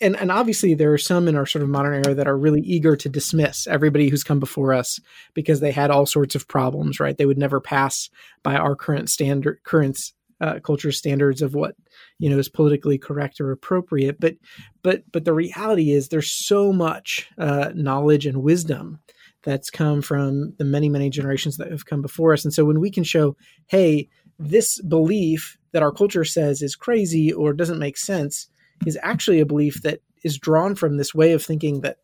and 0.00 0.16
and 0.16 0.32
obviously 0.32 0.74
there 0.74 0.92
are 0.92 0.98
some 0.98 1.28
in 1.28 1.36
our 1.36 1.46
sort 1.46 1.62
of 1.62 1.68
modern 1.68 1.94
era 2.04 2.14
that 2.14 2.28
are 2.28 2.36
really 2.36 2.60
eager 2.62 2.96
to 2.96 3.08
dismiss 3.08 3.66
everybody 3.66 4.08
who's 4.08 4.24
come 4.24 4.40
before 4.40 4.74
us 4.74 5.00
because 5.34 5.60
they 5.60 5.72
had 5.72 5.90
all 5.90 6.06
sorts 6.06 6.34
of 6.34 6.48
problems. 6.48 7.00
Right? 7.00 7.16
They 7.16 7.26
would 7.26 7.38
never 7.38 7.60
pass 7.60 8.10
by 8.42 8.56
our 8.56 8.74
current 8.74 9.10
standard 9.10 9.60
current 9.64 9.98
uh, 10.40 10.58
culture 10.60 10.92
standards 10.92 11.42
of 11.42 11.54
what 11.54 11.74
you 12.18 12.30
know 12.30 12.38
is 12.38 12.48
politically 12.48 12.98
correct 12.98 13.40
or 13.40 13.50
appropriate. 13.52 14.18
But 14.20 14.36
but 14.82 15.02
but 15.12 15.24
the 15.24 15.34
reality 15.34 15.90
is 15.90 16.08
there's 16.08 16.32
so 16.32 16.72
much 16.72 17.28
uh, 17.38 17.70
knowledge 17.74 18.26
and 18.26 18.42
wisdom 18.42 19.00
that's 19.42 19.70
come 19.70 20.02
from 20.02 20.54
the 20.58 20.64
many 20.64 20.88
many 20.88 21.10
generations 21.10 21.56
that 21.58 21.70
have 21.70 21.86
come 21.86 22.02
before 22.02 22.32
us. 22.32 22.44
And 22.44 22.54
so 22.54 22.64
when 22.64 22.80
we 22.80 22.90
can 22.90 23.04
show 23.04 23.36
hey 23.66 24.08
this 24.38 24.80
belief 24.80 25.58
that 25.72 25.82
our 25.82 25.92
culture 25.92 26.24
says 26.24 26.62
is 26.62 26.74
crazy 26.74 27.32
or 27.32 27.52
doesn't 27.52 27.78
make 27.78 27.98
sense 27.98 28.48
is 28.86 28.98
actually 29.02 29.40
a 29.40 29.46
belief 29.46 29.82
that 29.82 30.00
is 30.22 30.38
drawn 30.38 30.74
from 30.74 30.96
this 30.96 31.14
way 31.14 31.32
of 31.32 31.44
thinking 31.44 31.82
that 31.82 31.98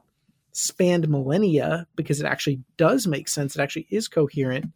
spanned 0.53 1.09
millennia 1.09 1.87
because 1.96 2.20
it 2.20 2.27
actually 2.27 2.61
does 2.79 3.07
make 3.07 3.29
sense. 3.29 3.57
It 3.57 3.62
actually 3.62 3.87
is 3.90 4.09
coherent. 4.09 4.66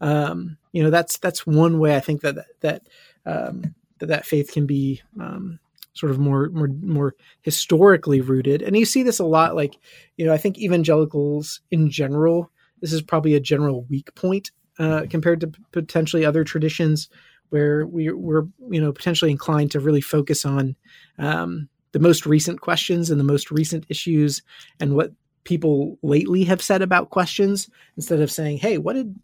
Um, 0.00 0.58
you 0.72 0.84
know 0.84 0.90
that's 0.90 1.18
that's 1.18 1.46
one 1.46 1.78
way 1.78 1.96
i 1.96 2.00
think 2.00 2.20
that 2.20 2.36
that 2.60 2.82
um, 3.26 3.74
that 3.98 4.06
that 4.06 4.26
faith 4.26 4.52
can 4.52 4.66
be 4.66 5.02
um, 5.20 5.58
sort 5.94 6.10
of 6.10 6.18
more 6.18 6.48
more 6.50 6.68
more 6.82 7.14
historically 7.42 8.20
rooted. 8.20 8.62
And 8.62 8.76
you 8.76 8.84
see 8.84 9.02
this 9.02 9.18
a 9.18 9.24
lot 9.24 9.56
like 9.56 9.78
you 10.16 10.24
know 10.24 10.32
i 10.32 10.38
think 10.38 10.58
evangelicals 10.58 11.60
in 11.70 11.90
general 11.90 12.50
this 12.80 12.92
is 12.92 13.02
probably 13.02 13.34
a 13.34 13.40
general 13.40 13.84
weak 13.84 14.14
point 14.14 14.50
uh, 14.78 15.02
compared 15.10 15.40
to 15.40 15.50
potentially 15.72 16.24
other 16.24 16.44
traditions 16.44 17.08
where 17.50 17.86
we, 17.86 18.10
we're 18.10 18.46
you 18.70 18.80
know 18.80 18.92
potentially 18.92 19.30
inclined 19.30 19.70
to 19.72 19.80
really 19.80 20.00
focus 20.00 20.44
on 20.44 20.76
um, 21.18 21.68
the 21.92 21.98
most 21.98 22.26
recent 22.26 22.60
questions 22.60 23.10
and 23.10 23.18
the 23.18 23.24
most 23.24 23.50
recent 23.50 23.84
issues 23.88 24.42
and 24.80 24.94
what 24.94 25.12
people 25.44 25.98
lately 26.02 26.44
have 26.44 26.62
said 26.62 26.82
about 26.82 27.10
questions 27.10 27.68
instead 27.96 28.20
of 28.20 28.30
saying 28.30 28.58
hey 28.58 28.78
what 28.78 28.94
did 28.94 29.14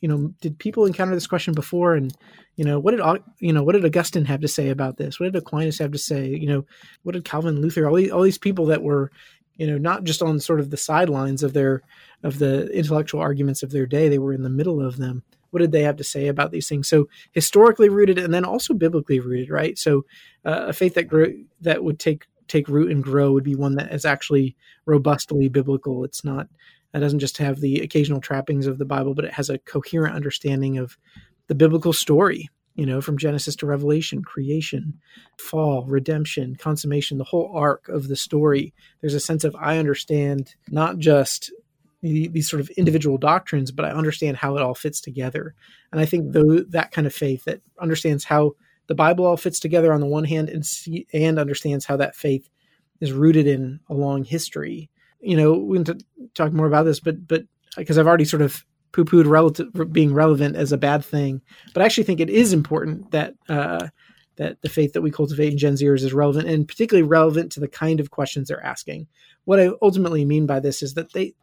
you 0.00 0.08
know, 0.08 0.32
did 0.40 0.58
people 0.58 0.86
encounter 0.86 1.14
this 1.14 1.26
question 1.26 1.54
before? 1.54 1.94
And 1.94 2.12
you 2.56 2.64
know, 2.64 2.78
what 2.78 2.96
did 2.96 3.22
you 3.40 3.52
know, 3.52 3.62
what 3.62 3.72
did 3.72 3.84
Augustine 3.84 4.24
have 4.24 4.40
to 4.40 4.48
say 4.48 4.68
about 4.68 4.96
this? 4.96 5.18
What 5.18 5.32
did 5.32 5.36
Aquinas 5.36 5.78
have 5.78 5.92
to 5.92 5.98
say? 5.98 6.28
You 6.28 6.46
know, 6.48 6.64
what 7.02 7.12
did 7.12 7.24
Calvin, 7.24 7.60
Luther, 7.60 7.88
all 7.88 7.94
these 7.94 8.10
all 8.10 8.22
these 8.22 8.38
people 8.38 8.66
that 8.66 8.82
were, 8.82 9.10
you 9.56 9.66
know, 9.66 9.78
not 9.78 10.04
just 10.04 10.22
on 10.22 10.40
sort 10.40 10.60
of 10.60 10.70
the 10.70 10.76
sidelines 10.76 11.42
of 11.42 11.52
their 11.52 11.82
of 12.22 12.38
the 12.38 12.66
intellectual 12.68 13.20
arguments 13.20 13.62
of 13.62 13.70
their 13.70 13.86
day, 13.86 14.08
they 14.08 14.18
were 14.18 14.32
in 14.32 14.42
the 14.42 14.50
middle 14.50 14.80
of 14.80 14.96
them. 14.96 15.22
What 15.50 15.60
did 15.60 15.72
they 15.72 15.82
have 15.82 15.96
to 15.96 16.04
say 16.04 16.26
about 16.26 16.50
these 16.50 16.68
things? 16.68 16.88
So 16.88 17.08
historically 17.32 17.88
rooted, 17.88 18.18
and 18.18 18.34
then 18.34 18.44
also 18.44 18.74
biblically 18.74 19.18
rooted, 19.18 19.50
right? 19.50 19.78
So 19.78 20.04
uh, 20.44 20.66
a 20.68 20.72
faith 20.72 20.94
that 20.94 21.08
grew 21.08 21.44
that 21.60 21.82
would 21.82 21.98
take 21.98 22.26
take 22.48 22.68
root 22.68 22.90
and 22.90 23.04
grow 23.04 23.32
would 23.32 23.44
be 23.44 23.54
one 23.54 23.76
that 23.76 23.92
is 23.92 24.04
actually 24.04 24.56
robustly 24.86 25.48
biblical. 25.48 26.04
It's 26.04 26.24
not 26.24 26.48
it 26.94 27.00
doesn't 27.00 27.18
just 27.18 27.38
have 27.38 27.60
the 27.60 27.80
occasional 27.80 28.20
trappings 28.20 28.66
of 28.66 28.78
the 28.78 28.84
Bible, 28.84 29.14
but 29.14 29.24
it 29.24 29.34
has 29.34 29.50
a 29.50 29.58
coherent 29.58 30.14
understanding 30.14 30.78
of 30.78 30.96
the 31.46 31.54
biblical 31.54 31.92
story 31.92 32.48
you 32.78 32.86
know, 32.86 33.00
from 33.00 33.18
Genesis 33.18 33.56
to 33.56 33.66
Revelation, 33.66 34.22
creation, 34.22 35.00
fall, 35.36 35.84
redemption, 35.86 36.54
consummation, 36.54 37.18
the 37.18 37.24
whole 37.24 37.50
arc 37.52 37.88
of 37.88 38.06
the 38.06 38.14
story. 38.14 38.72
There's 39.00 39.14
a 39.14 39.20
sense 39.20 39.42
of 39.42 39.56
I 39.56 39.78
understand 39.78 40.54
not 40.70 40.98
just 40.98 41.52
these 42.02 42.48
sort 42.48 42.60
of 42.60 42.70
individual 42.70 43.18
doctrines, 43.18 43.72
but 43.72 43.84
I 43.84 43.90
understand 43.90 44.36
how 44.36 44.56
it 44.56 44.62
all 44.62 44.76
fits 44.76 45.00
together. 45.00 45.56
And 45.90 46.00
I 46.00 46.06
think 46.06 46.30
though 46.32 46.60
that 46.68 46.92
kind 46.92 47.08
of 47.08 47.12
faith 47.12 47.46
that 47.46 47.60
understands 47.80 48.22
how 48.22 48.52
the 48.86 48.94
Bible 48.94 49.26
all 49.26 49.36
fits 49.36 49.58
together 49.58 49.92
on 49.92 49.98
the 49.98 50.06
one 50.06 50.22
hand 50.22 50.48
and 50.48 50.64
see, 50.64 51.04
and 51.12 51.36
understands 51.36 51.84
how 51.84 51.96
that 51.96 52.14
faith 52.14 52.48
is 53.00 53.12
rooted 53.12 53.48
in 53.48 53.80
a 53.88 53.94
long 53.94 54.22
history. 54.22 54.88
You 55.20 55.36
know, 55.36 55.54
we 55.54 55.82
can 55.82 55.98
talk 56.34 56.52
more 56.52 56.66
about 56.66 56.84
this, 56.84 57.00
but 57.00 57.26
but 57.26 57.44
because 57.76 57.98
I've 57.98 58.06
already 58.06 58.24
sort 58.24 58.42
of 58.42 58.64
poo-pooed 58.92 59.26
relative 59.26 59.68
being 59.92 60.14
relevant 60.14 60.56
as 60.56 60.72
a 60.72 60.78
bad 60.78 61.04
thing, 61.04 61.42
but 61.74 61.82
I 61.82 61.86
actually 61.86 62.04
think 62.04 62.20
it 62.20 62.30
is 62.30 62.52
important 62.52 63.10
that 63.10 63.34
uh, 63.48 63.88
that 64.36 64.62
the 64.62 64.68
faith 64.68 64.92
that 64.92 65.02
we 65.02 65.10
cultivate 65.10 65.52
in 65.52 65.58
Gen 65.58 65.74
Zers 65.74 66.04
is 66.04 66.14
relevant 66.14 66.48
and 66.48 66.66
particularly 66.66 67.06
relevant 67.06 67.52
to 67.52 67.60
the 67.60 67.68
kind 67.68 68.00
of 68.00 68.10
questions 68.10 68.48
they're 68.48 68.64
asking. 68.64 69.06
What 69.44 69.60
I 69.60 69.70
ultimately 69.82 70.24
mean 70.24 70.46
by 70.46 70.60
this 70.60 70.82
is 70.82 70.94
that 70.94 71.12
they 71.12 71.34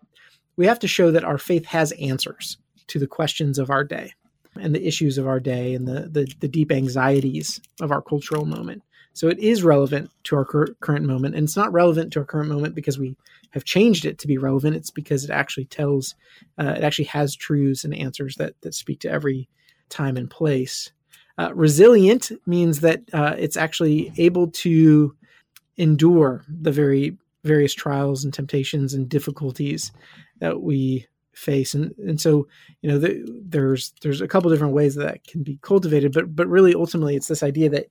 we 0.55 0.65
have 0.65 0.79
to 0.79 0.87
show 0.87 1.11
that 1.11 1.25
our 1.25 1.37
faith 1.37 1.65
has 1.65 1.91
answers 1.93 2.57
to 2.87 2.99
the 2.99 3.07
questions 3.07 3.59
of 3.59 3.69
our 3.69 3.83
day 3.83 4.13
and 4.55 4.73
the 4.73 4.87
issues 4.87 5.17
of 5.17 5.27
our 5.27 5.39
day 5.39 5.73
and 5.73 5.87
the, 5.87 6.07
the, 6.09 6.33
the 6.39 6.47
deep 6.47 6.71
anxieties 6.71 7.59
of 7.81 7.91
our 7.91 8.01
cultural 8.01 8.45
moment. 8.45 8.81
So 9.13 9.27
it 9.27 9.39
is 9.39 9.63
relevant 9.63 10.11
to 10.25 10.35
our 10.35 10.45
cur- 10.45 10.75
current 10.79 11.05
moment. 11.05 11.35
And 11.35 11.45
it's 11.45 11.57
not 11.57 11.73
relevant 11.73 12.13
to 12.13 12.19
our 12.19 12.25
current 12.25 12.49
moment 12.49 12.75
because 12.75 12.97
we 12.97 13.15
have 13.55 13.63
changed 13.63 14.05
it 14.05 14.19
to 14.19 14.27
be 14.27 14.37
relevant. 14.37 14.75
It's 14.75 14.91
because 14.91 15.23
it 15.23 15.31
actually 15.31 15.65
tells, 15.65 16.13
uh, 16.59 16.75
it 16.77 16.83
actually 16.83 17.05
has 17.05 17.35
truths 17.35 17.85
and 17.85 17.95
answers 17.95 18.35
that, 18.35 18.53
that 18.61 18.75
speak 18.75 18.99
to 18.99 19.09
every 19.09 19.47
time 19.89 20.17
and 20.17 20.29
place. 20.29 20.91
Uh, 21.37 21.53
resilient 21.55 22.31
means 22.45 22.81
that 22.81 23.01
uh, 23.13 23.33
it's 23.37 23.57
actually 23.57 24.11
able 24.17 24.51
to 24.51 25.15
endure 25.77 26.43
the 26.47 26.71
very 26.71 27.17
various 27.43 27.73
trials 27.73 28.23
and 28.25 28.33
temptations 28.33 28.93
and 28.93 29.07
difficulties 29.07 29.91
that 30.39 30.61
we 30.61 31.05
face 31.33 31.73
and 31.73 31.93
and 31.97 32.19
so 32.19 32.47
you 32.81 32.89
know 32.89 32.97
the, 32.97 33.21
there's 33.45 33.93
there's 34.01 34.21
a 34.21 34.27
couple 34.27 34.49
different 34.49 34.73
ways 34.73 34.95
that, 34.95 35.03
that 35.03 35.23
can 35.27 35.43
be 35.43 35.59
cultivated 35.61 36.13
but 36.13 36.33
but 36.33 36.47
really 36.47 36.73
ultimately 36.73 37.13
it's 37.13 37.27
this 37.27 37.43
idea 37.43 37.69
that 37.69 37.87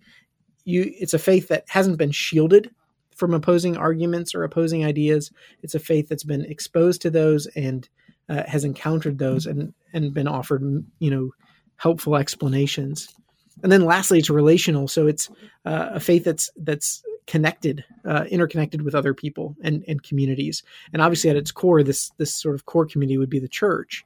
you 0.64 0.90
it's 0.98 1.12
a 1.12 1.18
faith 1.18 1.48
that 1.48 1.62
hasn't 1.68 1.98
been 1.98 2.10
shielded 2.10 2.70
from 3.14 3.34
opposing 3.34 3.76
arguments 3.76 4.34
or 4.34 4.44
opposing 4.44 4.84
ideas 4.84 5.30
it's 5.62 5.74
a 5.74 5.80
faith 5.80 6.08
that's 6.08 6.24
been 6.24 6.44
exposed 6.44 7.02
to 7.02 7.10
those 7.10 7.46
and 7.48 7.88
uh, 8.28 8.42
has 8.46 8.64
encountered 8.64 9.18
those 9.18 9.46
and 9.46 9.72
and 9.92 10.14
been 10.14 10.28
offered 10.28 10.62
you 10.98 11.10
know 11.10 11.30
helpful 11.76 12.16
explanations 12.16 13.14
and 13.62 13.70
then 13.70 13.84
lastly 13.84 14.18
it's 14.18 14.30
relational 14.30 14.88
so 14.88 15.06
it's 15.06 15.28
uh, 15.64 15.90
a 15.92 16.00
faith 16.00 16.24
that's 16.24 16.50
that's 16.56 17.02
connected, 17.26 17.84
uh, 18.04 18.24
interconnected 18.30 18.82
with 18.82 18.94
other 18.94 19.14
people 19.14 19.56
and, 19.62 19.84
and 19.88 20.02
communities. 20.02 20.62
And 20.92 21.00
obviously, 21.00 21.30
at 21.30 21.36
its 21.36 21.52
core, 21.52 21.82
this 21.82 22.10
this 22.18 22.34
sort 22.34 22.54
of 22.54 22.66
core 22.66 22.86
community 22.86 23.18
would 23.18 23.30
be 23.30 23.38
the 23.38 23.48
church. 23.48 24.04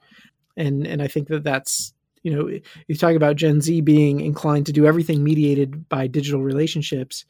And 0.57 0.87
and 0.87 1.03
I 1.03 1.09
think 1.09 1.29
that 1.29 1.45
that's 1.45 1.93
you 2.23 2.35
know 2.35 2.49
you 2.87 2.97
talk 2.97 3.15
about 3.15 3.37
Gen 3.37 3.61
Z 3.61 3.81
being 3.83 4.21
inclined 4.21 4.67
to 4.67 4.73
do 4.73 4.87
everything 4.87 5.23
mediated 5.23 5.89
by 5.89 6.07
digital 6.07 6.43
relationships. 6.43 7.25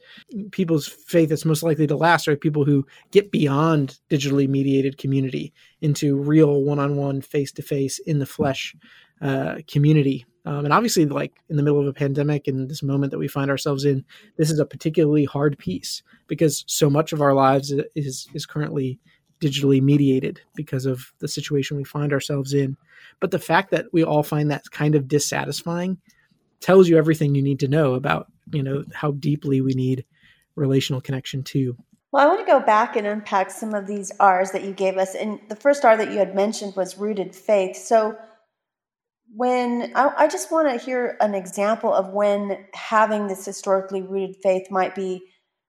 People's 0.51 0.87
faith 0.87 1.29
that's 1.29 1.45
most 1.45 1.63
likely 1.63 1.87
to 1.87 1.95
last 1.95 2.27
are 2.27 2.35
people 2.35 2.65
who 2.65 2.85
get 3.11 3.31
beyond 3.31 3.99
digitally 4.09 4.47
mediated 4.47 4.97
community 4.97 5.53
into 5.81 6.17
real 6.17 6.63
one-on-one, 6.63 7.21
face-to-face, 7.21 7.99
in 7.99 8.19
the 8.19 8.25
flesh 8.25 8.75
uh, 9.21 9.55
community 9.67 10.25
um, 10.49 10.65
and 10.65 10.73
obviously, 10.73 11.05
like 11.05 11.33
in 11.49 11.57
the 11.57 11.63
middle 11.63 11.79
of 11.79 11.87
a 11.87 11.93
pandemic 11.93 12.47
and 12.47 12.69
this 12.69 12.81
moment 12.81 13.11
that 13.11 13.19
we 13.19 13.27
find 13.27 13.51
ourselves 13.51 13.85
in, 13.85 14.05
this 14.37 14.49
is 14.49 14.59
a 14.59 14.65
particularly 14.65 15.25
hard 15.25 15.57
piece 15.57 16.01
because 16.27 16.63
so 16.67 16.89
much 16.89 17.13
of 17.13 17.21
our 17.21 17.33
lives 17.33 17.71
is 17.95 18.27
is 18.33 18.45
currently 18.45 18.99
digitally 19.41 19.81
mediated 19.81 20.41
because 20.55 20.85
of 20.85 21.13
the 21.19 21.27
situation 21.27 21.77
we 21.77 21.83
find 21.83 22.11
ourselves 22.13 22.53
in. 22.53 22.77
But 23.19 23.31
the 23.31 23.39
fact 23.39 23.71
that 23.71 23.87
we 23.91 24.03
all 24.03 24.23
find 24.23 24.51
that 24.51 24.69
kind 24.71 24.95
of 24.95 25.07
dissatisfying 25.07 25.97
tells 26.59 26.89
you 26.89 26.97
everything 26.97 27.35
you 27.35 27.41
need 27.41 27.59
to 27.61 27.67
know 27.67 27.93
about 27.93 28.27
you 28.51 28.63
know 28.63 28.83
how 28.93 29.11
deeply 29.11 29.61
we 29.61 29.73
need 29.73 30.05
relational 30.55 31.01
connection 31.01 31.43
too. 31.43 31.77
Well, 32.11 32.25
I 32.25 32.27
want 32.27 32.45
to 32.45 32.51
go 32.51 32.59
back 32.59 32.95
and 32.95 33.05
unpack 33.05 33.51
some 33.51 33.75
of 33.75 33.85
these 33.85 34.11
R's 34.19 34.51
that 34.51 34.63
you 34.63 34.73
gave 34.73 34.97
us. 34.97 35.13
And 35.13 35.39
the 35.47 35.55
first 35.55 35.85
R 35.85 35.95
that 35.95 36.11
you 36.11 36.17
had 36.17 36.33
mentioned 36.33 36.75
was 36.75 36.97
rooted 36.97 37.35
faith. 37.35 37.77
So 37.77 38.17
when 39.35 39.91
I, 39.95 40.11
I 40.17 40.27
just 40.27 40.51
want 40.51 40.67
to 40.67 40.83
hear 40.83 41.17
an 41.21 41.35
example 41.35 41.93
of 41.93 42.09
when 42.09 42.65
having 42.73 43.27
this 43.27 43.45
historically 43.45 44.01
rooted 44.01 44.37
faith 44.41 44.71
might 44.71 44.95
be 44.95 45.21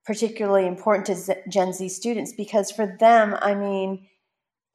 particularly 0.05 0.67
important 0.67 1.05
to 1.07 1.37
Gen 1.49 1.73
Z 1.73 1.89
students 1.89 2.33
because 2.33 2.71
for 2.71 2.97
them, 2.99 3.37
I 3.41 3.53
mean, 3.55 4.07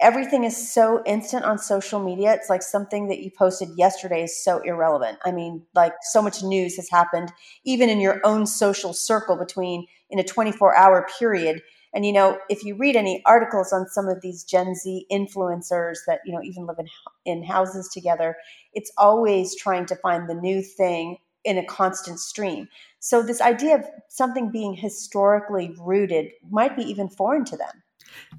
everything 0.01 0.45
is 0.45 0.72
so 0.72 1.03
instant 1.07 1.45
on 1.45 1.59
social 1.59 2.03
media. 2.03 2.35
It's 2.35 2.51
like 2.51 2.62
something 2.62 3.09
that 3.09 3.20
you 3.20 3.31
posted 3.37 3.68
yesterday 3.77 4.22
is 4.22 4.43
so 4.43 4.61
irrelevant. 4.61 5.18
I 5.24 5.33
mean, 5.33 5.64
like 5.74 5.95
so 6.03 6.20
much 6.22 6.43
news 6.43 6.77
has 6.77 6.89
happened, 6.91 7.33
even 7.64 7.89
in 7.89 8.01
your 8.01 8.20
own 8.24 8.47
social 8.47 8.93
circle 8.93 9.37
between 9.37 9.87
in 10.11 10.18
a 10.18 10.24
24 10.24 10.77
hour 10.77 11.07
period. 11.18 11.62
And 11.95 12.05
you 12.05 12.12
know, 12.12 12.39
if 12.51 12.62
you 12.62 12.77
read 12.77 12.95
any 12.95 13.22
articles 13.24 13.72
on 13.72 13.87
some 13.89 14.07
of 14.07 14.20
these 14.20 14.45
Gen 14.45 14.74
Z 14.74 15.07
influencers 15.11 15.99
that 16.07 16.20
you 16.27 16.33
know 16.33 16.43
even 16.43 16.66
live 16.66 16.79
in 16.79 16.89
in 17.24 17.43
houses 17.43 17.89
together, 17.89 18.37
it's 18.74 18.93
always 18.99 19.57
trying 19.57 19.87
to 19.87 19.97
find 19.97 20.29
the 20.29 20.35
new 20.35 20.62
thing 20.62 21.16
in 21.47 21.57
a 21.57 21.65
constant 21.65 22.19
stream. 22.19 22.69
So 22.99 23.23
this 23.23 23.41
idea 23.41 23.77
of 23.77 23.87
something 24.09 24.51
being 24.51 24.75
historically 24.75 25.75
rooted 25.81 26.33
might 26.51 26.77
be 26.77 26.83
even 26.83 27.09
foreign 27.09 27.45
to 27.47 27.57
them. 27.57 27.83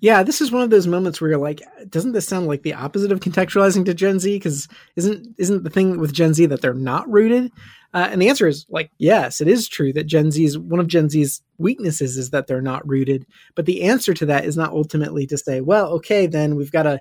Yeah, 0.01 0.23
this 0.23 0.41
is 0.41 0.51
one 0.51 0.63
of 0.63 0.69
those 0.69 0.87
moments 0.87 1.19
where 1.19 1.29
you're 1.29 1.39
like, 1.39 1.61
doesn't 1.89 2.13
this 2.13 2.27
sound 2.27 2.47
like 2.47 2.63
the 2.63 2.73
opposite 2.73 3.11
of 3.11 3.19
contextualizing 3.19 3.85
to 3.85 3.93
Gen 3.93 4.19
Z? 4.19 4.35
Because 4.35 4.67
isn't 4.95 5.35
isn't 5.37 5.63
the 5.63 5.69
thing 5.69 5.99
with 5.99 6.13
Gen 6.13 6.33
Z 6.33 6.45
that 6.47 6.61
they're 6.61 6.73
not 6.73 7.09
rooted? 7.11 7.51
Uh, 7.93 8.07
and 8.11 8.21
the 8.21 8.29
answer 8.29 8.47
is 8.47 8.65
like, 8.69 8.91
yes, 8.97 9.39
it 9.39 9.47
is 9.47 9.67
true 9.67 9.93
that 9.93 10.05
Gen 10.05 10.31
Z's 10.31 10.57
one 10.57 10.79
of 10.79 10.87
Gen 10.87 11.09
Z's 11.09 11.41
weaknesses 11.57 12.17
is 12.17 12.31
that 12.31 12.47
they're 12.47 12.61
not 12.61 12.87
rooted. 12.87 13.25
But 13.55 13.65
the 13.65 13.83
answer 13.83 14.13
to 14.15 14.25
that 14.25 14.45
is 14.45 14.57
not 14.57 14.71
ultimately 14.71 15.25
to 15.27 15.37
say, 15.37 15.61
well, 15.61 15.87
okay, 15.93 16.27
then 16.27 16.55
we've 16.55 16.71
got 16.71 16.83
to, 16.83 16.99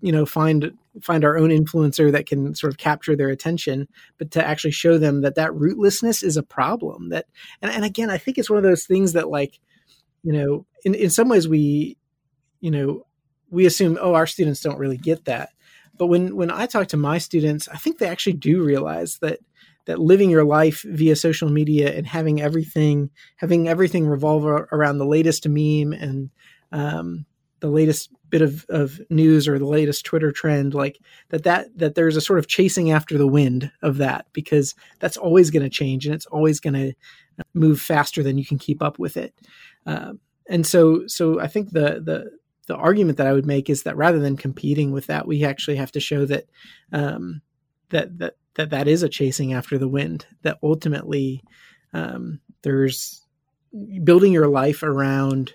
you 0.00 0.12
know, 0.12 0.24
find 0.24 0.72
find 1.02 1.24
our 1.24 1.36
own 1.36 1.50
influencer 1.50 2.10
that 2.12 2.26
can 2.26 2.54
sort 2.54 2.72
of 2.72 2.78
capture 2.78 3.16
their 3.16 3.28
attention, 3.28 3.88
but 4.18 4.30
to 4.32 4.44
actually 4.44 4.70
show 4.70 4.98
them 4.98 5.22
that 5.22 5.36
that 5.36 5.50
rootlessness 5.50 6.22
is 6.22 6.36
a 6.36 6.42
problem. 6.42 7.10
That 7.10 7.26
and, 7.62 7.72
and 7.72 7.84
again, 7.84 8.10
I 8.10 8.18
think 8.18 8.38
it's 8.38 8.50
one 8.50 8.58
of 8.58 8.62
those 8.62 8.86
things 8.86 9.12
that 9.12 9.28
like, 9.28 9.58
you 10.22 10.32
know, 10.32 10.66
in 10.84 10.94
in 10.94 11.10
some 11.10 11.28
ways 11.28 11.48
we, 11.48 11.96
you 12.60 12.70
know, 12.70 13.06
we 13.50 13.66
assume, 13.66 13.98
oh, 14.00 14.14
our 14.14 14.26
students 14.26 14.60
don't 14.60 14.78
really 14.78 14.96
get 14.96 15.24
that. 15.24 15.50
But 15.96 16.06
when 16.06 16.36
when 16.36 16.50
I 16.50 16.66
talk 16.66 16.88
to 16.88 16.96
my 16.96 17.18
students, 17.18 17.68
I 17.68 17.76
think 17.76 17.98
they 17.98 18.08
actually 18.08 18.34
do 18.34 18.62
realize 18.62 19.18
that 19.18 19.40
that 19.86 19.98
living 19.98 20.30
your 20.30 20.44
life 20.44 20.82
via 20.82 21.16
social 21.16 21.48
media 21.48 21.92
and 21.96 22.06
having 22.06 22.40
everything 22.40 23.10
having 23.36 23.68
everything 23.68 24.06
revolve 24.06 24.44
around 24.44 24.98
the 24.98 25.06
latest 25.06 25.48
meme 25.48 25.92
and 25.92 26.30
um, 26.72 27.24
the 27.60 27.68
latest 27.68 28.10
bit 28.30 28.42
of, 28.42 28.66
of 28.68 29.00
news 29.10 29.48
or 29.48 29.58
the 29.58 29.66
latest 29.66 30.04
Twitter 30.04 30.32
trend, 30.32 30.74
like 30.74 30.98
that 31.30 31.44
that 31.44 31.76
that 31.76 31.94
there's 31.94 32.16
a 32.16 32.20
sort 32.20 32.38
of 32.38 32.46
chasing 32.46 32.90
after 32.90 33.18
the 33.18 33.26
wind 33.26 33.70
of 33.82 33.96
that 33.98 34.26
because 34.32 34.74
that's 34.98 35.16
always 35.16 35.50
going 35.50 35.62
to 35.62 35.70
change 35.70 36.06
and 36.06 36.14
it's 36.14 36.26
always 36.26 36.60
going 36.60 36.74
to 36.74 36.92
move 37.54 37.80
faster 37.80 38.22
than 38.22 38.38
you 38.38 38.44
can 38.44 38.58
keep 38.58 38.82
up 38.82 38.98
with 38.98 39.16
it. 39.16 39.34
Uh, 39.86 40.12
and 40.48 40.66
so 40.66 41.06
so 41.06 41.40
I 41.40 41.46
think 41.46 41.70
the 41.70 42.00
the 42.04 42.30
the 42.66 42.76
argument 42.76 43.16
that 43.16 43.26
I 43.26 43.32
would 43.32 43.46
make 43.46 43.70
is 43.70 43.84
that 43.84 43.96
rather 43.96 44.18
than 44.18 44.36
competing 44.36 44.92
with 44.92 45.06
that, 45.06 45.26
we 45.26 45.42
actually 45.44 45.76
have 45.76 45.92
to 45.92 46.00
show 46.00 46.26
that 46.26 46.44
um, 46.92 47.40
that 47.90 48.18
that 48.18 48.34
that 48.54 48.70
that 48.70 48.88
is 48.88 49.02
a 49.02 49.08
chasing 49.08 49.52
after 49.52 49.78
the 49.78 49.88
wind. 49.88 50.26
That 50.42 50.58
ultimately, 50.62 51.42
um, 51.92 52.40
there's 52.62 53.22
building 54.04 54.32
your 54.32 54.48
life 54.48 54.82
around 54.82 55.52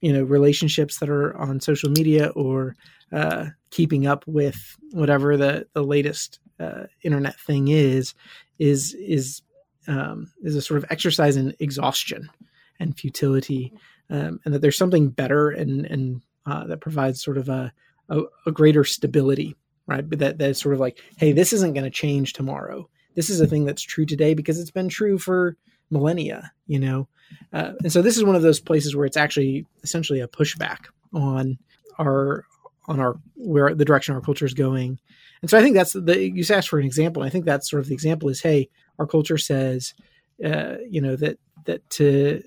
you 0.00 0.12
know 0.12 0.22
relationships 0.22 0.98
that 0.98 1.08
are 1.08 1.36
on 1.36 1.60
social 1.60 1.90
media 1.90 2.28
or 2.28 2.76
uh, 3.12 3.46
keeping 3.70 4.06
up 4.06 4.24
with 4.26 4.76
whatever 4.92 5.36
the 5.36 5.66
the 5.72 5.82
latest 5.82 6.40
uh, 6.60 6.84
internet 7.02 7.38
thing 7.40 7.68
is 7.68 8.14
is 8.58 8.94
is 8.94 9.42
um, 9.88 10.32
is 10.42 10.56
a 10.56 10.62
sort 10.62 10.78
of 10.78 10.90
exercise 10.90 11.36
in 11.36 11.54
exhaustion 11.60 12.28
and 12.78 12.98
futility, 12.98 13.72
um, 14.10 14.40
and 14.44 14.52
that 14.52 14.60
there's 14.60 14.78
something 14.78 15.08
better 15.08 15.50
and 15.50 15.86
and 15.86 16.22
uh, 16.46 16.66
that 16.66 16.80
provides 16.80 17.22
sort 17.22 17.38
of 17.38 17.48
a, 17.48 17.72
a, 18.08 18.22
a 18.46 18.52
greater 18.52 18.84
stability 18.84 19.56
right? 19.86 20.08
But 20.08 20.18
that 20.18 20.38
that's 20.38 20.60
sort 20.60 20.74
of 20.74 20.80
like, 20.80 21.00
hey, 21.16 21.32
this 21.32 21.52
isn't 21.52 21.74
going 21.74 21.84
to 21.84 21.90
change 21.90 22.32
tomorrow. 22.32 22.88
This 23.14 23.30
is 23.30 23.40
a 23.40 23.46
thing 23.46 23.64
that's 23.64 23.82
true 23.82 24.04
today 24.04 24.34
because 24.34 24.60
it's 24.60 24.70
been 24.70 24.88
true 24.88 25.18
for 25.18 25.56
millennia, 25.90 26.52
you 26.66 26.78
know. 26.78 27.08
Uh, 27.52 27.72
and 27.82 27.92
so 27.92 28.02
this 28.02 28.16
is 28.16 28.24
one 28.24 28.36
of 28.36 28.42
those 28.42 28.60
places 28.60 28.94
where 28.94 29.06
it's 29.06 29.16
actually 29.16 29.66
essentially 29.82 30.20
a 30.20 30.28
pushback 30.28 30.86
on 31.12 31.58
our 31.98 32.44
on 32.88 33.00
our 33.00 33.18
where 33.34 33.74
the 33.74 33.84
direction 33.84 34.14
our 34.14 34.20
culture 34.20 34.46
is 34.46 34.54
going. 34.54 34.98
And 35.42 35.50
so 35.50 35.58
I 35.58 35.62
think 35.62 35.74
that's 35.74 35.92
the 35.92 36.30
you 36.30 36.44
asked 36.50 36.68
for 36.68 36.78
an 36.78 36.86
example. 36.86 37.22
I 37.22 37.30
think 37.30 37.44
that's 37.44 37.68
sort 37.70 37.80
of 37.80 37.88
the 37.88 37.94
example 37.94 38.28
is, 38.28 38.40
hey, 38.40 38.68
our 38.98 39.06
culture 39.06 39.38
says, 39.38 39.94
uh, 40.44 40.76
you 40.88 41.00
know, 41.00 41.16
that 41.16 41.38
that 41.64 41.88
to 41.90 42.42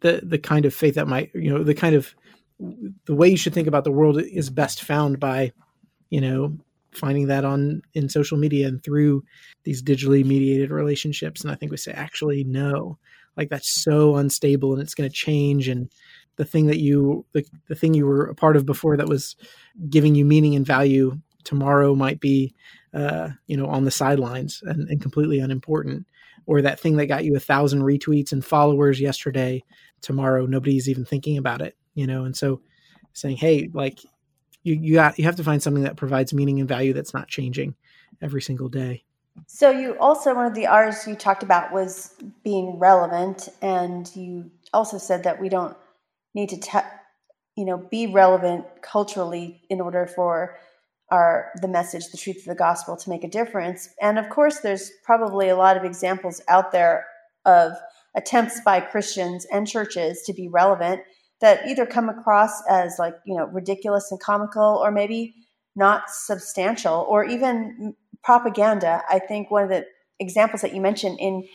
the 0.00 0.20
the 0.22 0.38
kind 0.38 0.64
of 0.64 0.74
faith 0.74 0.94
that 0.94 1.08
might, 1.08 1.30
you 1.34 1.52
know, 1.52 1.62
the 1.62 1.74
kind 1.74 1.94
of 1.94 2.14
the 3.06 3.14
way 3.14 3.28
you 3.28 3.36
should 3.36 3.54
think 3.54 3.68
about 3.68 3.84
the 3.84 3.92
world 3.92 4.20
is 4.20 4.50
best 4.50 4.82
found 4.82 5.18
by, 5.18 5.52
you 6.10 6.20
know, 6.20 6.56
finding 6.92 7.26
that 7.28 7.44
on 7.44 7.82
in 7.94 8.08
social 8.08 8.38
media 8.38 8.66
and 8.66 8.82
through 8.82 9.24
these 9.64 9.82
digitally 9.82 10.24
mediated 10.24 10.70
relationships. 10.70 11.42
And 11.42 11.50
I 11.50 11.54
think 11.54 11.70
we 11.70 11.76
say, 11.76 11.92
actually, 11.92 12.44
no, 12.44 12.98
like 13.36 13.48
that's 13.48 13.70
so 13.70 14.16
unstable 14.16 14.72
and 14.72 14.82
it's 14.82 14.94
going 14.94 15.08
to 15.08 15.14
change. 15.14 15.68
And 15.68 15.90
the 16.36 16.44
thing 16.44 16.66
that 16.66 16.78
you, 16.78 17.24
the, 17.32 17.44
the 17.68 17.74
thing 17.74 17.94
you 17.94 18.06
were 18.06 18.26
a 18.26 18.34
part 18.34 18.56
of 18.56 18.66
before 18.66 18.96
that 18.96 19.08
was 19.08 19.36
giving 19.88 20.14
you 20.14 20.24
meaning 20.24 20.56
and 20.56 20.66
value 20.66 21.20
tomorrow 21.44 21.94
might 21.94 22.20
be, 22.20 22.54
uh, 22.92 23.30
you 23.46 23.56
know, 23.56 23.66
on 23.66 23.84
the 23.84 23.90
sidelines 23.90 24.62
and, 24.64 24.88
and 24.88 25.00
completely 25.00 25.38
unimportant. 25.38 26.06
Or 26.46 26.62
that 26.62 26.80
thing 26.80 26.96
that 26.96 27.06
got 27.06 27.24
you 27.24 27.36
a 27.36 27.40
thousand 27.40 27.82
retweets 27.82 28.32
and 28.32 28.44
followers 28.44 29.00
yesterday, 29.00 29.62
tomorrow 30.00 30.46
nobody's 30.46 30.88
even 30.88 31.04
thinking 31.04 31.38
about 31.38 31.60
it, 31.60 31.76
you 31.94 32.06
know. 32.06 32.24
And 32.24 32.36
so, 32.36 32.60
saying, 33.12 33.36
hey, 33.36 33.68
like 33.72 34.00
you 34.62 34.74
you 34.74 34.94
got 34.94 35.18
you 35.18 35.24
have 35.24 35.36
to 35.36 35.44
find 35.44 35.62
something 35.62 35.84
that 35.84 35.96
provides 35.96 36.32
meaning 36.32 36.60
and 36.60 36.68
value 36.68 36.92
that's 36.92 37.14
not 37.14 37.28
changing 37.28 37.74
every 38.20 38.42
single 38.42 38.68
day. 38.68 39.04
So 39.46 39.70
you 39.70 39.98
also 39.98 40.34
one 40.34 40.46
of 40.46 40.54
the 40.54 40.66
R's 40.66 41.06
you 41.06 41.14
talked 41.14 41.42
about 41.42 41.72
was 41.72 42.14
being 42.44 42.78
relevant, 42.78 43.48
and 43.62 44.10
you 44.14 44.50
also 44.72 44.98
said 44.98 45.24
that 45.24 45.40
we 45.40 45.48
don't 45.48 45.76
need 46.34 46.48
to, 46.50 46.60
te- 46.60 46.78
you 47.56 47.64
know, 47.64 47.78
be 47.78 48.06
relevant 48.06 48.64
culturally 48.82 49.62
in 49.68 49.80
order 49.80 50.06
for 50.06 50.56
our 51.10 51.50
the 51.60 51.68
message, 51.68 52.08
the 52.08 52.18
truth 52.18 52.38
of 52.38 52.44
the 52.44 52.54
gospel, 52.54 52.96
to 52.96 53.10
make 53.10 53.24
a 53.24 53.28
difference. 53.28 53.88
And 54.00 54.18
of 54.18 54.28
course, 54.28 54.60
there's 54.60 54.90
probably 55.04 55.48
a 55.48 55.56
lot 55.56 55.76
of 55.76 55.84
examples 55.84 56.40
out 56.48 56.72
there 56.72 57.06
of 57.44 57.72
attempts 58.16 58.60
by 58.60 58.80
Christians 58.80 59.46
and 59.52 59.66
churches 59.66 60.22
to 60.22 60.32
be 60.32 60.48
relevant 60.48 61.00
that 61.40 61.66
either 61.66 61.86
come 61.86 62.08
across 62.08 62.62
as 62.68 62.98
like 62.98 63.14
you 63.24 63.36
know 63.36 63.46
ridiculous 63.46 64.10
and 64.10 64.20
comical 64.20 64.80
or 64.82 64.90
maybe 64.90 65.34
not 65.76 66.10
substantial 66.10 67.06
or 67.08 67.24
even 67.24 67.94
propaganda 68.22 69.02
i 69.08 69.18
think 69.18 69.50
one 69.50 69.62
of 69.62 69.68
the 69.68 69.84
examples 70.18 70.62
that 70.62 70.74
you 70.74 70.80
mentioned 70.80 71.18
in 71.18 71.46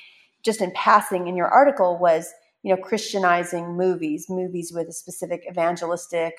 just 0.43 0.61
in 0.61 0.71
passing 0.71 1.27
in 1.27 1.35
your 1.35 1.47
article 1.47 1.97
was 1.97 2.33
you 2.63 2.73
know 2.73 2.81
christianizing 2.81 3.77
movies 3.77 4.25
movies 4.29 4.71
with 4.73 4.87
a 4.87 4.93
specific 4.93 5.43
evangelistic 5.49 6.35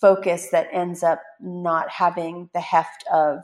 focus 0.00 0.50
that 0.50 0.68
ends 0.72 1.02
up 1.02 1.22
not 1.40 1.90
having 1.90 2.50
the 2.52 2.60
heft 2.60 3.04
of 3.12 3.42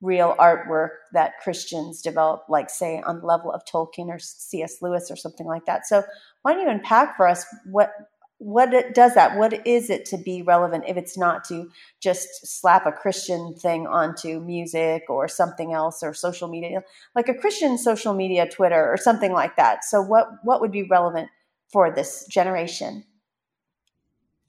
real 0.00 0.36
artwork 0.38 0.90
that 1.12 1.32
Christians 1.42 2.00
develop, 2.02 2.44
like 2.48 2.70
say 2.70 3.02
on 3.04 3.18
the 3.20 3.26
level 3.26 3.52
of 3.52 3.64
Tolkien 3.64 4.08
or 4.08 4.18
C.S. 4.20 4.80
Lewis 4.80 5.10
or 5.10 5.16
something 5.16 5.46
like 5.46 5.66
that. 5.66 5.86
So 5.86 6.04
why 6.42 6.54
don't 6.54 6.62
you 6.62 6.68
unpack 6.68 7.16
for 7.16 7.26
us 7.26 7.44
what 7.66 7.90
what 8.38 8.70
does 8.94 9.14
that 9.14 9.36
what 9.36 9.66
is 9.66 9.90
it 9.90 10.04
to 10.04 10.16
be 10.16 10.42
relevant 10.42 10.84
if 10.86 10.96
it's 10.96 11.18
not 11.18 11.42
to 11.44 11.68
just 12.00 12.28
slap 12.46 12.86
a 12.86 12.92
christian 12.92 13.52
thing 13.54 13.86
onto 13.86 14.38
music 14.40 15.02
or 15.08 15.26
something 15.26 15.72
else 15.72 16.04
or 16.04 16.14
social 16.14 16.46
media 16.46 16.80
like 17.16 17.28
a 17.28 17.34
christian 17.34 17.76
social 17.76 18.14
media 18.14 18.48
twitter 18.48 18.90
or 18.90 18.96
something 18.96 19.32
like 19.32 19.56
that? 19.56 19.84
So 19.84 20.00
what 20.00 20.28
what 20.44 20.60
would 20.60 20.72
be 20.72 20.84
relevant 20.84 21.28
for 21.68 21.90
this 21.90 22.26
generation? 22.30 23.04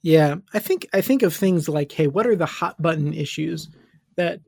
Yeah 0.02 0.36
i 0.54 0.58
think 0.60 0.86
i 0.92 1.00
think 1.00 1.22
of 1.22 1.34
things 1.34 1.68
like 1.68 1.92
hey 1.92 2.06
what 2.06 2.26
are 2.26 2.36
the 2.36 2.46
hot 2.46 2.80
button 2.80 3.12
issues 3.12 3.68
that 4.16 4.40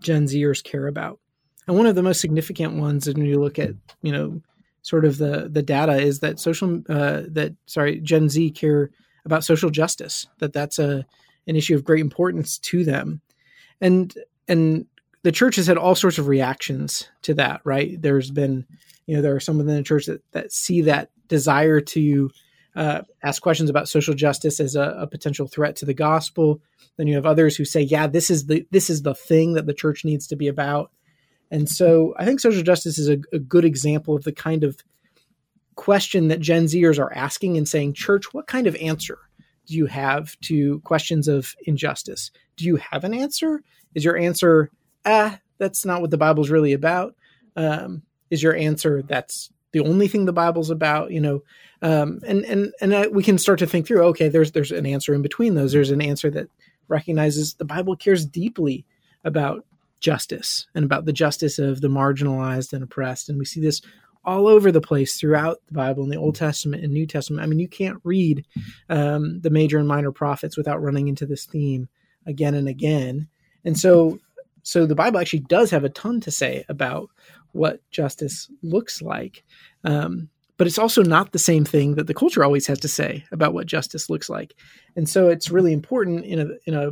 gen 0.00 0.24
zers 0.24 0.62
care 0.62 0.86
about? 0.86 1.20
And 1.66 1.76
one 1.76 1.86
of 1.86 1.94
the 1.94 2.02
most 2.02 2.20
significant 2.20 2.74
ones 2.74 3.06
when 3.06 3.24
you 3.24 3.40
look 3.40 3.58
at 3.58 3.70
you 4.02 4.12
know 4.12 4.40
sort 4.82 5.04
of 5.04 5.18
the 5.18 5.48
the 5.50 5.62
data 5.62 5.96
is 5.96 6.20
that 6.20 6.40
social 6.40 6.82
uh, 6.88 7.22
that 7.28 7.54
sorry 7.66 8.00
Gen 8.00 8.28
Z 8.28 8.50
care 8.52 8.90
about 9.24 9.44
social 9.44 9.70
justice 9.70 10.26
that 10.38 10.52
that's 10.52 10.78
a 10.78 11.06
an 11.46 11.56
issue 11.56 11.74
of 11.74 11.84
great 11.84 12.00
importance 12.00 12.58
to 12.58 12.84
them. 12.84 13.20
And 13.80 14.14
and 14.48 14.86
the 15.22 15.32
church 15.32 15.56
has 15.56 15.66
had 15.66 15.76
all 15.76 15.94
sorts 15.94 16.18
of 16.18 16.28
reactions 16.28 17.08
to 17.22 17.34
that 17.34 17.60
right? 17.64 18.00
There's 18.00 18.30
been 18.30 18.66
you 19.06 19.16
know 19.16 19.22
there 19.22 19.34
are 19.34 19.40
some 19.40 19.58
within 19.58 19.76
the 19.76 19.82
church 19.82 20.06
that, 20.06 20.22
that 20.32 20.52
see 20.52 20.82
that 20.82 21.10
desire 21.28 21.80
to 21.80 22.30
uh, 22.76 23.02
ask 23.22 23.42
questions 23.42 23.68
about 23.68 23.88
social 23.88 24.14
justice 24.14 24.60
as 24.60 24.76
a, 24.76 24.96
a, 25.00 25.06
potential 25.06 25.48
threat 25.48 25.74
to 25.74 25.84
the 25.84 25.94
gospel. 25.94 26.60
Then 26.96 27.08
you 27.08 27.16
have 27.16 27.26
others 27.26 27.56
who 27.56 27.64
say 27.64 27.80
yeah 27.80 28.06
this 28.06 28.30
is 28.30 28.46
the 28.46 28.66
this 28.70 28.88
is 28.88 29.02
the 29.02 29.14
thing 29.14 29.54
that 29.54 29.66
the 29.66 29.74
church 29.74 30.04
needs 30.04 30.26
to 30.28 30.36
be 30.36 30.48
about 30.48 30.92
and 31.50 31.68
so 31.68 32.14
I 32.16 32.24
think 32.24 32.40
social 32.40 32.62
justice 32.62 32.98
is 32.98 33.08
a, 33.08 33.18
a 33.32 33.38
good 33.38 33.64
example 33.64 34.14
of 34.14 34.24
the 34.24 34.32
kind 34.32 34.64
of 34.64 34.82
question 35.74 36.28
that 36.28 36.40
Gen 36.40 36.64
Zers 36.64 36.98
are 36.98 37.12
asking 37.12 37.56
and 37.56 37.68
saying, 37.68 37.94
Church, 37.94 38.32
what 38.32 38.46
kind 38.46 38.66
of 38.66 38.76
answer 38.76 39.18
do 39.66 39.74
you 39.74 39.86
have 39.86 40.38
to 40.40 40.80
questions 40.80 41.28
of 41.28 41.54
injustice? 41.64 42.30
Do 42.56 42.64
you 42.64 42.76
have 42.76 43.04
an 43.04 43.14
answer? 43.14 43.62
Is 43.94 44.04
your 44.04 44.16
answer, 44.16 44.70
ah, 45.04 45.38
that's 45.58 45.84
not 45.84 46.00
what 46.00 46.10
the 46.10 46.18
Bible's 46.18 46.50
really 46.50 46.72
about? 46.72 47.14
Um, 47.56 48.02
is 48.30 48.42
your 48.42 48.54
answer 48.54 49.02
that's 49.02 49.50
the 49.72 49.80
only 49.80 50.08
thing 50.08 50.24
the 50.24 50.32
Bible's 50.32 50.70
about? 50.70 51.10
You 51.10 51.20
know, 51.20 51.42
um, 51.82 52.20
and 52.26 52.44
and 52.44 52.72
and 52.80 52.92
uh, 52.92 53.08
we 53.10 53.22
can 53.22 53.38
start 53.38 53.58
to 53.60 53.66
think 53.66 53.86
through. 53.86 54.02
Okay, 54.08 54.28
there's 54.28 54.52
there's 54.52 54.72
an 54.72 54.86
answer 54.86 55.14
in 55.14 55.22
between 55.22 55.54
those. 55.54 55.72
There's 55.72 55.90
an 55.90 56.02
answer 56.02 56.30
that 56.30 56.48
recognizes 56.88 57.54
the 57.54 57.64
Bible 57.64 57.96
cares 57.96 58.24
deeply 58.24 58.84
about 59.24 59.64
justice 60.00 60.66
and 60.74 60.84
about 60.84 61.04
the 61.04 61.12
justice 61.12 61.58
of 61.58 61.80
the 61.80 61.88
marginalized 61.88 62.72
and 62.72 62.82
oppressed. 62.82 63.28
And 63.28 63.38
we 63.38 63.44
see 63.44 63.60
this 63.60 63.80
all 64.24 64.46
over 64.46 64.70
the 64.70 64.80
place 64.80 65.18
throughout 65.18 65.58
the 65.66 65.74
Bible 65.74 66.02
in 66.02 66.10
the 66.10 66.16
Old 66.16 66.34
Testament 66.34 66.84
and 66.84 66.92
New 66.92 67.06
Testament. 67.06 67.42
I 67.42 67.46
mean, 67.46 67.58
you 67.58 67.68
can't 67.68 68.00
read 68.04 68.44
um, 68.88 69.40
the 69.40 69.50
major 69.50 69.78
and 69.78 69.88
minor 69.88 70.12
prophets 70.12 70.56
without 70.56 70.82
running 70.82 71.08
into 71.08 71.26
this 71.26 71.46
theme 71.46 71.88
again 72.26 72.54
and 72.54 72.68
again. 72.68 73.28
And 73.64 73.78
so, 73.78 74.18
so 74.62 74.86
the 74.86 74.94
Bible 74.94 75.20
actually 75.20 75.40
does 75.40 75.70
have 75.70 75.84
a 75.84 75.88
ton 75.88 76.20
to 76.22 76.30
say 76.30 76.64
about 76.68 77.08
what 77.52 77.80
justice 77.90 78.50
looks 78.62 79.00
like. 79.00 79.42
Um, 79.84 80.28
but 80.58 80.66
it's 80.66 80.78
also 80.78 81.02
not 81.02 81.32
the 81.32 81.38
same 81.38 81.64
thing 81.64 81.94
that 81.94 82.06
the 82.06 82.12
culture 82.12 82.44
always 82.44 82.66
has 82.66 82.78
to 82.80 82.88
say 82.88 83.24
about 83.32 83.54
what 83.54 83.66
justice 83.66 84.10
looks 84.10 84.28
like. 84.28 84.54
And 84.94 85.08
so 85.08 85.28
it's 85.28 85.50
really 85.50 85.72
important 85.72 86.26
in 86.26 86.38
a 86.38 86.48
in 86.66 86.74
a 86.74 86.90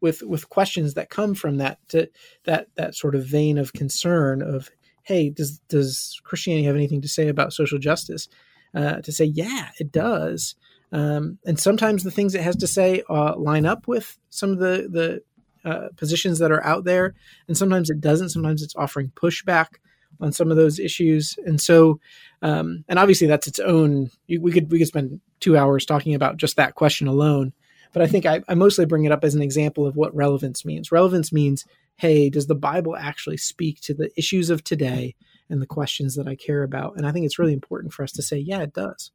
with 0.00 0.22
with 0.22 0.48
questions 0.48 0.94
that 0.94 1.10
come 1.10 1.34
from 1.34 1.56
that 1.56 1.78
to, 1.88 2.08
that 2.44 2.68
that 2.76 2.94
sort 2.94 3.14
of 3.14 3.26
vein 3.26 3.58
of 3.58 3.72
concern 3.72 4.42
of 4.42 4.70
hey 5.02 5.30
does 5.30 5.58
does 5.68 6.20
Christianity 6.24 6.66
have 6.66 6.76
anything 6.76 7.02
to 7.02 7.08
say 7.08 7.28
about 7.28 7.52
social 7.52 7.78
justice? 7.78 8.28
Uh, 8.74 9.00
to 9.00 9.12
say 9.12 9.24
yeah 9.24 9.70
it 9.78 9.90
does. 9.90 10.54
Um, 10.90 11.38
and 11.44 11.58
sometimes 11.58 12.02
the 12.02 12.10
things 12.10 12.34
it 12.34 12.42
has 12.42 12.56
to 12.56 12.66
say 12.66 13.02
uh, 13.10 13.36
line 13.36 13.66
up 13.66 13.86
with 13.88 14.18
some 14.30 14.50
of 14.50 14.58
the 14.58 14.88
the 14.90 15.22
uh, 15.68 15.88
positions 15.96 16.38
that 16.38 16.52
are 16.52 16.64
out 16.64 16.84
there. 16.84 17.14
And 17.46 17.56
sometimes 17.56 17.90
it 17.90 18.00
doesn't. 18.00 18.30
Sometimes 18.30 18.62
it's 18.62 18.76
offering 18.76 19.12
pushback 19.14 19.66
on 20.20 20.32
some 20.32 20.50
of 20.50 20.56
those 20.56 20.78
issues. 20.78 21.36
And 21.44 21.60
so 21.60 22.00
um, 22.42 22.84
and 22.88 22.98
obviously 22.98 23.26
that's 23.26 23.46
its 23.46 23.58
own 23.58 24.10
we 24.28 24.52
could 24.52 24.70
we 24.70 24.78
could 24.78 24.88
spend 24.88 25.20
two 25.40 25.56
hours 25.56 25.84
talking 25.84 26.14
about 26.14 26.36
just 26.36 26.56
that 26.56 26.74
question 26.74 27.06
alone 27.06 27.52
but 27.92 28.02
I 28.02 28.06
think 28.06 28.26
I, 28.26 28.42
I 28.48 28.54
mostly 28.54 28.84
bring 28.84 29.04
it 29.04 29.12
up 29.12 29.24
as 29.24 29.34
an 29.34 29.42
example 29.42 29.86
of 29.86 29.96
what 29.96 30.14
relevance 30.14 30.64
means. 30.64 30.92
Relevance 30.92 31.32
means, 31.32 31.64
hey, 31.96 32.30
does 32.30 32.46
the 32.46 32.54
Bible 32.54 32.96
actually 32.96 33.36
speak 33.36 33.80
to 33.82 33.94
the 33.94 34.10
issues 34.16 34.50
of 34.50 34.64
today 34.64 35.14
and 35.50 35.60
the 35.62 35.66
questions 35.66 36.14
that 36.16 36.28
I 36.28 36.36
care 36.36 36.62
about? 36.62 36.96
And 36.96 37.06
I 37.06 37.12
think 37.12 37.26
it's 37.26 37.38
really 37.38 37.52
important 37.52 37.92
for 37.92 38.02
us 38.02 38.12
to 38.12 38.22
say, 38.22 38.38
yeah, 38.38 38.60
it 38.60 38.74
does. 38.74 39.10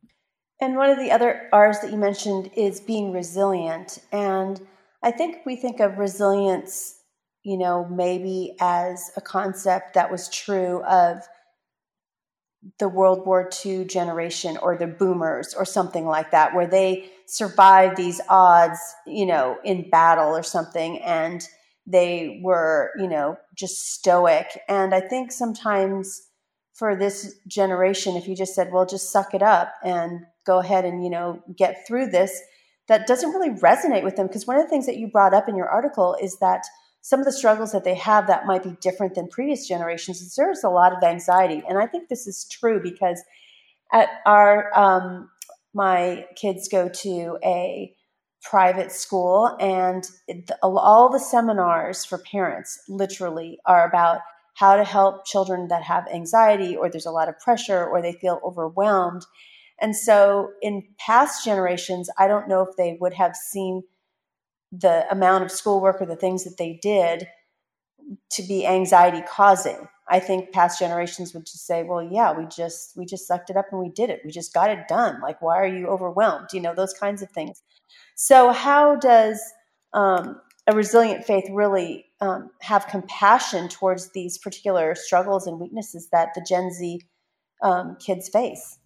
And 0.62 0.76
one 0.76 0.90
of 0.90 0.98
the 0.98 1.12
other 1.12 1.50
R's 1.52 1.80
that 1.82 1.92
you 1.92 1.98
mentioned 1.98 2.52
is 2.56 2.80
being 2.80 3.12
resilient. 3.12 4.00
And 4.12 4.62
I 5.02 5.12
think 5.12 5.46
we 5.46 5.56
think 5.56 5.80
of 5.80 5.98
resilience, 5.98 6.96
you 7.44 7.58
know, 7.58 7.86
maybe 7.86 8.56
as 8.62 9.12
a 9.18 9.22
concept 9.22 9.94
that 9.96 10.10
was 10.10 10.30
true 10.30 10.82
of 10.84 11.18
the 12.80 12.90
World 12.90 13.26
War 13.26 13.50
II 13.66 13.86
generation 13.86 14.58
or 14.58 14.78
the 14.78 14.88
boomers 14.88 15.54
or 15.54 15.66
something 15.66 16.06
like 16.06 16.32
that, 16.32 16.56
where 16.56 16.68
they 16.68 17.10
survived 17.26 17.98
these 17.98 18.22
odds, 18.30 18.80
you 19.06 19.26
know, 19.26 19.58
in 19.64 19.90
battle 19.90 20.36
or 20.36 20.44
something, 20.44 21.02
and 21.02 21.48
they 21.86 22.40
were, 22.44 22.92
you 22.98 23.08
know, 23.08 23.38
just 23.56 23.94
stoic. 23.94 24.60
And 24.70 24.96
I 24.96 25.02
think 25.02 25.32
sometimes 25.32 26.22
for 26.74 26.96
this 26.96 27.36
generation, 27.48 28.16
if 28.16 28.28
you 28.28 28.36
just 28.36 28.56
said, 28.56 28.72
well, 28.72 28.86
just 28.86 29.12
suck 29.12 29.34
it 29.34 29.44
up 29.44 29.74
and 29.84 30.22
go 30.46 30.60
ahead 30.60 30.86
and, 30.86 31.04
you 31.04 31.10
know, 31.10 31.42
get 31.56 31.86
through 31.86 32.08
this, 32.08 32.40
that 32.88 33.08
doesn't 33.08 33.32
really 33.32 33.52
resonate 33.60 34.04
with 34.04 34.16
them. 34.16 34.28
Because 34.28 34.48
one 34.48 34.58
of 34.58 34.64
the 34.64 34.70
things 34.70 34.86
that 34.86 34.98
you 34.98 35.08
brought 35.08 35.34
up 35.34 35.48
in 35.48 35.56
your 35.56 35.70
article 35.70 36.18
is 36.22 36.40
that 36.40 36.64
some 37.04 37.20
of 37.20 37.26
the 37.26 37.32
struggles 37.32 37.72
that 37.74 37.84
they 37.84 37.94
have 37.94 38.26
that 38.28 38.48
might 38.48 38.64
be 38.64 38.76
different 38.82 39.14
than 39.14 39.28
previous 39.28 39.68
generations 39.68 40.22
is 40.22 40.34
there's 40.36 40.64
a 40.64 40.70
lot 40.70 40.96
of 40.96 41.04
anxiety 41.04 41.62
and 41.70 41.78
i 41.78 41.86
think 41.86 42.10
this 42.10 42.26
is 42.26 42.48
true 42.50 42.82
because 42.82 43.22
at 43.92 44.10
our 44.26 44.76
um, 44.78 45.30
my 45.74 46.26
kids 46.36 46.68
go 46.68 46.90
to 46.90 47.38
a 47.44 47.94
private 48.44 48.92
school 48.92 49.56
and 49.60 50.04
all 50.62 51.10
the 51.10 51.20
seminars 51.20 52.04
for 52.04 52.18
parents 52.18 52.80
literally 52.90 53.58
are 53.66 53.88
about 53.88 54.20
how 54.56 54.76
to 54.76 54.84
help 54.84 55.26
children 55.26 55.68
that 55.70 55.82
have 55.82 56.06
anxiety 56.14 56.76
or 56.76 56.90
there's 56.90 57.06
a 57.06 57.12
lot 57.12 57.30
of 57.30 57.40
pressure 57.40 57.86
or 57.86 58.02
they 58.02 58.14
feel 58.14 58.40
overwhelmed. 58.44 59.26
And 59.80 59.96
so 59.96 60.52
in 60.62 60.84
past 61.00 61.44
generations, 61.44 62.10
I 62.20 62.28
don't 62.28 62.48
know 62.48 62.62
if 62.62 62.76
they 62.78 62.98
would 63.00 63.14
have 63.14 63.36
seen 63.36 63.84
the 64.74 65.06
amount 65.12 65.44
of 65.44 65.52
schoolwork 65.52 66.02
or 66.02 66.06
the 66.06 66.16
things 66.16 66.44
that 66.44 66.58
they 66.58 66.80
did 66.82 67.28
to 68.32 68.44
be 68.44 68.66
anxiety 68.66 69.24
causing. 69.28 69.88
I 70.10 70.20
think 70.20 70.52
past 70.52 70.80
generations 70.80 71.34
would 71.34 71.46
just 71.46 71.66
say, 71.66 71.84
"Well, 71.84 72.04
yeah, 72.04 72.38
we 72.38 72.46
just 72.46 72.98
we 72.98 73.06
just 73.06 73.28
sucked 73.28 73.50
it 73.50 73.56
up 73.56 73.68
and 73.72 73.80
we 73.80 73.90
did 73.90 74.10
it. 74.10 74.22
We 74.26 74.32
just 74.32 74.54
got 74.54 74.70
it 74.70 74.88
done. 74.90 75.22
Like, 75.22 75.42
why 75.42 75.58
are 75.58 75.68
you 75.68 75.88
overwhelmed? 75.88 76.50
You 76.52 76.60
know, 76.60 76.76
those 76.76 76.94
kinds 76.94 77.22
of 77.22 77.30
things." 77.30 77.62
So, 78.16 78.52
how 78.52 78.98
does 78.98 79.42
um, 79.94 80.42
a 80.68 80.76
resilient 80.76 81.26
faith 81.26 81.46
really 81.52 82.06
um, 82.20 82.50
have 82.62 82.88
compassion 82.88 83.70
towards 83.70 84.12
these 84.12 84.38
particular 84.38 84.96
struggles 84.96 85.48
and 85.48 85.60
weaknesses 85.60 86.10
that 86.12 86.30
the 86.36 86.46
Gen 86.48 86.72
Z 86.72 87.02
um, 87.62 87.96
kids 88.06 88.28
face? 88.28 88.80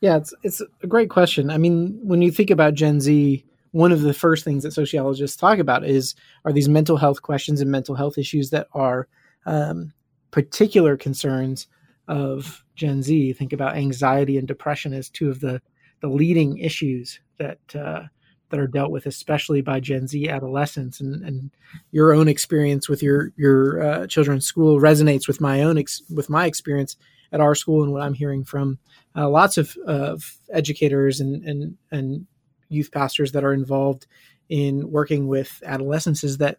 Yeah, 0.00 0.18
it's 0.18 0.32
it's 0.44 0.62
a 0.82 0.86
great 0.86 1.10
question. 1.10 1.50
I 1.50 1.58
mean, 1.58 1.98
when 2.02 2.22
you 2.22 2.30
think 2.30 2.50
about 2.50 2.74
Gen 2.74 3.00
Z, 3.00 3.44
one 3.72 3.92
of 3.92 4.02
the 4.02 4.14
first 4.14 4.44
things 4.44 4.62
that 4.62 4.72
sociologists 4.72 5.36
talk 5.36 5.58
about 5.58 5.84
is 5.84 6.14
are 6.44 6.52
these 6.52 6.68
mental 6.68 6.96
health 6.96 7.22
questions 7.22 7.60
and 7.60 7.70
mental 7.70 7.94
health 7.94 8.18
issues 8.18 8.50
that 8.50 8.68
are 8.72 9.08
um, 9.46 9.92
particular 10.30 10.96
concerns 10.96 11.66
of 12.06 12.64
Gen 12.74 13.02
Z. 13.02 13.32
Think 13.34 13.52
about 13.52 13.76
anxiety 13.76 14.38
and 14.38 14.48
depression 14.48 14.92
as 14.92 15.08
two 15.08 15.30
of 15.30 15.40
the 15.40 15.60
the 16.00 16.08
leading 16.08 16.58
issues 16.58 17.20
that 17.38 17.58
uh, 17.74 18.04
that 18.50 18.60
are 18.60 18.66
dealt 18.66 18.90
with, 18.90 19.06
especially 19.06 19.60
by 19.60 19.80
Gen 19.80 20.06
Z 20.06 20.28
adolescents. 20.28 21.00
And, 21.00 21.22
and 21.24 21.50
your 21.90 22.12
own 22.12 22.28
experience 22.28 22.88
with 22.88 23.02
your 23.02 23.32
your 23.36 23.82
uh, 23.82 24.06
children's 24.06 24.46
school 24.46 24.80
resonates 24.80 25.28
with 25.28 25.40
my 25.40 25.62
own 25.62 25.78
ex- 25.78 26.02
with 26.14 26.30
my 26.30 26.46
experience 26.46 26.96
at 27.32 27.40
our 27.40 27.54
school 27.54 27.82
and 27.82 27.92
what 27.92 28.02
I'm 28.02 28.14
hearing 28.14 28.44
from 28.44 28.78
uh, 29.14 29.28
lots 29.28 29.58
of, 29.58 29.76
of 29.86 30.38
educators 30.50 31.20
and, 31.20 31.44
and 31.44 31.76
and 31.90 32.26
youth 32.68 32.90
pastors 32.92 33.32
that 33.32 33.44
are 33.44 33.52
involved 33.52 34.06
in 34.48 34.90
working 34.90 35.28
with 35.28 35.62
adolescents 35.64 36.24
is 36.24 36.38
that 36.38 36.58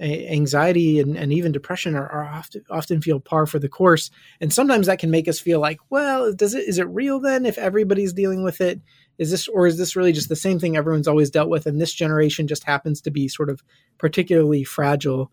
anxiety 0.00 0.98
and, 0.98 1.16
and 1.16 1.32
even 1.32 1.52
depression 1.52 1.94
are, 1.94 2.08
are, 2.08 2.24
often 2.24 2.64
often 2.70 3.02
feel 3.02 3.20
par 3.20 3.46
for 3.46 3.58
the 3.58 3.68
course. 3.68 4.10
And 4.40 4.52
sometimes 4.52 4.86
that 4.86 4.98
can 4.98 5.10
make 5.10 5.28
us 5.28 5.38
feel 5.38 5.60
like 5.60 5.78
well 5.90 6.32
does 6.32 6.54
it 6.54 6.66
is 6.66 6.78
it 6.78 6.88
real 6.88 7.20
then 7.20 7.44
if 7.44 7.58
everybody's 7.58 8.12
dealing 8.12 8.42
with 8.42 8.60
it? 8.60 8.80
Is 9.18 9.30
this 9.30 9.46
or 9.48 9.66
is 9.66 9.76
this 9.76 9.96
really 9.96 10.12
just 10.12 10.30
the 10.30 10.36
same 10.36 10.58
thing 10.58 10.76
everyone's 10.76 11.08
always 11.08 11.30
dealt 11.30 11.50
with 11.50 11.66
and 11.66 11.80
this 11.80 11.92
generation 11.92 12.46
just 12.46 12.64
happens 12.64 13.02
to 13.02 13.10
be 13.10 13.28
sort 13.28 13.50
of 13.50 13.62
particularly 13.98 14.64
fragile? 14.64 15.30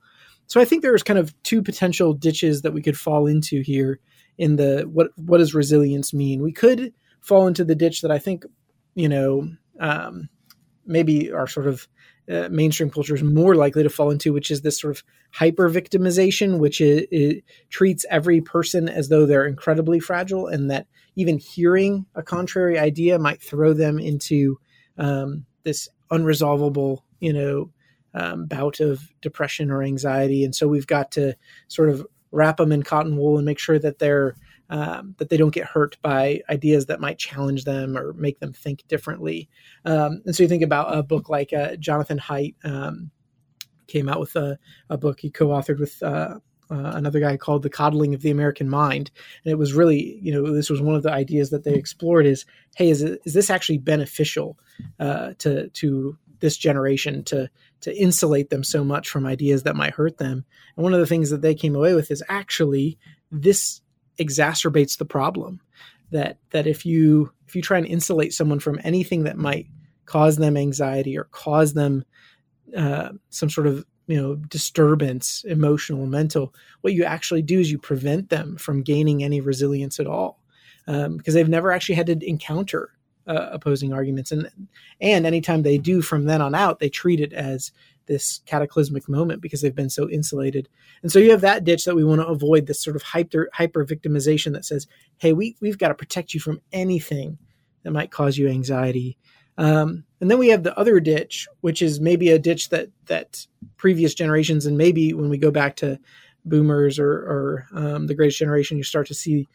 So 0.47 0.59
i 0.59 0.65
think 0.65 0.81
there's 0.81 1.03
kind 1.03 1.19
of 1.19 1.33
two 1.43 1.61
potential 1.61 2.13
ditches 2.13 2.61
that 2.63 2.73
we 2.73 2.81
could 2.81 2.97
fall 2.97 3.25
into 3.25 3.61
here 3.61 3.99
in 4.37 4.57
the 4.57 4.81
what 4.91 5.11
what 5.15 5.37
does 5.37 5.55
resilience 5.55 6.13
mean? 6.13 6.41
We 6.41 6.51
could 6.51 6.93
fall 7.21 7.47
into 7.47 7.63
the 7.63 7.75
ditch 7.75 8.01
that 8.01 8.11
i 8.11 8.19
think 8.19 8.45
you 8.95 9.07
know 9.07 9.49
um, 9.79 10.29
maybe 10.85 11.31
our 11.31 11.47
sort 11.47 11.67
of 11.67 11.87
uh, 12.29 12.49
mainstream 12.51 12.89
culture 12.89 13.15
is 13.15 13.23
more 13.23 13.55
likely 13.55 13.83
to 13.83 13.89
fall 13.89 14.11
into, 14.11 14.33
which 14.33 14.51
is 14.51 14.61
this 14.61 14.79
sort 14.79 14.97
of 14.97 15.03
hyper 15.31 15.69
victimization, 15.69 16.59
which 16.59 16.81
it, 16.81 17.07
it 17.11 17.43
treats 17.69 18.05
every 18.09 18.41
person 18.41 18.89
as 18.89 19.09
though 19.09 19.25
they're 19.25 19.45
incredibly 19.45 19.99
fragile, 19.99 20.47
and 20.47 20.69
that 20.69 20.87
even 21.15 21.37
hearing 21.37 22.05
a 22.15 22.23
contrary 22.23 22.77
idea 22.77 23.17
might 23.17 23.41
throw 23.41 23.73
them 23.73 23.99
into 23.99 24.59
um, 24.97 25.45
this 25.63 25.89
unresolvable, 26.11 26.99
you 27.19 27.33
know, 27.33 27.71
um, 28.13 28.45
bout 28.45 28.79
of 28.79 29.01
depression 29.21 29.71
or 29.71 29.83
anxiety. 29.83 30.43
And 30.43 30.55
so 30.55 30.67
we've 30.67 30.87
got 30.87 31.11
to 31.11 31.35
sort 31.67 31.89
of 31.89 32.05
wrap 32.31 32.57
them 32.57 32.71
in 32.71 32.83
cotton 32.83 33.15
wool 33.15 33.37
and 33.37 33.45
make 33.45 33.59
sure 33.59 33.79
that 33.79 33.99
they're 33.99 34.35
um, 34.69 35.15
that 35.17 35.29
they 35.29 35.37
don't 35.37 35.53
get 35.53 35.65
hurt 35.65 35.97
by 36.01 36.41
ideas 36.49 36.87
that 36.87 36.99
might 36.99 37.17
challenge 37.17 37.63
them 37.63 37.97
or 37.97 38.13
make 38.13 38.39
them 38.39 38.53
think 38.53 38.87
differently. 38.87 39.49
Um, 39.85 40.21
and 40.25 40.35
so 40.35 40.43
you 40.43 40.49
think 40.49 40.63
about 40.63 40.95
a 40.95 41.03
book 41.03 41.29
like 41.29 41.53
uh, 41.53 41.75
Jonathan 41.77 42.19
Haidt 42.19 42.55
um, 42.63 43.11
came 43.87 44.09
out 44.09 44.19
with 44.19 44.35
a, 44.35 44.57
a, 44.89 44.97
book 44.97 45.19
he 45.19 45.29
co-authored 45.29 45.79
with 45.79 46.01
uh, 46.03 46.39
uh, 46.69 46.91
another 46.95 47.19
guy 47.19 47.37
called 47.37 47.63
The 47.63 47.69
Coddling 47.69 48.13
of 48.13 48.21
the 48.21 48.31
American 48.31 48.69
Mind. 48.69 49.11
And 49.43 49.51
it 49.51 49.55
was 49.57 49.73
really, 49.73 50.19
you 50.21 50.33
know, 50.33 50.53
this 50.53 50.69
was 50.69 50.81
one 50.81 50.95
of 50.95 51.03
the 51.03 51.11
ideas 51.11 51.49
that 51.51 51.63
they 51.63 51.73
explored 51.73 52.25
is, 52.25 52.45
hey, 52.75 52.89
is, 52.89 53.01
it, 53.01 53.21
is 53.25 53.33
this 53.33 53.49
actually 53.49 53.77
beneficial 53.77 54.57
uh, 54.99 55.33
to, 55.39 55.69
to 55.69 56.17
this 56.39 56.57
generation 56.57 57.23
to, 57.23 57.49
to 57.81 57.97
insulate 57.97 58.49
them 58.49 58.63
so 58.63 58.83
much 58.83 59.09
from 59.09 59.25
ideas 59.25 59.63
that 59.63 59.75
might 59.75 59.93
hurt 59.93 60.17
them? 60.17 60.45
And 60.75 60.83
one 60.83 60.93
of 60.93 60.99
the 60.99 61.07
things 61.07 61.29
that 61.29 61.41
they 61.41 61.55
came 61.55 61.75
away 61.75 61.93
with 61.93 62.11
is 62.11 62.23
actually 62.27 62.97
this 63.31 63.81
exacerbates 64.19 64.97
the 64.97 65.05
problem. 65.05 65.61
That 66.11 66.37
that 66.51 66.67
if 66.67 66.85
you 66.85 67.31
if 67.47 67.55
you 67.55 67.61
try 67.61 67.77
and 67.77 67.87
insulate 67.87 68.33
someone 68.33 68.59
from 68.59 68.79
anything 68.83 69.23
that 69.23 69.37
might 69.37 69.67
cause 70.05 70.37
them 70.37 70.55
anxiety 70.55 71.17
or 71.17 71.25
cause 71.25 71.73
them 71.73 72.05
uh, 72.75 73.09
some 73.29 73.49
sort 73.49 73.67
of 73.67 73.85
you 74.07 74.19
know 74.19 74.35
disturbance 74.35 75.43
emotional 75.47 76.05
mental 76.05 76.53
what 76.81 76.93
you 76.93 77.03
actually 77.03 77.41
do 77.41 77.59
is 77.59 77.69
you 77.69 77.77
prevent 77.77 78.29
them 78.29 78.55
from 78.57 78.81
gaining 78.83 79.23
any 79.23 79.41
resilience 79.41 79.99
at 79.99 80.07
all. 80.07 80.39
Um, 80.89 81.17
because 81.17 81.33
they've 81.33 81.49
never 81.49 81.73
actually 81.73 81.95
had 81.95 82.07
to 82.07 82.17
encounter 82.25 82.91
uh, 83.27 83.49
opposing 83.51 83.91
arguments. 83.91 84.31
And 84.31 84.49
and 85.01 85.25
anytime 85.25 85.63
they 85.63 85.77
do 85.77 86.01
from 86.01 86.23
then 86.23 86.41
on 86.41 86.55
out 86.55 86.79
they 86.79 86.89
treat 86.89 87.19
it 87.19 87.33
as 87.33 87.71
this 88.07 88.41
cataclysmic 88.45 89.07
moment 89.07 89.41
because 89.41 89.61
they've 89.61 89.75
been 89.75 89.89
so 89.89 90.09
insulated. 90.09 90.67
And 91.01 91.11
so 91.11 91.19
you 91.19 91.31
have 91.31 91.41
that 91.41 91.63
ditch 91.63 91.85
that 91.85 91.95
we 91.95 92.03
want 92.03 92.21
to 92.21 92.27
avoid 92.27 92.65
this 92.65 92.81
sort 92.81 92.95
of 92.95 93.03
hyper 93.03 93.49
hyper 93.53 93.85
victimization 93.85 94.53
that 94.53 94.65
says, 94.65 94.87
"Hey, 95.17 95.33
we 95.33 95.55
we've 95.61 95.77
got 95.77 95.89
to 95.89 95.95
protect 95.95 96.33
you 96.33 96.39
from 96.39 96.61
anything 96.71 97.37
that 97.83 97.91
might 97.91 98.11
cause 98.11 98.37
you 98.37 98.47
anxiety." 98.47 99.17
Um, 99.57 100.03
and 100.21 100.29
then 100.29 100.37
we 100.37 100.49
have 100.49 100.63
the 100.63 100.77
other 100.77 100.99
ditch, 100.99 101.47
which 101.61 101.81
is 101.81 101.99
maybe 101.99 102.29
a 102.29 102.39
ditch 102.39 102.69
that 102.69 102.89
that 103.05 103.45
previous 103.77 104.13
generations 104.13 104.65
and 104.65 104.77
maybe 104.77 105.13
when 105.13 105.29
we 105.29 105.37
go 105.37 105.51
back 105.51 105.75
to 105.77 105.99
boomers 106.45 106.99
or, 106.99 107.11
or 107.11 107.67
um, 107.73 108.07
the 108.07 108.15
greatest 108.15 108.39
generation, 108.39 108.77
you 108.77 108.83
start 108.83 109.07
to 109.07 109.13
see 109.13 109.47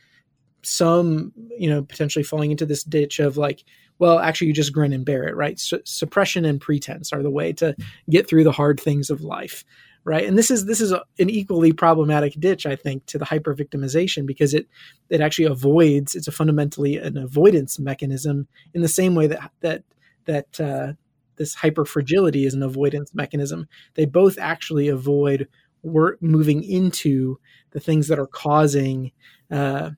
some, 0.62 1.32
you 1.58 1.68
know, 1.68 1.82
potentially 1.82 2.22
falling 2.22 2.50
into 2.50 2.66
this 2.66 2.84
ditch 2.84 3.18
of 3.18 3.36
like, 3.36 3.64
well, 3.98 4.18
actually, 4.18 4.48
you 4.48 4.52
just 4.52 4.72
grin 4.72 4.92
and 4.92 5.04
bear 5.04 5.28
it, 5.28 5.36
right? 5.36 5.58
suppression 5.58 6.44
and 6.44 6.60
pretense 6.60 7.12
are 7.12 7.22
the 7.22 7.30
way 7.30 7.52
to 7.54 7.76
get 8.10 8.28
through 8.28 8.44
the 8.44 8.52
hard 8.52 8.80
things 8.80 9.10
of 9.10 9.22
life, 9.22 9.64
right? 10.04 10.26
And 10.26 10.36
this 10.36 10.50
is 10.50 10.66
this 10.66 10.80
is 10.80 10.92
a, 10.92 11.04
an 11.18 11.30
equally 11.30 11.72
problematic 11.72 12.34
ditch, 12.38 12.66
I 12.66 12.74
think, 12.76 13.06
to 13.06 13.18
the 13.18 13.24
hyper 13.24 13.54
victimization 13.54 14.26
because 14.26 14.54
it 14.54 14.66
it 15.08 15.20
actually 15.20 15.44
avoids. 15.44 16.14
It's 16.14 16.28
a 16.28 16.32
fundamentally 16.32 16.96
an 16.96 17.16
avoidance 17.16 17.78
mechanism 17.78 18.48
in 18.74 18.82
the 18.82 18.88
same 18.88 19.14
way 19.14 19.28
that 19.28 19.50
that 19.60 19.84
that 20.24 20.60
uh, 20.60 20.94
this 21.36 21.54
hyper 21.54 21.84
fragility 21.84 22.44
is 22.44 22.54
an 22.54 22.62
avoidance 22.62 23.14
mechanism. 23.14 23.68
They 23.94 24.06
both 24.06 24.38
actually 24.38 24.88
avoid 24.88 25.48
work 25.82 26.22
moving 26.22 26.62
into 26.62 27.38
the 27.72 27.80
things 27.80 28.08
that 28.08 28.18
are 28.18 28.26
causing 28.26 29.12
uh, 29.50 29.90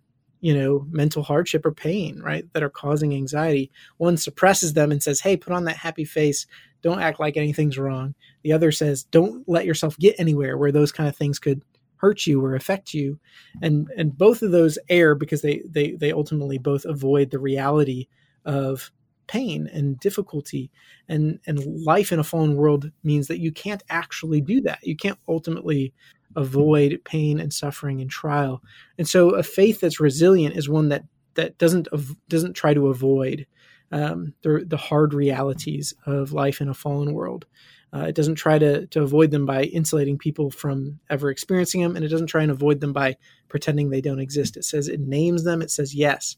you 0.44 0.54
know 0.54 0.86
mental 0.90 1.22
hardship 1.22 1.64
or 1.64 1.72
pain 1.72 2.20
right 2.20 2.44
that 2.52 2.62
are 2.62 2.68
causing 2.68 3.14
anxiety. 3.14 3.70
One 3.96 4.18
suppresses 4.18 4.74
them 4.74 4.92
and 4.92 5.02
says 5.02 5.18
hey 5.18 5.38
put 5.38 5.54
on 5.54 5.64
that 5.64 5.78
happy 5.78 6.04
face. 6.04 6.46
Don't 6.82 7.00
act 7.00 7.18
like 7.18 7.38
anything's 7.38 7.78
wrong. 7.78 8.14
The 8.42 8.52
other 8.52 8.70
says 8.70 9.04
don't 9.04 9.48
let 9.48 9.64
yourself 9.64 9.98
get 9.98 10.16
anywhere 10.18 10.58
where 10.58 10.70
those 10.70 10.92
kind 10.92 11.08
of 11.08 11.16
things 11.16 11.38
could 11.38 11.62
hurt 11.96 12.26
you 12.26 12.44
or 12.44 12.54
affect 12.54 12.92
you. 12.92 13.18
And 13.62 13.88
and 13.96 14.18
both 14.18 14.42
of 14.42 14.50
those 14.50 14.78
err 14.90 15.14
because 15.14 15.40
they 15.40 15.62
they 15.64 15.92
they 15.92 16.12
ultimately 16.12 16.58
both 16.58 16.84
avoid 16.84 17.30
the 17.30 17.38
reality 17.38 18.08
of 18.44 18.90
pain 19.28 19.70
and 19.72 19.98
difficulty. 19.98 20.70
And 21.08 21.40
and 21.46 21.64
life 21.86 22.12
in 22.12 22.18
a 22.18 22.24
fallen 22.24 22.56
world 22.56 22.90
means 23.02 23.28
that 23.28 23.40
you 23.40 23.50
can't 23.50 23.82
actually 23.88 24.42
do 24.42 24.60
that. 24.60 24.80
You 24.82 24.94
can't 24.94 25.18
ultimately 25.26 25.94
avoid 26.36 27.00
pain 27.04 27.40
and 27.40 27.52
suffering 27.52 28.00
and 28.00 28.10
trial. 28.10 28.62
And 28.98 29.08
so 29.08 29.30
a 29.30 29.42
faith 29.42 29.80
that's 29.80 30.00
resilient 30.00 30.56
is 30.56 30.68
one 30.68 30.88
that 30.88 31.04
that 31.34 31.58
doesn't 31.58 31.88
doesn't 32.28 32.54
try 32.54 32.74
to 32.74 32.88
avoid 32.88 33.46
um, 33.92 34.34
the, 34.42 34.64
the 34.66 34.76
hard 34.76 35.14
realities 35.14 35.94
of 36.06 36.32
life 36.32 36.60
in 36.60 36.68
a 36.68 36.74
fallen 36.74 37.12
world. 37.12 37.46
Uh, 37.94 38.06
it 38.06 38.16
doesn't 38.16 38.34
try 38.34 38.58
to, 38.58 38.86
to 38.88 39.02
avoid 39.02 39.30
them 39.30 39.46
by 39.46 39.62
insulating 39.64 40.18
people 40.18 40.50
from 40.50 40.98
ever 41.10 41.30
experiencing 41.30 41.80
them, 41.80 41.94
and 41.94 42.04
it 42.04 42.08
doesn't 42.08 42.26
try 42.26 42.42
and 42.42 42.50
avoid 42.50 42.80
them 42.80 42.92
by 42.92 43.16
pretending 43.48 43.90
they 43.90 44.00
don't 44.00 44.18
exist. 44.18 44.56
It 44.56 44.64
says 44.64 44.88
it 44.88 44.98
names 44.98 45.44
them. 45.44 45.62
It 45.62 45.70
says 45.70 45.94
yes. 45.94 46.36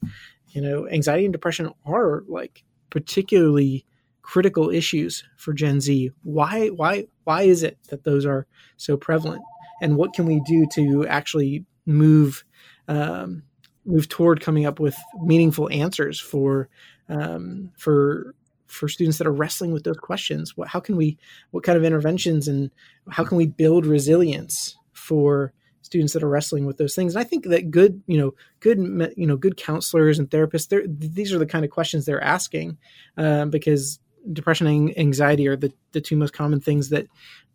You 0.51 0.61
know, 0.61 0.86
anxiety 0.88 1.24
and 1.24 1.32
depression 1.32 1.72
are 1.86 2.24
like 2.28 2.62
particularly 2.90 3.86
critical 4.20 4.68
issues 4.70 5.24
for 5.36 5.55
Gen 5.55 5.80
Z. 5.80 6.11
Why 6.22 6.68
why 6.68 7.07
why 7.24 7.42
is 7.42 7.62
it 7.62 7.78
that 7.88 8.05
those 8.05 8.26
are 8.26 8.47
so 8.76 8.99
prevalent? 8.99 9.42
And 9.80 9.96
what 9.96 10.12
can 10.12 10.26
we 10.26 10.40
do 10.40 10.66
to 10.74 11.06
actually 11.06 11.64
move 11.86 12.44
um, 12.88 13.42
move 13.84 14.08
toward 14.08 14.40
coming 14.40 14.66
up 14.66 14.80
with 14.80 14.96
meaningful 15.22 15.70
answers 15.70 16.20
for 16.20 16.68
um, 17.08 17.70
for 17.78 18.34
for 18.66 18.88
students 18.88 19.18
that 19.18 19.26
are 19.26 19.32
wrestling 19.32 19.72
with 19.72 19.84
those 19.84 19.96
questions 19.96 20.56
what, 20.56 20.66
how 20.66 20.80
can 20.80 20.96
we 20.96 21.16
what 21.52 21.62
kind 21.62 21.78
of 21.78 21.84
interventions 21.84 22.48
and 22.48 22.70
how 23.10 23.24
can 23.24 23.36
we 23.36 23.46
build 23.46 23.86
resilience 23.86 24.76
for 24.92 25.52
students 25.86 26.12
that 26.12 26.22
are 26.22 26.28
wrestling 26.28 26.66
with 26.66 26.76
those 26.76 26.94
things. 26.94 27.14
And 27.14 27.20
I 27.20 27.24
think 27.24 27.44
that 27.44 27.70
good, 27.70 28.02
you 28.06 28.18
know, 28.18 28.34
good, 28.60 28.78
you 29.16 29.26
know, 29.26 29.36
good 29.36 29.56
counselors 29.56 30.18
and 30.18 30.28
therapists, 30.28 30.68
these 30.86 31.32
are 31.32 31.38
the 31.38 31.46
kind 31.46 31.64
of 31.64 31.70
questions 31.70 32.04
they're 32.04 32.22
asking 32.22 32.76
um, 33.16 33.50
because 33.50 33.98
depression 34.32 34.66
and 34.66 34.98
anxiety 34.98 35.46
are 35.46 35.56
the, 35.56 35.72
the 35.92 36.00
two 36.00 36.16
most 36.16 36.32
common 36.32 36.60
things 36.60 36.90
that, 36.90 37.06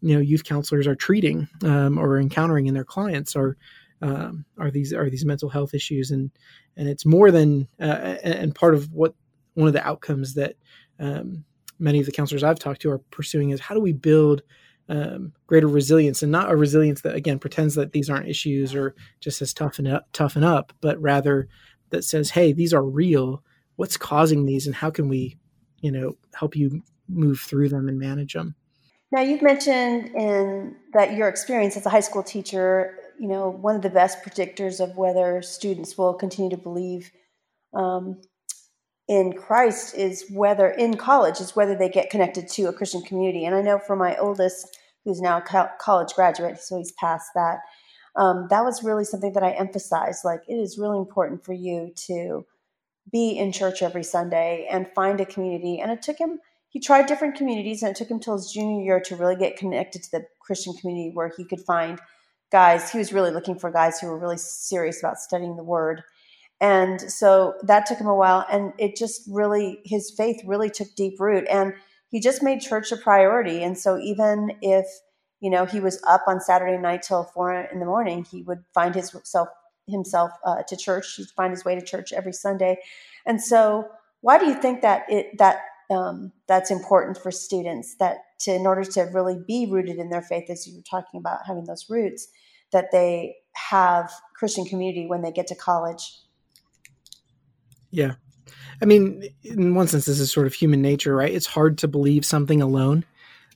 you 0.02 0.16
know, 0.16 0.22
youth 0.22 0.44
counselors 0.44 0.88
are 0.88 0.96
treating 0.96 1.48
um, 1.64 1.98
or 1.98 2.20
encountering 2.20 2.68
in 2.68 2.74
their 2.74 2.84
clients 2.84 3.36
are, 3.36 3.58
um, 4.02 4.46
are 4.58 4.72
these, 4.72 4.94
are 4.94 5.10
these 5.10 5.26
mental 5.26 5.50
health 5.50 5.74
issues. 5.74 6.12
And, 6.12 6.32
and 6.76 6.90
it's 6.90 7.06
more 7.06 7.32
than, 7.32 7.68
uh, 7.80 8.18
and 8.24 8.56
part 8.56 8.74
of 8.74 8.92
what, 8.92 9.14
one 9.54 9.68
of 9.68 9.74
the 9.74 9.86
outcomes 9.86 10.34
that 10.36 10.56
um, 11.00 11.44
many 11.78 12.00
of 12.00 12.06
the 12.06 12.12
counselors 12.12 12.44
I've 12.44 12.60
talked 12.60 12.82
to 12.82 12.92
are 12.92 13.00
pursuing 13.12 13.50
is 13.50 13.60
how 13.60 13.76
do 13.76 13.82
we 13.82 13.94
build 13.94 14.44
um, 14.90 15.34
greater 15.48 15.68
resilience 15.68 16.24
and 16.24 16.32
not 16.32 16.52
a 16.52 16.56
resilience 16.56 17.02
that 17.02 17.16
again 17.16 17.40
pretends 17.40 17.76
that 17.76 17.92
these 17.92 18.10
aren't 18.10 18.28
issues 18.28 18.76
or 18.76 18.96
just 19.20 19.38
says 19.38 19.54
toughen 19.54 19.88
up, 19.88 20.08
toughen 20.14 20.44
up, 20.44 20.74
but 20.82 21.02
rather 21.02 21.48
that 21.92 22.04
says, 22.04 22.30
hey, 22.30 22.54
these 22.54 22.74
are 22.74 22.84
real. 22.84 23.44
What's 23.76 23.98
causing 23.98 24.46
these, 24.46 24.68
and 24.68 24.76
how 24.76 24.90
can 24.90 25.08
we, 25.08 25.38
you 25.82 25.92
know, 25.92 26.18
help 26.34 26.56
you 26.56 26.82
move 27.08 27.40
through 27.40 27.70
them 27.70 27.88
and 27.88 28.00
manage 28.00 28.34
them? 28.34 28.56
Now, 29.12 29.22
you've 29.22 29.42
mentioned 29.42 30.16
in 30.16 30.76
that 30.94 31.16
your 31.16 31.28
experience 31.28 31.76
as 31.76 31.86
a 31.86 31.90
high 31.90 32.00
school 32.00 32.24
teacher, 32.24 32.98
you 33.20 33.28
know, 33.28 33.50
one 33.50 33.76
of 33.76 33.82
the 33.82 33.90
best 33.90 34.24
predictors 34.24 34.80
of 34.80 34.96
whether 34.96 35.42
students 35.42 35.98
will 35.98 36.14
continue 36.14 36.50
to 36.50 36.58
believe 36.58 37.12
um, 37.74 38.22
in 39.08 39.34
Christ 39.34 39.96
is 39.96 40.26
whether 40.32 40.70
in 40.70 40.96
college 40.96 41.42
is 41.42 41.56
whether 41.56 41.76
they 41.76 41.90
get 41.90 42.10
connected 42.10 42.48
to 42.50 42.68
a 42.68 42.74
Christian 42.74 43.02
community. 43.02 43.44
And 43.44 43.54
I 43.54 43.62
know 43.62 43.80
for 43.80 43.98
my 43.98 44.16
oldest, 44.16 44.78
who's 45.04 45.20
now 45.20 45.38
a 45.38 45.70
college 45.80 46.14
graduate, 46.14 46.60
so 46.60 46.78
he's 46.78 46.94
past 46.94 47.32
that. 47.36 47.60
Um, 48.16 48.48
that 48.50 48.64
was 48.64 48.84
really 48.84 49.04
something 49.04 49.34
that 49.34 49.44
I 49.44 49.52
emphasized. 49.52 50.24
Like 50.24 50.42
it 50.48 50.56
is 50.56 50.78
really 50.78 51.00
important 51.00 51.44
for 51.44 51.54
you 51.54 51.92
to 52.08 52.46
be 53.12 53.32
in 53.32 53.52
church 53.52 53.82
every 53.82 54.04
Sunday 54.04 54.68
and 54.70 54.88
find 54.94 55.20
a 55.20 55.26
community. 55.26 55.80
And 55.80 55.92
it 55.92 56.02
took 56.02 56.18
him. 56.18 56.40
He 56.72 56.80
tried 56.80 57.06
different 57.06 57.36
communities, 57.36 57.84
and 57.84 57.92
it 57.92 57.98
took 57.98 58.10
him 58.10 58.20
till 58.20 58.38
his 58.38 58.52
junior 58.52 58.84
year 58.84 59.00
to 59.02 59.16
really 59.16 59.36
get 59.36 59.58
connected 59.58 60.04
to 60.04 60.12
the 60.12 60.26
Christian 60.40 60.74
community 60.74 61.12
where 61.14 61.32
he 61.38 61.46
could 61.46 61.62
find 61.62 62.00
guys. 62.52 62.92
He 62.92 62.98
was 62.98 63.14
really 63.14 63.32
looking 63.32 63.60
for 63.60 63.70
guys 63.70 64.00
who 64.00 64.08
were 64.08 64.18
really 64.18 64.38
serious 64.38 65.00
about 65.00 65.20
studying 65.20 65.56
the 65.56 65.64
Word 65.64 66.04
and 66.62 67.02
so 67.12 67.56
that 67.64 67.88
took 67.88 67.98
him 67.98 68.08
a 68.08 68.16
while. 68.16 68.46
And 68.50 68.72
it 68.78 68.96
just 68.96 69.24
really, 69.28 69.82
his 69.84 70.12
faith 70.16 70.40
really 70.46 70.70
took 70.70 70.94
deep 70.96 71.20
root. 71.20 71.46
And 71.50 71.74
he 72.10 72.20
just 72.22 72.44
made 72.44 72.62
church 72.62 72.92
a 72.92 72.98
priority. 72.98 73.64
And 73.64 73.76
so 73.76 73.98
even 73.98 74.54
if, 74.62 74.86
you 75.40 75.50
know, 75.50 75.66
he 75.66 75.80
was 75.80 76.00
up 76.08 76.22
on 76.28 76.40
Saturday 76.40 76.78
night 76.78 77.02
till 77.02 77.24
four 77.24 77.52
in 77.52 77.80
the 77.80 77.86
morning, 77.86 78.26
he 78.30 78.44
would 78.44 78.64
find 78.76 78.94
himself 78.94 79.50
himself 79.88 80.32
uh, 80.46 80.62
to 80.68 80.78
church. 80.78 81.16
He'd 81.16 81.30
find 81.36 81.52
his 81.52 81.66
way 81.66 81.74
to 81.74 81.82
church 81.84 82.14
every 82.14 82.32
Sunday. 82.32 82.78
And 83.26 83.42
so, 83.42 83.88
why 84.22 84.38
do 84.38 84.46
you 84.46 84.54
think 84.54 84.84
that 84.84 85.06
it 85.10 85.40
that 85.40 85.62
um, 85.92 86.32
that's 86.48 86.72
important 86.72 87.18
for 87.18 87.32
students 87.32 87.96
that 88.00 88.18
to 88.40 88.54
in 88.54 88.66
order 88.66 88.84
to 88.84 89.02
really 89.14 89.38
be 89.48 89.68
rooted 89.70 89.98
in 89.98 90.10
their 90.10 90.22
faith, 90.22 90.50
as 90.50 90.66
you 90.66 90.76
were 90.76 90.84
talking 90.90 91.20
about 91.20 91.40
having 91.46 91.66
those 91.66 91.88
roots, 91.90 92.28
that 92.72 92.92
they 92.92 93.36
have 93.54 94.12
Christian 94.36 94.66
community 94.66 95.06
when 95.08 95.22
they 95.22 95.32
get 95.32 95.48
to 95.48 95.56
college? 95.56 96.20
Yeah. 97.92 98.14
I 98.82 98.86
mean, 98.86 99.24
in 99.44 99.76
one 99.76 99.88
sense, 99.88 100.06
this 100.06 100.20
is 100.20 100.32
sort 100.32 100.48
of 100.48 100.54
human 100.54 100.82
nature, 100.82 101.16
right? 101.16 101.32
It's 101.32 101.46
hard 101.46 101.78
to 101.80 101.88
believe 101.88 102.26
something 102.26 102.62
alone. 102.62 103.06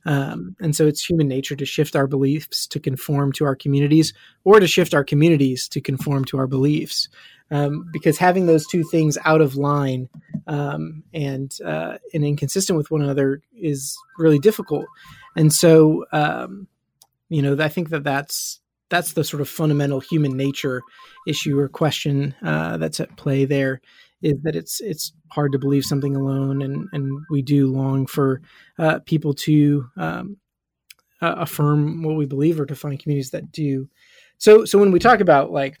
Um, 0.06 0.54
and 0.60 0.74
so 0.74 0.86
it's 0.86 1.04
human 1.04 1.26
nature 1.26 1.56
to 1.56 1.66
shift 1.66 1.96
our 1.96 2.06
beliefs 2.06 2.66
to 2.68 2.80
conform 2.80 3.32
to 3.32 3.44
our 3.44 3.56
communities 3.56 4.14
or 4.44 4.60
to 4.60 4.66
shift 4.68 4.94
our 4.94 5.04
communities 5.04 5.68
to 5.68 5.80
conform 5.80 6.24
to 6.26 6.38
our 6.38 6.46
beliefs. 6.46 7.08
Um, 7.50 7.88
because 7.92 8.18
having 8.18 8.46
those 8.46 8.66
two 8.66 8.82
things 8.84 9.18
out 9.24 9.40
of 9.40 9.56
line 9.56 10.08
um, 10.46 11.04
and 11.12 11.52
uh, 11.64 11.98
and 12.14 12.24
inconsistent 12.24 12.76
with 12.76 12.90
one 12.90 13.02
another 13.02 13.40
is 13.56 13.96
really 14.18 14.38
difficult. 14.38 14.86
And 15.36 15.52
so, 15.52 16.06
um, 16.12 16.66
you 17.28 17.42
know, 17.42 17.56
I 17.62 17.68
think 17.68 17.90
that 17.90 18.02
that's 18.02 18.60
that's 18.88 19.12
the 19.12 19.24
sort 19.24 19.40
of 19.40 19.48
fundamental 19.48 20.00
human 20.00 20.36
nature 20.36 20.82
issue 21.26 21.58
or 21.58 21.68
question 21.68 22.34
uh, 22.42 22.78
that's 22.78 23.00
at 23.00 23.16
play 23.16 23.44
there 23.44 23.80
is 24.22 24.34
that 24.42 24.56
it's 24.56 24.80
it's 24.80 25.12
hard 25.30 25.52
to 25.52 25.58
believe 25.58 25.84
something 25.84 26.16
alone, 26.16 26.62
and 26.62 26.88
and 26.92 27.20
we 27.30 27.42
do 27.42 27.66
long 27.66 28.06
for 28.06 28.40
uh, 28.78 29.00
people 29.00 29.34
to 29.34 29.86
um, 29.96 30.36
uh, 31.20 31.34
affirm 31.38 32.02
what 32.02 32.16
we 32.16 32.26
believe 32.26 32.60
or 32.60 32.66
to 32.66 32.74
find 32.74 32.98
communities 32.98 33.30
that 33.30 33.52
do. 33.52 33.88
So 34.38 34.64
so 34.64 34.78
when 34.78 34.92
we 34.92 34.98
talk 34.98 35.20
about 35.20 35.50
like 35.50 35.80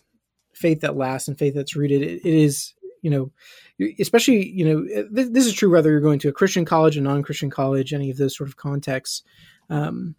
faith 0.54 0.80
that 0.80 0.96
lasts 0.96 1.28
and 1.28 1.38
faith 1.38 1.54
that's 1.54 1.76
rooted, 1.76 2.02
it, 2.02 2.20
it 2.24 2.34
is 2.34 2.74
you 3.02 3.10
know 3.10 3.30
especially 4.00 4.48
you 4.48 4.64
know 4.64 4.84
th- 5.14 5.32
this 5.32 5.46
is 5.46 5.52
true 5.52 5.70
whether 5.70 5.90
you're 5.90 6.00
going 6.00 6.18
to 6.20 6.28
a 6.28 6.32
Christian 6.32 6.64
college, 6.64 6.96
a 6.96 7.00
non-Christian 7.00 7.50
college, 7.50 7.92
any 7.92 8.10
of 8.10 8.16
those 8.16 8.36
sort 8.36 8.48
of 8.48 8.56
contexts. 8.56 9.22
Um, 9.68 10.14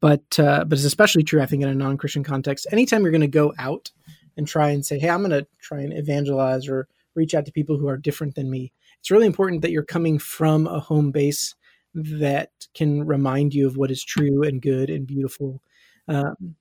but 0.00 0.38
uh, 0.38 0.64
but 0.64 0.78
it's 0.78 0.84
especially 0.84 1.22
true, 1.22 1.42
I 1.42 1.46
think, 1.46 1.62
in 1.62 1.68
a 1.68 1.74
non-Christian 1.74 2.24
context. 2.24 2.66
Anytime 2.72 3.02
you're 3.02 3.10
going 3.10 3.20
to 3.20 3.28
go 3.28 3.52
out 3.58 3.90
and 4.36 4.48
try 4.48 4.70
and 4.70 4.84
say, 4.84 4.98
"Hey, 4.98 5.10
I'm 5.10 5.20
going 5.20 5.30
to 5.30 5.46
try 5.60 5.80
and 5.80 5.92
evangelize," 5.92 6.68
or 6.68 6.88
reach 7.14 7.34
out 7.34 7.46
to 7.46 7.52
people 7.52 7.76
who 7.76 7.88
are 7.88 7.96
different 7.96 8.34
than 8.34 8.50
me. 8.50 8.72
It's 9.00 9.10
really 9.10 9.26
important 9.26 9.62
that 9.62 9.70
you're 9.70 9.82
coming 9.82 10.18
from 10.18 10.66
a 10.66 10.80
home 10.80 11.10
base 11.10 11.54
that 11.94 12.50
can 12.74 13.04
remind 13.04 13.52
you 13.52 13.66
of 13.66 13.76
what 13.76 13.90
is 13.90 14.04
true 14.04 14.42
and 14.42 14.62
good 14.62 14.90
and 14.90 15.06
beautiful. 15.06 15.60
Um, 16.06 16.54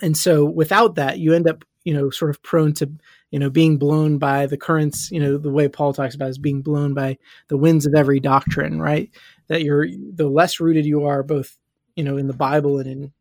and 0.00 0.16
so 0.16 0.44
without 0.44 0.94
that, 0.96 1.18
you 1.18 1.32
end 1.34 1.48
up, 1.48 1.64
you 1.84 1.94
know, 1.94 2.10
sort 2.10 2.30
of 2.30 2.42
prone 2.42 2.72
to, 2.74 2.90
you 3.30 3.38
know, 3.38 3.50
being 3.50 3.76
blown 3.76 4.18
by 4.18 4.46
the 4.46 4.56
currents, 4.56 5.10
you 5.10 5.18
know, 5.18 5.36
the 5.36 5.50
way 5.50 5.68
Paul 5.68 5.92
talks 5.92 6.14
about 6.14 6.28
is 6.28 6.38
being 6.38 6.62
blown 6.62 6.94
by 6.94 7.18
the 7.48 7.56
winds 7.56 7.86
of 7.86 7.94
every 7.94 8.20
doctrine, 8.20 8.80
right? 8.80 9.10
That 9.48 9.62
you're, 9.62 9.88
the 9.88 10.28
less 10.28 10.60
rooted 10.60 10.86
you 10.86 11.06
are, 11.06 11.22
both, 11.22 11.56
you 11.96 12.04
know, 12.04 12.16
in 12.16 12.28
the 12.28 12.32
Bible 12.32 12.78
and 12.78 12.88
in 12.88 13.12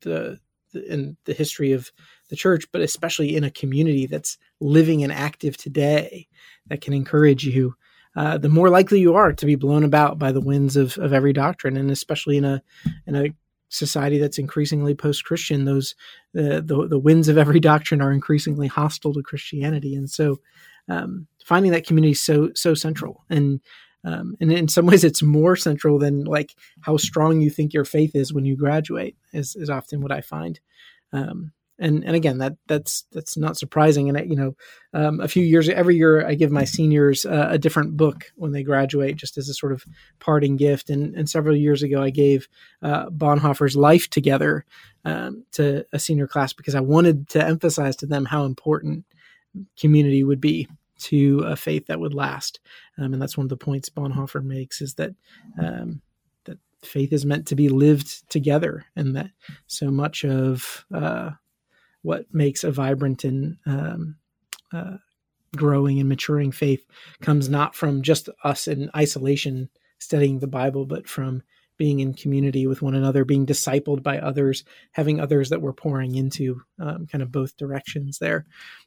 the, 0.00 0.40
in 0.72 1.16
the 1.24 1.34
history 1.34 1.72
of 1.72 1.92
the 2.30 2.36
church, 2.36 2.66
but 2.72 2.80
especially 2.80 3.36
in 3.36 3.44
a 3.44 3.50
community 3.50 4.06
that's 4.06 4.38
living 4.60 5.02
and 5.02 5.12
active 5.12 5.56
today 5.56 6.28
that 6.68 6.80
can 6.80 6.94
encourage 6.94 7.44
you, 7.44 7.74
uh, 8.16 8.38
the 8.38 8.48
more 8.48 8.70
likely 8.70 9.00
you 9.00 9.14
are 9.14 9.32
to 9.32 9.46
be 9.46 9.56
blown 9.56 9.84
about 9.84 10.18
by 10.18 10.32
the 10.32 10.40
winds 10.40 10.76
of, 10.76 10.96
of 10.98 11.12
every 11.12 11.32
doctrine, 11.32 11.76
and 11.76 11.90
especially 11.90 12.36
in 12.36 12.44
a 12.44 12.62
in 13.06 13.14
a 13.14 13.34
society 13.68 14.18
that's 14.18 14.38
increasingly 14.38 14.94
post-Christian, 14.94 15.64
those 15.64 15.94
the 16.32 16.62
the 16.62 16.98
winds 16.98 17.28
of 17.28 17.38
every 17.38 17.60
doctrine 17.60 18.00
are 18.00 18.12
increasingly 18.12 18.66
hostile 18.66 19.12
to 19.12 19.22
Christianity, 19.22 19.94
and 19.94 20.10
so 20.10 20.40
um, 20.88 21.26
finding 21.44 21.72
that 21.72 21.86
community 21.86 22.14
so 22.14 22.50
so 22.54 22.74
central 22.74 23.24
and. 23.28 23.60
Um, 24.02 24.34
and 24.40 24.50
in 24.50 24.66
some 24.66 24.86
ways, 24.90 25.04
it's 25.04 25.22
more 25.22 25.56
central 25.56 25.98
than 25.98 26.24
like 26.24 26.54
how 26.80 26.96
strong 26.96 27.42
you 27.42 27.50
think 27.50 27.74
your 27.74 27.84
faith 27.84 28.12
is 28.14 28.32
when 28.32 28.46
you 28.46 28.56
graduate. 28.56 29.14
Is, 29.34 29.54
is 29.56 29.68
often 29.68 30.00
what 30.00 30.10
I 30.10 30.22
find. 30.22 30.58
Um, 31.12 31.52
and 31.80 32.04
and 32.04 32.14
again 32.14 32.38
that 32.38 32.54
that's 32.66 33.04
that's 33.12 33.36
not 33.36 33.56
surprising. 33.56 34.08
And 34.08 34.30
you 34.30 34.36
know 34.36 34.56
um, 34.92 35.20
a 35.20 35.28
few 35.28 35.42
years 35.44 35.68
every 35.68 35.96
year 35.96 36.26
i 36.26 36.34
give 36.34 36.50
my 36.50 36.64
seniors 36.64 37.24
uh, 37.24 37.48
a 37.50 37.58
different 37.58 37.96
book 37.96 38.26
when 38.36 38.52
they 38.52 38.62
graduate 38.62 39.16
just 39.16 39.38
as 39.38 39.48
a 39.48 39.54
sort 39.54 39.72
of 39.72 39.84
parting 40.18 40.56
gift. 40.56 40.90
And 40.90 41.14
and 41.14 41.28
several 41.28 41.56
years 41.56 41.82
ago 41.82 42.02
i 42.02 42.10
gave 42.10 42.48
uh, 42.82 43.06
bonhoeffer's 43.10 43.76
life 43.76 44.08
together 44.10 44.64
um, 45.04 45.44
to 45.52 45.84
a 45.92 45.98
senior 45.98 46.26
class 46.26 46.52
because 46.52 46.74
i 46.74 46.80
wanted 46.80 47.28
to 47.30 47.44
emphasize 47.44 47.96
to 47.96 48.06
them 48.06 48.26
how 48.26 48.44
important 48.44 49.04
community 49.76 50.22
would 50.22 50.40
be 50.40 50.68
to 51.00 51.40
a 51.46 51.56
faith 51.56 51.86
that 51.86 52.00
would 52.00 52.14
last. 52.14 52.60
Um, 52.98 53.12
and 53.12 53.20
that's 53.20 53.36
one 53.36 53.46
of 53.46 53.48
the 53.48 53.56
points 53.56 53.88
bonhoeffer 53.88 54.44
makes 54.44 54.80
is 54.80 54.94
that 54.94 55.12
um, 55.58 56.02
that 56.44 56.58
faith 56.82 57.12
is 57.12 57.26
meant 57.26 57.46
to 57.48 57.56
be 57.56 57.68
lived 57.68 58.28
together 58.28 58.84
and 58.94 59.16
that 59.16 59.30
so 59.66 59.90
much 59.90 60.24
of 60.24 60.84
uh, 60.94 61.30
what 62.02 62.26
makes 62.32 62.64
a 62.64 62.70
vibrant 62.70 63.24
and 63.24 63.56
um, 63.66 64.16
uh, 64.72 64.96
growing 65.56 65.98
and 65.98 66.08
maturing 66.08 66.52
faith 66.52 66.86
comes 67.20 67.48
not 67.48 67.74
from 67.74 68.02
just 68.02 68.28
us 68.44 68.68
in 68.68 68.90
isolation 68.96 69.68
studying 69.98 70.38
the 70.38 70.46
Bible, 70.46 70.86
but 70.86 71.08
from 71.08 71.42
being 71.76 72.00
in 72.00 72.12
community 72.12 72.66
with 72.66 72.82
one 72.82 72.94
another, 72.94 73.24
being 73.24 73.46
discipled 73.46 74.02
by 74.02 74.18
others, 74.18 74.64
having 74.92 75.18
others 75.18 75.48
that 75.48 75.62
we're 75.62 75.72
pouring 75.72 76.14
into, 76.14 76.60
um, 76.78 77.06
kind 77.06 77.22
of 77.22 77.32
both 77.32 77.56
directions 77.56 78.18
there. 78.18 78.44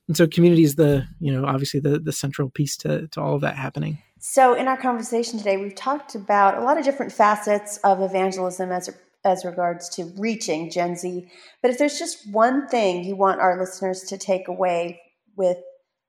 And 0.07 0.15
so, 0.15 0.27
community 0.27 0.63
is 0.63 0.75
the 0.75 1.07
you 1.19 1.31
know 1.31 1.45
obviously 1.45 1.79
the 1.79 1.99
the 1.99 2.11
central 2.11 2.49
piece 2.51 2.77
to 2.77 3.07
to 3.07 3.21
all 3.21 3.35
of 3.35 3.41
that 3.41 3.55
happening. 3.55 3.97
So, 4.19 4.53
in 4.53 4.67
our 4.67 4.77
conversation 4.77 5.39
today, 5.39 5.57
we've 5.57 5.75
talked 5.75 6.13
about 6.13 6.57
a 6.57 6.61
lot 6.61 6.77
of 6.77 6.85
different 6.85 7.11
facets 7.11 7.77
of 7.77 7.99
evangelism 7.99 8.71
as 8.71 8.87
it 8.87 8.95
as 9.23 9.45
regards 9.45 9.89
to 9.89 10.11
reaching 10.17 10.69
Gen 10.69 10.95
Z. 10.95 11.29
But 11.61 11.71
if 11.71 11.77
there's 11.77 11.99
just 11.99 12.29
one 12.31 12.67
thing 12.67 13.03
you 13.03 13.15
want 13.15 13.41
our 13.41 13.59
listeners 13.59 14.03
to 14.03 14.17
take 14.17 14.47
away 14.47 15.01
with, 15.35 15.57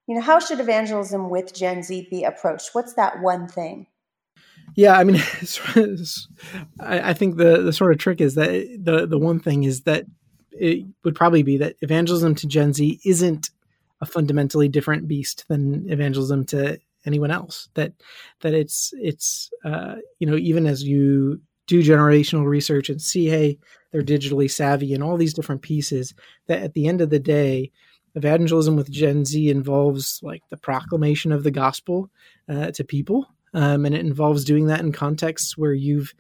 you 0.07 0.15
know, 0.15 0.21
how 0.21 0.39
should 0.39 0.61
evangelism 0.61 1.31
with 1.31 1.55
Gen 1.55 1.83
Z 1.83 2.09
be 2.11 2.25
approached? 2.25 2.71
What's 2.73 2.95
that 2.95 3.21
one 3.21 3.49
thing? 3.49 3.87
Yeah, 4.77 4.99
I 4.99 5.05
mean, 5.05 5.17
I 6.81 7.13
think 7.13 7.37
the 7.37 7.63
the 7.63 7.73
sort 7.73 7.93
of 7.93 7.99
trick 7.99 8.21
is 8.21 8.35
that 8.35 8.51
the 8.83 9.07
the 9.07 9.19
one 9.19 9.39
thing 9.39 9.65
is 9.65 9.83
that 9.83 10.05
it 10.51 10.87
would 11.05 11.15
probably 11.15 11.43
be 11.43 11.59
that 11.59 11.77
evangelism 11.81 12.35
to 12.37 12.47
Gen 12.47 12.73
Z 12.73 13.01
isn't 13.05 13.51
a 14.01 14.07
fundamentally 14.07 14.69
different 14.69 15.07
beast 15.07 15.45
than 15.49 15.91
evangelism 15.91 16.45
to 16.47 16.79
anyone 17.07 17.31
else. 17.31 17.69
That 17.75 17.93
that 18.41 18.55
it's 18.55 18.93
it's 18.97 19.51
uh, 19.65 19.97
you 20.19 20.27
know 20.27 20.37
even 20.37 20.67
as 20.67 20.83
you 20.83 21.41
do 21.67 21.83
generational 21.83 22.47
research 22.47 22.89
and 22.89 23.01
see 23.01 23.27
hey 23.27 23.59
they're 23.91 24.03
digitally 24.03 24.51
savvy 24.51 24.93
and 24.93 25.03
all 25.03 25.17
these 25.17 25.35
different 25.35 25.63
pieces 25.63 26.15
that 26.47 26.63
at 26.63 26.75
the 26.75 26.87
end 26.87 27.01
of 27.01 27.11
the 27.11 27.19
day 27.19 27.71
evangelism 28.15 28.77
with 28.77 28.91
Gen 28.91 29.25
Z 29.25 29.51
involves 29.51 30.21
like 30.23 30.43
the 30.51 30.57
proclamation 30.57 31.33
of 31.33 31.43
the 31.43 31.51
gospel 31.51 32.11
uh, 32.49 32.71
to 32.73 32.85
people, 32.85 33.27
um, 33.53 33.85
and 33.85 33.95
it 33.95 34.01
involves 34.01 34.45
doing 34.45 34.67
that 34.67 34.81
in 34.81 34.93
contexts 34.93 35.57
where 35.59 35.73
you've 35.73 36.15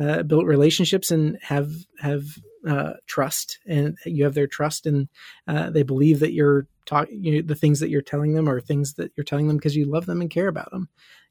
uh, 0.00 0.22
built 0.22 0.46
relationships 0.46 1.10
and 1.10 1.38
have 1.42 1.70
have 2.00 2.24
uh, 2.68 2.92
trust, 3.06 3.58
and 3.66 3.96
you 4.04 4.24
have 4.24 4.34
their 4.34 4.46
trust, 4.46 4.86
and 4.86 5.08
uh, 5.48 5.70
they 5.70 5.82
believe 5.82 6.20
that 6.20 6.32
you're 6.32 6.66
talking 6.86 7.22
you 7.22 7.36
know, 7.36 7.46
the 7.46 7.54
things 7.54 7.80
that 7.80 7.90
you're 7.90 8.02
telling 8.02 8.34
them 8.34 8.48
are 8.48 8.60
things 8.60 8.94
that 8.94 9.12
you're 9.16 9.24
telling 9.24 9.48
them 9.48 9.56
because 9.56 9.76
you 9.76 9.84
love 9.84 10.06
them 10.06 10.20
and 10.20 10.30
care 10.30 10.48
about 10.48 10.70
them, 10.70 10.88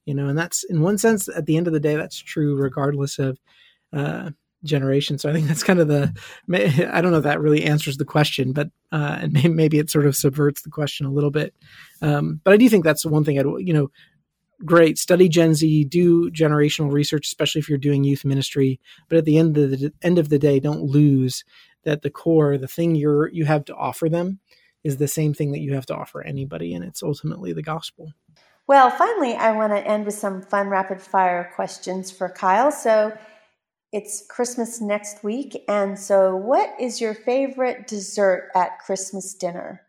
you 0.09 0.15
know, 0.15 0.25
and 0.25 0.35
that's 0.35 0.63
in 0.63 0.81
one 0.81 0.97
sense 0.97 1.29
at 1.29 1.45
the 1.45 1.55
end 1.55 1.67
of 1.67 1.73
the 1.73 1.79
day 1.79 1.95
that's 1.95 2.17
true 2.17 2.55
regardless 2.55 3.19
of 3.19 3.37
uh, 3.93 4.31
generation. 4.63 5.19
So 5.19 5.29
I 5.29 5.33
think 5.33 5.47
that's 5.47 5.61
kind 5.61 5.77
of 5.77 5.87
the, 5.87 6.11
I 6.91 6.99
don't 6.99 7.11
know 7.11 7.19
if 7.19 7.25
that 7.25 7.39
really 7.39 7.63
answers 7.63 7.97
the 7.97 8.05
question, 8.05 8.51
but, 8.51 8.69
uh, 8.91 9.19
and 9.21 9.55
maybe 9.55 9.77
it 9.77 9.91
sort 9.91 10.07
of 10.07 10.15
subverts 10.15 10.63
the 10.63 10.71
question 10.71 11.05
a 11.05 11.11
little 11.11 11.29
bit. 11.29 11.53
Um, 12.01 12.41
but 12.43 12.55
I 12.55 12.57
do 12.57 12.67
think 12.69 12.83
that's 12.83 13.03
the 13.03 13.09
one 13.09 13.23
thing 13.23 13.37
I'd, 13.37 13.45
you 13.59 13.71
know, 13.71 13.91
great 14.65 14.97
study 14.97 15.29
Gen 15.29 15.53
Z, 15.53 15.83
do 15.85 16.31
generational 16.31 16.91
research, 16.91 17.27
especially 17.27 17.59
if 17.59 17.69
you're 17.69 17.77
doing 17.77 18.03
youth 18.03 18.25
ministry. 18.25 18.79
But 19.09 19.19
at 19.19 19.25
the 19.25 19.37
end 19.37 19.59
of 19.59 19.69
the 19.69 19.93
end 20.01 20.17
of 20.17 20.29
the 20.29 20.39
day, 20.39 20.59
don't 20.59 20.81
lose 20.81 21.45
that 21.83 22.01
the 22.01 22.09
core, 22.09 22.57
the 22.57 22.67
thing 22.67 22.95
you're, 22.95 23.29
you 23.29 23.45
have 23.45 23.63
to 23.65 23.75
offer 23.75 24.09
them 24.09 24.39
is 24.83 24.97
the 24.97 25.07
same 25.07 25.35
thing 25.35 25.51
that 25.51 25.59
you 25.59 25.75
have 25.75 25.85
to 25.85 25.95
offer 25.95 26.23
anybody. 26.23 26.73
And 26.73 26.83
it's 26.83 27.03
ultimately 27.03 27.53
the 27.53 27.61
gospel. 27.61 28.13
Well, 28.69 28.91
finally, 28.91 29.33
I 29.33 29.51
want 29.53 29.73
to 29.73 29.79
end 29.79 30.05
with 30.05 30.13
some 30.13 30.43
fun 30.43 30.69
rapid 30.69 31.01
fire 31.01 31.51
questions 31.55 32.11
for 32.11 32.29
Kyle. 32.29 32.71
So, 32.71 33.17
it's 33.91 34.23
Christmas 34.29 34.79
next 34.79 35.23
week. 35.23 35.63
And 35.67 35.97
so, 35.97 36.35
what 36.35 36.75
is 36.79 37.01
your 37.01 37.15
favorite 37.15 37.87
dessert 37.87 38.51
at 38.53 38.77
Christmas 38.77 39.33
dinner? 39.33 39.81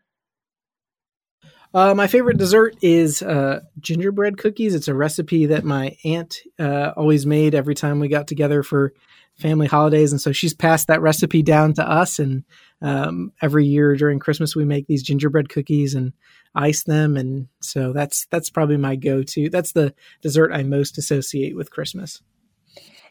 Uh, 1.75 1.93
my 1.93 2.07
favorite 2.07 2.39
dessert 2.39 2.75
is 2.81 3.21
uh, 3.21 3.59
gingerbread 3.79 4.39
cookies. 4.39 4.73
It's 4.73 4.87
a 4.87 4.95
recipe 4.95 5.45
that 5.45 5.63
my 5.63 5.95
aunt 6.03 6.39
uh, 6.57 6.93
always 6.97 7.27
made 7.27 7.53
every 7.53 7.75
time 7.75 7.99
we 7.99 8.07
got 8.07 8.27
together 8.27 8.63
for 8.63 8.93
family 9.41 9.67
holidays. 9.67 10.11
And 10.11 10.21
so 10.21 10.31
she's 10.31 10.53
passed 10.53 10.87
that 10.87 11.01
recipe 11.01 11.41
down 11.41 11.73
to 11.73 11.89
us. 11.89 12.19
And 12.19 12.43
um, 12.81 13.31
every 13.41 13.65
year 13.65 13.95
during 13.95 14.19
Christmas, 14.19 14.55
we 14.55 14.65
make 14.65 14.87
these 14.87 15.03
gingerbread 15.03 15.49
cookies 15.49 15.95
and 15.95 16.13
ice 16.55 16.83
them. 16.83 17.17
And 17.17 17.47
so 17.61 17.93
that's 17.93 18.27
that's 18.27 18.49
probably 18.49 18.77
my 18.77 18.95
go 18.95 19.23
to. 19.23 19.49
That's 19.49 19.73
the 19.73 19.93
dessert 20.21 20.51
I 20.53 20.63
most 20.63 20.97
associate 20.97 21.55
with 21.55 21.71
Christmas. 21.71 22.21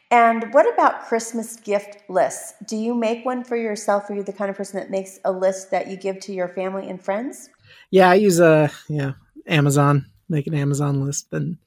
And 0.09 0.53
what 0.53 0.71
about 0.73 1.05
Christmas 1.05 1.55
gift 1.55 1.97
lists? 2.09 2.53
Do 2.67 2.75
you 2.75 2.93
make 2.93 3.25
one 3.25 3.45
for 3.45 3.55
yourself? 3.55 4.09
Are 4.09 4.13
you 4.13 4.23
the 4.23 4.33
kind 4.33 4.49
of 4.49 4.57
person 4.57 4.77
that 4.77 4.91
makes 4.91 5.19
a 5.23 5.31
list 5.31 5.71
that 5.71 5.87
you 5.87 5.95
give 5.95 6.19
to 6.21 6.33
your 6.33 6.49
family 6.49 6.89
and 6.89 7.01
friends? 7.01 7.49
Yeah, 7.91 8.09
I 8.09 8.15
use 8.15 8.39
a 8.39 8.71
yeah 8.89 9.13
Amazon. 9.47 10.07
Make 10.27 10.47
an 10.47 10.53
Amazon 10.53 11.05
list 11.05 11.27
and 11.31 11.57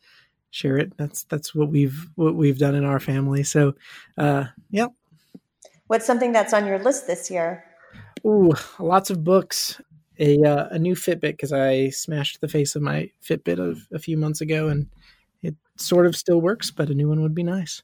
share 0.55 0.79
it. 0.79 0.97
That's 0.97 1.25
that's 1.25 1.55
what 1.55 1.69
we've 1.69 2.07
what 2.15 2.37
we've 2.37 2.59
done 2.59 2.75
in 2.75 2.85
our 2.85 3.01
family. 3.01 3.43
So, 3.43 3.75
uh, 4.17 4.45
yeah. 4.71 4.87
What's 5.89 6.07
something 6.07 6.33
that's 6.33 6.55
on 6.55 6.67
your 6.67 6.79
list 6.79 7.07
this 7.07 7.31
year? 7.31 7.65
Ooh, 8.25 8.53
lots 8.79 9.11
of 9.11 9.25
books. 9.25 9.81
A 10.21 10.41
uh, 10.43 10.69
a 10.71 10.79
new 10.79 10.95
Fitbit 10.95 11.33
because 11.33 11.53
I 11.53 11.91
smashed 11.91 12.41
the 12.41 12.49
face 12.49 12.77
of 12.77 12.83
my 12.83 13.11
Fitbit 13.23 13.59
a, 13.59 13.95
a 13.95 13.99
few 13.99 14.17
months 14.17 14.41
ago, 14.41 14.69
and 14.69 14.87
it 15.43 15.57
sort 15.77 16.07
of 16.07 16.17
still 16.17 16.41
works, 16.41 16.71
but 16.71 16.89
a 16.89 16.95
new 16.95 17.09
one 17.09 17.21
would 17.21 17.35
be 17.35 17.43
nice. 17.43 17.83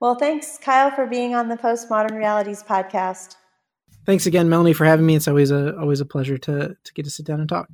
Well, 0.00 0.16
thanks, 0.16 0.58
Kyle, 0.58 0.90
for 0.90 1.06
being 1.06 1.36
on 1.36 1.48
the 1.48 1.56
Postmodern 1.56 2.16
Realities 2.16 2.64
podcast. 2.64 3.36
Thanks 4.04 4.26
again, 4.26 4.48
Melanie, 4.48 4.72
for 4.72 4.84
having 4.84 5.06
me. 5.06 5.14
It's 5.14 5.28
always 5.28 5.52
a 5.52 5.78
always 5.78 6.00
a 6.00 6.04
pleasure 6.04 6.36
to 6.36 6.76
to 6.82 6.92
get 6.94 7.04
to 7.04 7.10
sit 7.10 7.24
down 7.24 7.38
and 7.38 7.48
talk. 7.48 7.68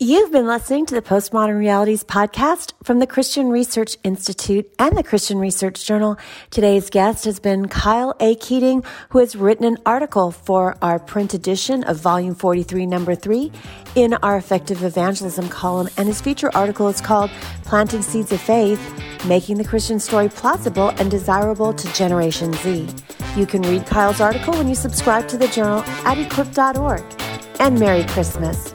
You've 0.00 0.30
been 0.30 0.46
listening 0.46 0.86
to 0.86 0.94
the 0.94 1.02
Postmodern 1.02 1.58
Realities 1.58 2.04
podcast 2.04 2.72
from 2.84 3.00
the 3.00 3.06
Christian 3.06 3.48
Research 3.48 3.96
Institute 4.04 4.72
and 4.78 4.96
the 4.96 5.02
Christian 5.02 5.38
Research 5.38 5.84
Journal. 5.84 6.16
Today's 6.50 6.88
guest 6.88 7.24
has 7.24 7.40
been 7.40 7.66
Kyle 7.66 8.14
A. 8.20 8.36
Keating, 8.36 8.84
who 9.08 9.18
has 9.18 9.34
written 9.34 9.64
an 9.64 9.76
article 9.84 10.30
for 10.30 10.76
our 10.80 11.00
print 11.00 11.34
edition 11.34 11.82
of 11.82 11.96
Volume 11.96 12.36
43, 12.36 12.86
Number 12.86 13.16
3 13.16 13.50
in 13.96 14.14
our 14.14 14.36
Effective 14.36 14.84
Evangelism 14.84 15.48
column. 15.48 15.88
And 15.96 16.06
his 16.06 16.20
feature 16.20 16.54
article 16.54 16.86
is 16.86 17.00
called 17.00 17.32
Planting 17.64 18.02
Seeds 18.02 18.30
of 18.30 18.40
Faith, 18.40 18.80
Making 19.26 19.58
the 19.58 19.64
Christian 19.64 19.98
Story 19.98 20.28
Plausible 20.28 20.90
and 20.90 21.10
Desirable 21.10 21.72
to 21.72 21.92
Generation 21.92 22.52
Z. 22.52 22.86
You 23.34 23.46
can 23.46 23.62
read 23.62 23.84
Kyle's 23.84 24.20
article 24.20 24.54
when 24.54 24.68
you 24.68 24.76
subscribe 24.76 25.26
to 25.26 25.36
the 25.36 25.48
journal 25.48 25.80
at 26.04 26.18
equip.org. 26.18 27.02
And 27.58 27.80
Merry 27.80 28.04
Christmas. 28.04 28.72